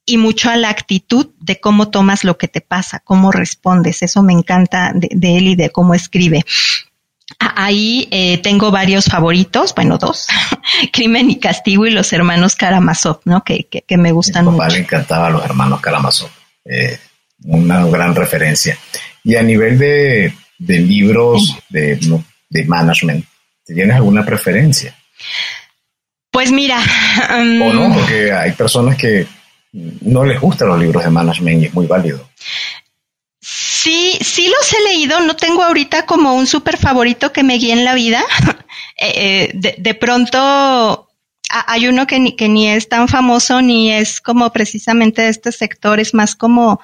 y 0.07 0.17
mucho 0.17 0.49
a 0.49 0.57
la 0.57 0.71
actitud 0.71 1.29
de 1.39 1.61
cómo 1.61 1.91
tomas 1.91 2.25
lo 2.25 2.39
que 2.39 2.49
te 2.49 2.63
pasa, 2.63 3.01
cómo 3.01 3.31
respondes. 3.31 4.03
Eso 4.03 4.23
me 4.23 4.33
encanta 4.33 4.93
de, 4.95 5.11
de 5.13 5.37
él 5.37 5.49
y 5.49 5.55
de 5.55 5.69
cómo 5.69 5.93
escribe. 5.95 6.45
Ahí 7.39 8.09
eh, 8.11 8.39
tengo 8.39 8.71
varios 8.71 9.05
favoritos, 9.05 9.75
bueno, 9.75 9.99
dos, 9.99 10.29
Crimen 10.95 11.29
y 11.29 11.39
Castigo 11.39 11.87
y 11.87 11.91
los 11.91 12.11
hermanos 12.15 12.57
Karamazov, 12.57 13.21
¿no? 13.27 13.45
Que, 13.45 13.65
que, 13.65 13.83
que 13.83 13.99
me 13.99 14.13
gustan 14.13 14.47
Mi 14.47 14.53
papá 14.53 14.65
mucho. 14.65 14.77
le 14.77 14.83
encantaba 14.83 15.27
a 15.27 15.31
los 15.31 15.45
hermanos 15.45 15.83
Karamazov, 15.83 16.31
eh, 16.65 16.99
una 17.45 17.85
gran 17.85 18.15
referencia. 18.15 18.79
Y 19.23 19.37
a 19.37 19.43
nivel 19.43 19.79
de, 19.79 20.33
de 20.59 20.79
libros 20.79 21.57
de, 21.69 21.99
de 22.49 22.65
management, 22.65 23.25
¿tienes 23.65 23.97
alguna 23.97 24.25
preferencia? 24.25 24.95
Pues 26.31 26.51
mira. 26.53 26.79
Um, 27.39 27.63
o 27.63 27.73
no, 27.73 27.95
porque 27.95 28.33
hay 28.33 28.53
personas 28.53 28.97
que 28.97 29.27
no 29.73 30.25
les 30.25 30.41
gustan 30.41 30.69
los 30.69 30.81
libros 30.81 31.05
de 31.05 31.11
management 31.11 31.63
y 31.63 31.67
es 31.67 31.75
muy 31.75 31.87
válido. 31.87 32.29
Sí, 33.41 34.19
sí 34.21 34.49
los 34.49 34.73
he 34.73 34.95
leído, 34.95 35.21
no 35.21 35.37
tengo 35.37 35.63
ahorita 35.63 36.05
como 36.05 36.35
un 36.35 36.47
súper 36.47 36.77
favorito 36.77 37.33
que 37.33 37.43
me 37.43 37.55
guíe 37.55 37.73
en 37.73 37.85
la 37.85 37.95
vida. 37.95 38.25
eh, 39.01 39.51
de, 39.55 39.77
de, 39.79 39.95
pronto 39.95 41.09
hay 41.51 41.89
uno 41.89 42.07
que 42.07 42.19
ni, 42.19 42.37
que 42.37 42.49
ni 42.49 42.69
es 42.69 42.89
tan 42.89 43.09
famoso 43.09 43.63
ni 43.63 43.93
es 43.93 44.21
como 44.21 44.53
precisamente 44.53 45.23
de 45.23 45.29
este 45.29 45.53
sector, 45.53 46.01
es 46.01 46.13
más 46.13 46.35
como 46.35 46.81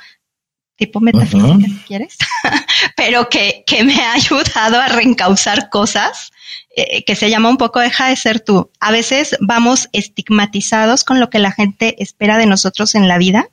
tipo 0.76 1.00
metafísica, 1.00 1.44
uh 1.44 1.54
-huh. 1.54 1.64
si 1.64 1.78
quieres, 1.86 2.16
pero 2.96 3.28
que, 3.28 3.64
que 3.66 3.84
me 3.84 3.94
ha 3.96 4.14
ayudado 4.14 4.80
a 4.80 4.88
reencauzar 4.88 5.70
cosas 5.70 6.32
eh, 6.76 7.04
que 7.04 7.14
se 7.14 7.30
llama 7.30 7.48
un 7.48 7.56
poco 7.56 7.78
deja 7.78 8.08
de 8.08 8.16
ser 8.16 8.40
tú. 8.40 8.70
A 8.80 8.90
veces 8.90 9.36
vamos 9.40 9.88
estigmatizados 9.92 11.04
con 11.04 11.20
lo 11.20 11.30
que 11.30 11.38
la 11.38 11.52
gente 11.52 12.02
espera 12.02 12.36
de 12.36 12.46
nosotros 12.46 12.96
en 12.96 13.06
la 13.06 13.18
vida 13.18 13.48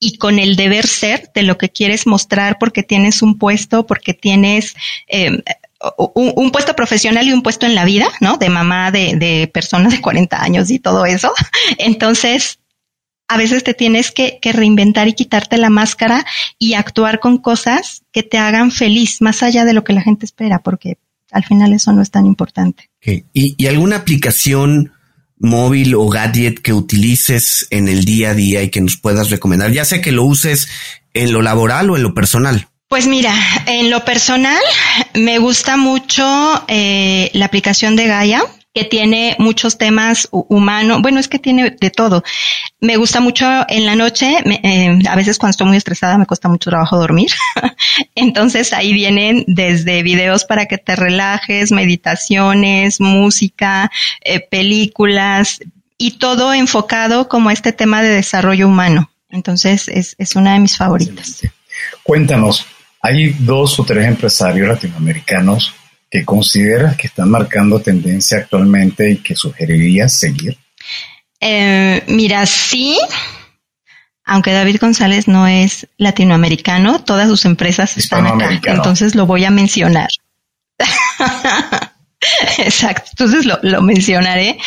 y 0.00 0.16
con 0.16 0.38
el 0.38 0.56
deber 0.56 0.86
ser 0.86 1.30
de 1.34 1.42
lo 1.42 1.58
que 1.58 1.68
quieres 1.68 2.06
mostrar 2.06 2.56
porque 2.58 2.82
tienes 2.82 3.20
un 3.20 3.36
puesto, 3.36 3.86
porque 3.86 4.14
tienes 4.14 4.74
eh, 5.08 5.42
un, 6.14 6.32
un, 6.36 6.50
puesto 6.50 6.74
profesional 6.74 7.28
y 7.28 7.32
un 7.32 7.42
puesto 7.42 7.66
en 7.66 7.74
la 7.74 7.84
vida, 7.84 8.08
¿no? 8.20 8.38
De 8.38 8.48
mamá 8.48 8.90
de, 8.90 9.16
de 9.16 9.50
personas 9.52 9.92
de 9.92 10.00
40 10.00 10.42
años 10.42 10.70
y 10.70 10.78
todo 10.78 11.04
eso. 11.04 11.32
Entonces, 11.78 12.57
a 13.28 13.36
veces 13.36 13.62
te 13.62 13.74
tienes 13.74 14.10
que, 14.10 14.38
que, 14.40 14.52
reinventar 14.52 15.06
y 15.06 15.12
quitarte 15.12 15.58
la 15.58 15.70
máscara 15.70 16.24
y 16.58 16.74
actuar 16.74 17.20
con 17.20 17.38
cosas 17.38 18.02
que 18.10 18.22
te 18.22 18.38
hagan 18.38 18.72
feliz, 18.72 19.20
más 19.20 19.42
allá 19.42 19.64
de 19.64 19.74
lo 19.74 19.84
que 19.84 19.92
la 19.92 20.02
gente 20.02 20.24
espera, 20.24 20.60
porque 20.60 20.98
al 21.30 21.44
final 21.44 21.72
eso 21.72 21.92
no 21.92 22.02
es 22.02 22.10
tan 22.10 22.26
importante. 22.26 22.90
Okay. 23.00 23.24
¿Y, 23.32 23.54
¿Y, 23.58 23.66
alguna 23.66 23.96
aplicación 23.96 24.92
móvil 25.38 25.94
o 25.94 26.08
gadget 26.08 26.60
que 26.60 26.72
utilices 26.72 27.66
en 27.70 27.88
el 27.88 28.04
día 28.04 28.30
a 28.30 28.34
día 28.34 28.62
y 28.62 28.70
que 28.70 28.80
nos 28.80 28.96
puedas 28.96 29.30
recomendar, 29.30 29.70
ya 29.72 29.84
sea 29.84 30.00
que 30.00 30.10
lo 30.10 30.24
uses 30.24 30.68
en 31.14 31.32
lo 31.32 31.42
laboral 31.42 31.90
o 31.90 31.96
en 31.96 32.02
lo 32.02 32.14
personal? 32.14 32.68
Pues 32.88 33.06
mira, 33.06 33.34
en 33.66 33.90
lo 33.90 34.04
personal 34.06 34.58
me 35.14 35.38
gusta 35.38 35.76
mucho 35.76 36.24
eh, 36.68 37.30
la 37.34 37.44
aplicación 37.44 37.96
de 37.96 38.06
Gaia 38.06 38.42
que 38.78 38.84
tiene 38.84 39.34
muchos 39.40 39.76
temas 39.76 40.28
humanos, 40.30 41.02
bueno, 41.02 41.18
es 41.18 41.26
que 41.26 41.40
tiene 41.40 41.70
de 41.80 41.90
todo. 41.90 42.22
Me 42.80 42.96
gusta 42.96 43.18
mucho 43.20 43.44
en 43.68 43.86
la 43.86 43.96
noche, 43.96 44.38
me, 44.44 44.60
eh, 44.62 44.98
a 45.08 45.16
veces 45.16 45.36
cuando 45.36 45.50
estoy 45.50 45.66
muy 45.66 45.76
estresada 45.76 46.16
me 46.16 46.26
cuesta 46.26 46.48
mucho 46.48 46.70
trabajo 46.70 46.96
dormir. 46.96 47.28
Entonces 48.14 48.72
ahí 48.72 48.92
vienen 48.92 49.42
desde 49.48 50.04
videos 50.04 50.44
para 50.44 50.66
que 50.66 50.78
te 50.78 50.94
relajes, 50.94 51.72
meditaciones, 51.72 53.00
música, 53.00 53.90
eh, 54.22 54.38
películas 54.48 55.58
y 55.96 56.12
todo 56.12 56.54
enfocado 56.54 57.28
como 57.28 57.50
este 57.50 57.72
tema 57.72 58.00
de 58.00 58.10
desarrollo 58.10 58.68
humano. 58.68 59.10
Entonces 59.28 59.88
es, 59.88 60.14
es 60.18 60.36
una 60.36 60.52
de 60.52 60.60
mis 60.60 60.76
favoritas. 60.76 61.42
Cuéntanos, 62.04 62.64
hay 63.02 63.34
dos 63.40 63.80
o 63.80 63.84
tres 63.84 64.06
empresarios 64.06 64.68
latinoamericanos 64.68 65.74
que 66.10 66.24
consideras 66.24 66.96
que 66.96 67.06
están 67.08 67.30
marcando 67.30 67.80
tendencia 67.80 68.38
actualmente 68.38 69.10
y 69.10 69.16
que 69.18 69.34
sugerirías 69.34 70.18
seguir? 70.18 70.56
Eh, 71.40 72.02
mira, 72.08 72.44
sí, 72.46 72.98
aunque 74.24 74.52
David 74.52 74.78
González 74.80 75.28
no 75.28 75.46
es 75.46 75.88
latinoamericano, 75.96 77.02
todas 77.02 77.28
sus 77.28 77.44
empresas 77.44 77.96
están 77.96 78.26
acá, 78.26 78.60
entonces 78.72 79.14
lo 79.14 79.26
voy 79.26 79.44
a 79.44 79.50
mencionar. 79.50 80.08
Exacto, 82.58 83.10
entonces 83.12 83.46
lo, 83.46 83.58
lo, 83.62 83.80
mencionaré, 83.80 84.58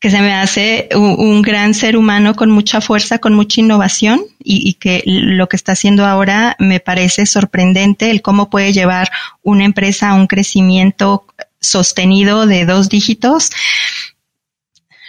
que 0.00 0.10
se 0.10 0.20
me 0.22 0.32
hace 0.32 0.88
un, 0.94 1.42
gran 1.42 1.74
ser 1.74 1.96
humano 1.96 2.34
con 2.34 2.50
mucha 2.50 2.80
fuerza, 2.80 3.18
con 3.18 3.34
mucha 3.34 3.60
innovación 3.60 4.22
y, 4.42 4.66
y, 4.68 4.74
que 4.74 5.02
lo 5.04 5.46
que 5.48 5.56
está 5.56 5.72
haciendo 5.72 6.06
ahora 6.06 6.56
me 6.58 6.80
parece 6.80 7.26
sorprendente 7.26 8.10
el 8.10 8.22
cómo 8.22 8.48
puede 8.48 8.72
llevar 8.72 9.10
una 9.42 9.64
empresa 9.64 10.08
a 10.08 10.14
un 10.14 10.26
crecimiento 10.26 11.26
sostenido 11.60 12.46
de 12.46 12.64
dos 12.64 12.88
dígitos 12.88 13.50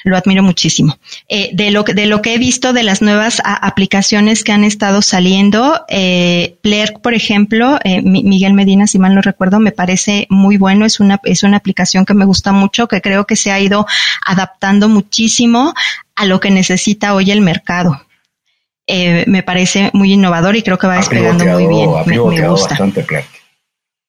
lo 0.03 0.17
admiro 0.17 0.43
muchísimo. 0.43 0.97
Eh, 1.27 1.49
de, 1.53 1.71
lo, 1.71 1.83
de 1.83 2.05
lo 2.05 2.21
que 2.21 2.33
he 2.33 2.37
visto 2.37 2.73
de 2.73 2.83
las 2.83 3.01
nuevas 3.01 3.41
a, 3.43 3.53
aplicaciones 3.53 4.43
que 4.43 4.51
han 4.51 4.63
estado 4.63 5.01
saliendo, 5.01 5.81
eh, 5.89 6.57
Plerk, 6.61 7.01
por 7.01 7.13
ejemplo, 7.13 7.79
eh, 7.83 8.01
Miguel 8.01 8.53
Medina, 8.53 8.87
si 8.87 8.99
mal 8.99 9.15
no 9.15 9.21
recuerdo, 9.21 9.59
me 9.59 9.71
parece 9.71 10.27
muy 10.29 10.57
bueno. 10.57 10.85
Es 10.85 10.99
una, 10.99 11.19
es 11.23 11.43
una 11.43 11.57
aplicación 11.57 12.05
que 12.05 12.13
me 12.13 12.25
gusta 12.25 12.51
mucho, 12.51 12.87
que 12.87 13.01
creo 13.01 13.25
que 13.25 13.35
se 13.35 13.51
ha 13.51 13.59
ido 13.59 13.85
adaptando 14.25 14.89
muchísimo 14.89 15.73
a 16.15 16.25
lo 16.25 16.39
que 16.39 16.51
necesita 16.51 17.13
hoy 17.13 17.31
el 17.31 17.41
mercado. 17.41 18.01
Eh, 18.87 19.23
me 19.27 19.43
parece 19.43 19.89
muy 19.93 20.13
innovador 20.13 20.55
y 20.55 20.63
creo 20.63 20.77
que 20.77 20.87
va 20.87 20.97
despegando 20.97 21.45
muy 21.45 21.67
bien. 21.67 21.89
Me, 22.05 22.17
me 22.17 22.47
gusta. 22.47 22.69
bastante 22.69 23.03
Plerk. 23.03 23.29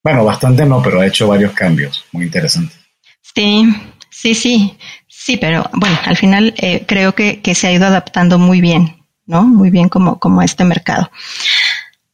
Bueno, 0.02 0.24
bastante 0.24 0.66
no, 0.66 0.82
pero 0.82 1.00
ha 1.00 1.06
hecho 1.06 1.28
varios 1.28 1.52
cambios 1.52 2.04
muy 2.12 2.24
interesantes. 2.24 2.76
Sí, 3.20 3.72
sí, 4.10 4.34
sí. 4.34 4.76
Sí, 5.24 5.36
pero 5.36 5.70
bueno, 5.74 5.96
al 6.04 6.16
final 6.16 6.52
eh, 6.56 6.84
creo 6.84 7.14
que, 7.14 7.40
se 7.54 7.68
ha 7.68 7.72
ido 7.72 7.86
adaptando 7.86 8.40
muy 8.40 8.60
bien, 8.60 9.04
¿no? 9.24 9.44
Muy 9.44 9.70
bien 9.70 9.88
como, 9.88 10.18
como 10.18 10.42
este 10.42 10.64
mercado. 10.64 11.12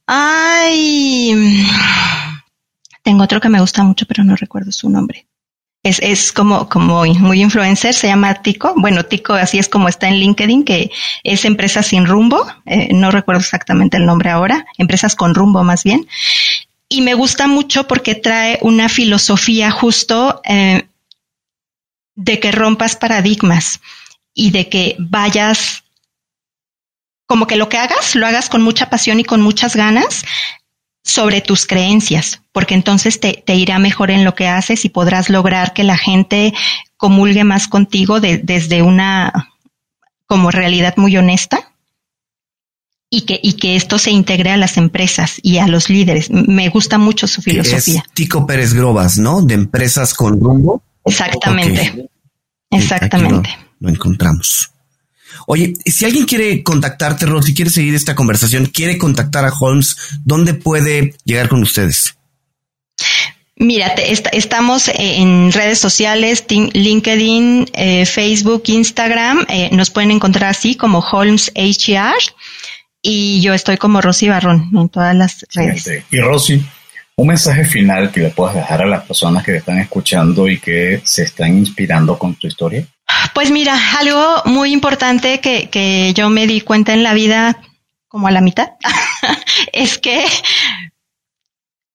Ay, 0.06 1.64
tengo 3.02 3.24
otro 3.24 3.40
que 3.40 3.48
me 3.48 3.60
gusta 3.60 3.82
mucho, 3.82 4.04
pero 4.04 4.24
no 4.24 4.36
recuerdo 4.36 4.72
su 4.72 4.90
nombre. 4.90 5.26
Es, 5.82 6.00
es 6.02 6.32
como, 6.32 6.68
como 6.68 7.06
muy 7.06 7.40
influencer, 7.40 7.94
se 7.94 8.08
llama 8.08 8.42
Tico. 8.42 8.74
Bueno, 8.76 9.06
Tico 9.06 9.32
así 9.32 9.58
es 9.58 9.70
como 9.70 9.88
está 9.88 10.08
en 10.08 10.16
LinkedIn, 10.16 10.64
que 10.64 10.90
es 11.24 11.46
empresa 11.46 11.82
sin 11.82 12.04
rumbo. 12.04 12.46
Eh, 12.66 12.90
no 12.92 13.10
recuerdo 13.10 13.40
exactamente 13.40 13.96
el 13.96 14.04
nombre 14.04 14.28
ahora. 14.28 14.66
Empresas 14.76 15.14
con 15.14 15.34
rumbo 15.34 15.64
más 15.64 15.82
bien. 15.82 16.06
Y 16.90 17.00
me 17.00 17.14
gusta 17.14 17.46
mucho 17.46 17.88
porque 17.88 18.14
trae 18.14 18.58
una 18.60 18.90
filosofía 18.90 19.70
justo 19.70 20.42
eh, 20.44 20.87
de 22.18 22.40
que 22.40 22.50
rompas 22.50 22.96
paradigmas 22.96 23.80
y 24.34 24.50
de 24.50 24.68
que 24.68 24.96
vayas, 24.98 25.84
como 27.26 27.46
que 27.46 27.54
lo 27.54 27.68
que 27.68 27.78
hagas, 27.78 28.16
lo 28.16 28.26
hagas 28.26 28.48
con 28.48 28.60
mucha 28.60 28.90
pasión 28.90 29.20
y 29.20 29.24
con 29.24 29.40
muchas 29.40 29.76
ganas, 29.76 30.24
sobre 31.04 31.40
tus 31.40 31.64
creencias, 31.64 32.42
porque 32.52 32.74
entonces 32.74 33.20
te, 33.20 33.44
irá 33.54 33.78
mejor 33.78 34.10
en 34.10 34.24
lo 34.24 34.34
que 34.34 34.48
haces 34.48 34.84
y 34.84 34.88
podrás 34.88 35.30
lograr 35.30 35.72
que 35.72 35.84
la 35.84 35.96
gente 35.96 36.52
comulgue 36.96 37.44
más 37.44 37.68
contigo 37.68 38.20
desde 38.20 38.82
una 38.82 39.50
como 40.26 40.50
realidad 40.50 40.94
muy 40.96 41.16
honesta 41.16 41.72
y 43.10 43.22
que, 43.22 43.38
y 43.40 43.54
que 43.54 43.76
esto 43.76 43.98
se 43.98 44.10
integre 44.10 44.50
a 44.50 44.56
las 44.56 44.76
empresas 44.76 45.38
y 45.40 45.58
a 45.58 45.68
los 45.68 45.88
líderes. 45.88 46.30
Me 46.30 46.68
gusta 46.68 46.98
mucho 46.98 47.28
su 47.28 47.42
filosofía. 47.42 48.04
Tico 48.12 48.44
Pérez 48.44 48.74
Grobas, 48.74 49.18
¿no? 49.18 49.40
De 49.40 49.54
empresas 49.54 50.12
con 50.12 50.38
rumbo. 50.40 50.82
Exactamente. 51.04 52.07
Exactamente. 52.70 53.56
lo 53.80 53.88
encontramos. 53.88 54.70
Oye, 55.46 55.74
si 55.86 56.04
alguien 56.04 56.24
quiere 56.24 56.62
contactarte, 56.62 57.26
Rosy, 57.26 57.54
quiere 57.54 57.70
seguir 57.70 57.94
esta 57.94 58.14
conversación, 58.14 58.66
quiere 58.66 58.98
contactar 58.98 59.44
a 59.44 59.52
Holmes, 59.52 59.96
¿dónde 60.24 60.54
puede 60.54 61.14
llegar 61.24 61.48
con 61.48 61.62
ustedes? 61.62 62.16
Mira, 63.60 63.88
estamos 64.32 64.88
en 64.94 65.50
redes 65.52 65.80
sociales, 65.80 66.44
LinkedIn, 66.48 67.70
eh, 67.72 68.06
Facebook, 68.06 68.62
Instagram. 68.66 69.46
Eh, 69.48 69.70
nos 69.72 69.90
pueden 69.90 70.12
encontrar 70.12 70.50
así 70.50 70.76
como 70.76 71.00
Holmes 71.00 71.50
HR 71.56 72.14
y 73.02 73.40
yo 73.40 73.54
estoy 73.54 73.76
como 73.76 74.00
Rosy 74.00 74.28
Barrón 74.28 74.70
en 74.72 74.88
todas 74.88 75.16
las 75.16 75.44
redes. 75.54 75.90
Y 76.10 76.20
Rosy, 76.20 76.64
un 77.18 77.26
mensaje 77.26 77.64
final 77.64 78.12
que 78.12 78.20
le 78.20 78.30
puedas 78.30 78.54
dejar 78.54 78.82
a 78.82 78.86
las 78.86 79.02
personas 79.02 79.44
que 79.44 79.50
te 79.50 79.58
están 79.58 79.78
escuchando 79.80 80.48
y 80.48 80.60
que 80.60 81.02
se 81.04 81.24
están 81.24 81.58
inspirando 81.58 82.16
con 82.16 82.36
tu 82.36 82.46
historia. 82.46 82.86
Pues 83.34 83.50
mira, 83.50 83.76
algo 83.98 84.42
muy 84.44 84.72
importante 84.72 85.40
que, 85.40 85.68
que 85.68 86.14
yo 86.14 86.30
me 86.30 86.46
di 86.46 86.60
cuenta 86.60 86.94
en 86.94 87.02
la 87.02 87.14
vida, 87.14 87.60
como 88.06 88.28
a 88.28 88.30
la 88.30 88.40
mitad, 88.40 88.68
es 89.72 89.98
que 89.98 90.24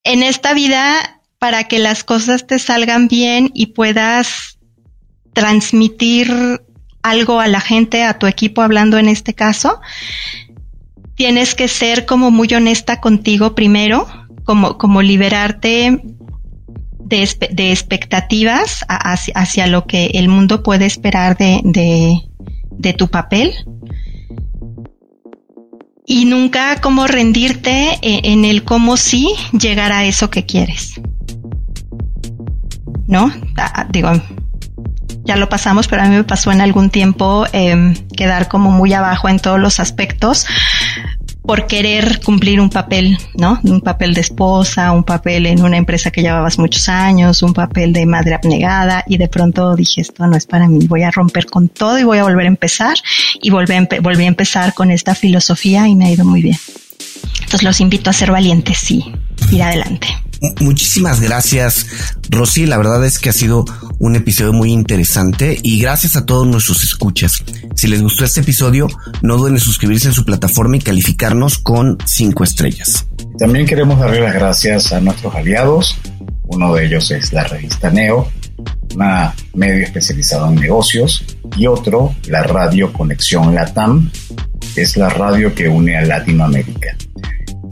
en 0.04 0.24
esta 0.24 0.54
vida, 0.54 1.22
para 1.40 1.70
que 1.70 1.80
las 1.80 2.04
cosas 2.04 2.46
te 2.46 2.60
salgan 2.60 3.08
bien 3.08 3.50
y 3.54 3.68
puedas 3.68 4.60
transmitir 5.32 6.34
algo 7.02 7.40
a 7.40 7.48
la 7.48 7.62
gente, 7.62 8.04
a 8.04 8.20
tu 8.20 8.28
equipo 8.28 8.62
hablando 8.62 8.98
en 8.98 9.08
este 9.08 9.34
caso, 9.34 9.80
tienes 11.16 11.56
que 11.56 11.70
ser 11.70 12.06
como 12.06 12.30
muy 12.30 12.54
honesta 12.54 13.00
contigo 13.00 13.56
primero, 13.56 14.23
como, 14.44 14.78
como 14.78 15.02
liberarte 15.02 16.02
de, 17.06 17.72
expectativas 17.72 18.86
hacia, 18.88 19.68
lo 19.68 19.86
que 19.86 20.08
el 20.14 20.28
mundo 20.28 20.64
puede 20.64 20.86
esperar 20.86 21.38
de, 21.38 21.62
de, 22.72 22.94
tu 22.94 23.10
papel 23.10 23.54
y 26.06 26.26
nunca 26.26 26.82
como 26.82 27.08
rendirte 27.08 28.00
e, 28.02 28.32
en 28.32 28.46
el 28.46 28.64
cómo 28.64 28.98
sí 28.98 29.34
llegar 29.52 29.92
a 29.92 30.06
eso 30.06 30.30
que 30.30 30.46
quieres. 30.46 31.00
¿No? 33.08 33.32
Digo, 33.92 34.10
ya 35.24 35.36
lo 35.36 35.50
pasamos, 35.50 35.88
pero 35.88 36.02
a 36.02 36.06
mí 36.06 36.16
me 36.16 36.24
pasó 36.24 36.52
en 36.52 36.62
algún 36.62 36.90
tiempo 36.90 37.46
em, 37.52 37.94
quedar 38.18 38.48
como 38.48 38.72
muy 38.72 38.94
abajo 38.94 39.30
en 39.30 39.40
todos 39.40 39.60
los 39.60 39.80
aspectos 39.80 40.46
por 41.46 41.68
querer 41.68 42.22
cumplir 42.22 42.62
un 42.62 42.70
papel, 42.70 43.18
¿no? 43.36 43.60
Un 43.64 43.82
papel 43.82 44.14
de 44.14 44.22
esposa, 44.22 44.92
un 44.92 45.04
papel 45.04 45.46
en 45.46 45.62
una 45.62 45.78
empresa 45.78 46.10
que 46.10 46.22
llevabas 46.22 46.58
muchos 46.58 46.88
años, 46.88 47.44
un 47.44 47.54
papel 47.54 47.92
de 47.92 48.06
madre 48.06 48.36
abnegada 48.36 49.04
y 49.08 49.18
de 49.18 49.28
pronto 49.28 49.76
dije 49.76 50.02
esto 50.02 50.26
no 50.26 50.38
es 50.38 50.46
para 50.46 50.68
mí, 50.68 50.88
voy 50.88 51.04
a 51.04 51.12
romper 51.12 51.46
con 51.46 51.68
todo 51.68 52.00
y 52.00 52.04
voy 52.04 52.18
a 52.18 52.24
volver 52.24 52.46
a 52.46 52.50
empezar 52.50 52.96
y 53.42 53.50
volví 53.50 53.74
a, 53.74 53.88
volví 54.02 54.24
a 54.24 54.28
empezar 54.28 54.74
con 54.74 54.90
esta 54.90 55.16
filosofía 55.16 55.88
y 55.88 55.96
me 55.96 56.06
ha 56.06 56.12
ido 56.12 56.24
muy 56.26 56.42
bien. 56.42 56.58
Entonces 57.40 57.64
los 57.64 57.82
invito 57.82 58.10
a 58.10 58.14
ser 58.14 58.32
valientes 58.32 58.90
y 58.90 59.14
ir 59.52 59.64
adelante. 59.64 60.08
Muchísimas 60.60 61.22
gracias, 61.22 61.88
Rosy. 62.30 62.66
La 62.66 62.78
verdad 62.78 63.06
es 63.06 63.18
que 63.18 63.30
ha 63.30 63.34
sido 63.34 63.66
un 64.00 64.16
episodio 64.16 64.52
muy 64.52 64.72
interesante 64.72 65.58
y 65.62 65.80
gracias 65.80 66.18
a 66.18 66.26
todos 66.26 66.46
nuestros 66.46 66.84
escuchas. 66.84 67.44
Si 67.76 67.88
les 67.88 68.02
gustó 68.02 68.26
este 68.26 68.42
episodio, 68.42 68.88
no 69.22 69.38
duden 69.38 69.54
en 69.54 69.60
suscribirse 69.62 70.10
en 70.10 70.14
su 70.14 70.26
plataforma 70.26 70.76
y 70.76 70.80
calificarnos 70.82 71.60
con 71.60 71.98
cinco 72.06 72.44
estrellas. 72.44 73.08
También 73.38 73.66
queremos 73.66 74.00
darle 74.00 74.20
las 74.20 74.34
gracias 74.34 74.92
a 74.92 75.00
nuestros 75.00 75.34
aliados. 75.34 75.98
Uno 76.44 76.76
de 76.76 76.88
ellos 76.88 77.10
es 77.12 77.32
la 77.32 77.46
revista 77.46 77.90
Neo, 77.90 78.30
una 78.96 79.34
medio 79.54 79.84
especializado 79.84 80.50
en 80.50 80.56
negocios, 80.56 81.24
y 81.56 81.68
otro, 81.68 82.14
la 82.28 82.44
radio 82.44 82.92
Conexión 82.92 83.56
Latam, 83.56 84.12
es 84.76 84.98
la 84.98 85.10
radio 85.10 85.56
que 85.56 85.70
une 85.70 85.98
a 85.98 86.02
Latinoamérica. 86.02 86.98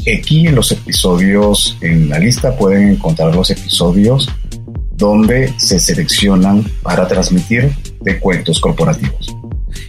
Aquí 0.01 0.47
en 0.47 0.55
los 0.55 0.71
episodios, 0.71 1.77
en 1.81 2.09
la 2.09 2.17
lista 2.17 2.55
pueden 2.57 2.89
encontrar 2.89 3.35
los 3.35 3.51
episodios 3.51 4.27
donde 4.93 5.53
se 5.57 5.79
seleccionan 5.79 6.63
para 6.81 7.07
transmitir 7.07 7.71
de 8.01 8.19
cuentos 8.19 8.59
corporativos. 8.59 9.35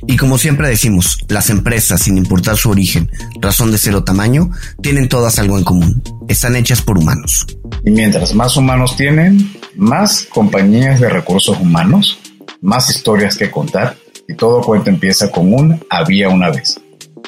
Y 0.06 0.16
como 0.16 0.36
siempre 0.36 0.68
decimos, 0.68 1.18
las 1.28 1.48
empresas, 1.48 2.02
sin 2.02 2.18
importar 2.18 2.56
su 2.56 2.70
origen, 2.70 3.10
razón 3.40 3.72
de 3.72 3.78
ser 3.78 3.94
o 3.94 4.04
tamaño, 4.04 4.50
tienen 4.82 5.08
todas 5.08 5.38
algo 5.38 5.56
en 5.56 5.64
común. 5.64 6.02
Están 6.28 6.56
hechas 6.56 6.82
por 6.82 6.98
humanos. 6.98 7.46
Y 7.84 7.90
mientras 7.90 8.34
más 8.34 8.56
humanos 8.56 8.96
tienen, 8.96 9.52
más 9.76 10.26
compañías 10.30 11.00
de 11.00 11.08
recursos 11.08 11.58
humanos, 11.58 12.18
más 12.60 12.90
historias 12.90 13.36
que 13.36 13.50
contar, 13.50 13.96
y 14.28 14.34
todo 14.34 14.60
cuento 14.60 14.90
empieza 14.90 15.30
con 15.30 15.52
un 15.52 15.80
había 15.88 16.28
una 16.28 16.50
vez. 16.50 16.80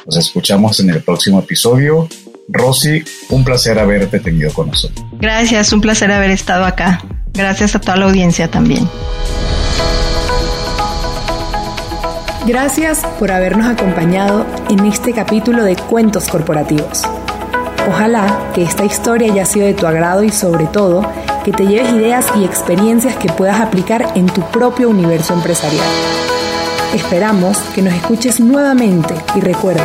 Nos 0.07 0.16
escuchamos 0.16 0.80
en 0.80 0.91
el 0.91 1.03
próximo 1.03 1.41
episodio 1.41 2.09
Rosy, 2.49 3.05
un 3.30 3.45
placer 3.45 3.78
haberte 3.78 4.20
tenido 4.20 4.53
con 4.53 4.68
nosotros. 4.68 5.05
Gracias, 5.12 5.72
un 5.72 5.80
placer 5.80 6.11
haber 6.12 6.30
estado 6.30 6.64
acá. 6.64 7.01
Gracias 7.32 7.74
a 7.74 7.80
toda 7.80 7.97
la 7.97 8.07
audiencia 8.07 8.51
también. 8.51 8.88
Gracias 12.47 13.03
por 13.18 13.32
habernos 13.32 13.66
acompañado 13.66 14.45
en 14.68 14.84
este 14.84 15.12
capítulo 15.12 15.64
de 15.64 15.76
Cuentos 15.76 16.28
Corporativos. 16.28 17.03
Ojalá 17.88 18.51
que 18.55 18.62
esta 18.62 18.84
historia 18.84 19.32
haya 19.32 19.47
sido 19.47 19.66
de 19.66 19.74
tu 19.74 19.86
agrado 19.86 20.22
y 20.22 20.30
sobre 20.30 20.66
todo 20.66 21.11
que 21.45 21.53
te 21.53 21.66
lleves 21.66 21.92
ideas 21.92 22.26
y 22.36 22.45
experiencias 22.45 23.16
que 23.16 23.28
puedas 23.28 23.61
aplicar 23.61 24.12
en 24.14 24.26
tu 24.26 24.42
propio 24.51 24.90
universo 24.90 25.32
empresarial. 25.34 25.86
Esperamos 26.95 27.59
que 27.74 27.82
nos 27.82 27.95
escuches 27.95 28.40
nuevamente 28.40 29.14
y 29.34 29.40
recuerda, 29.40 29.84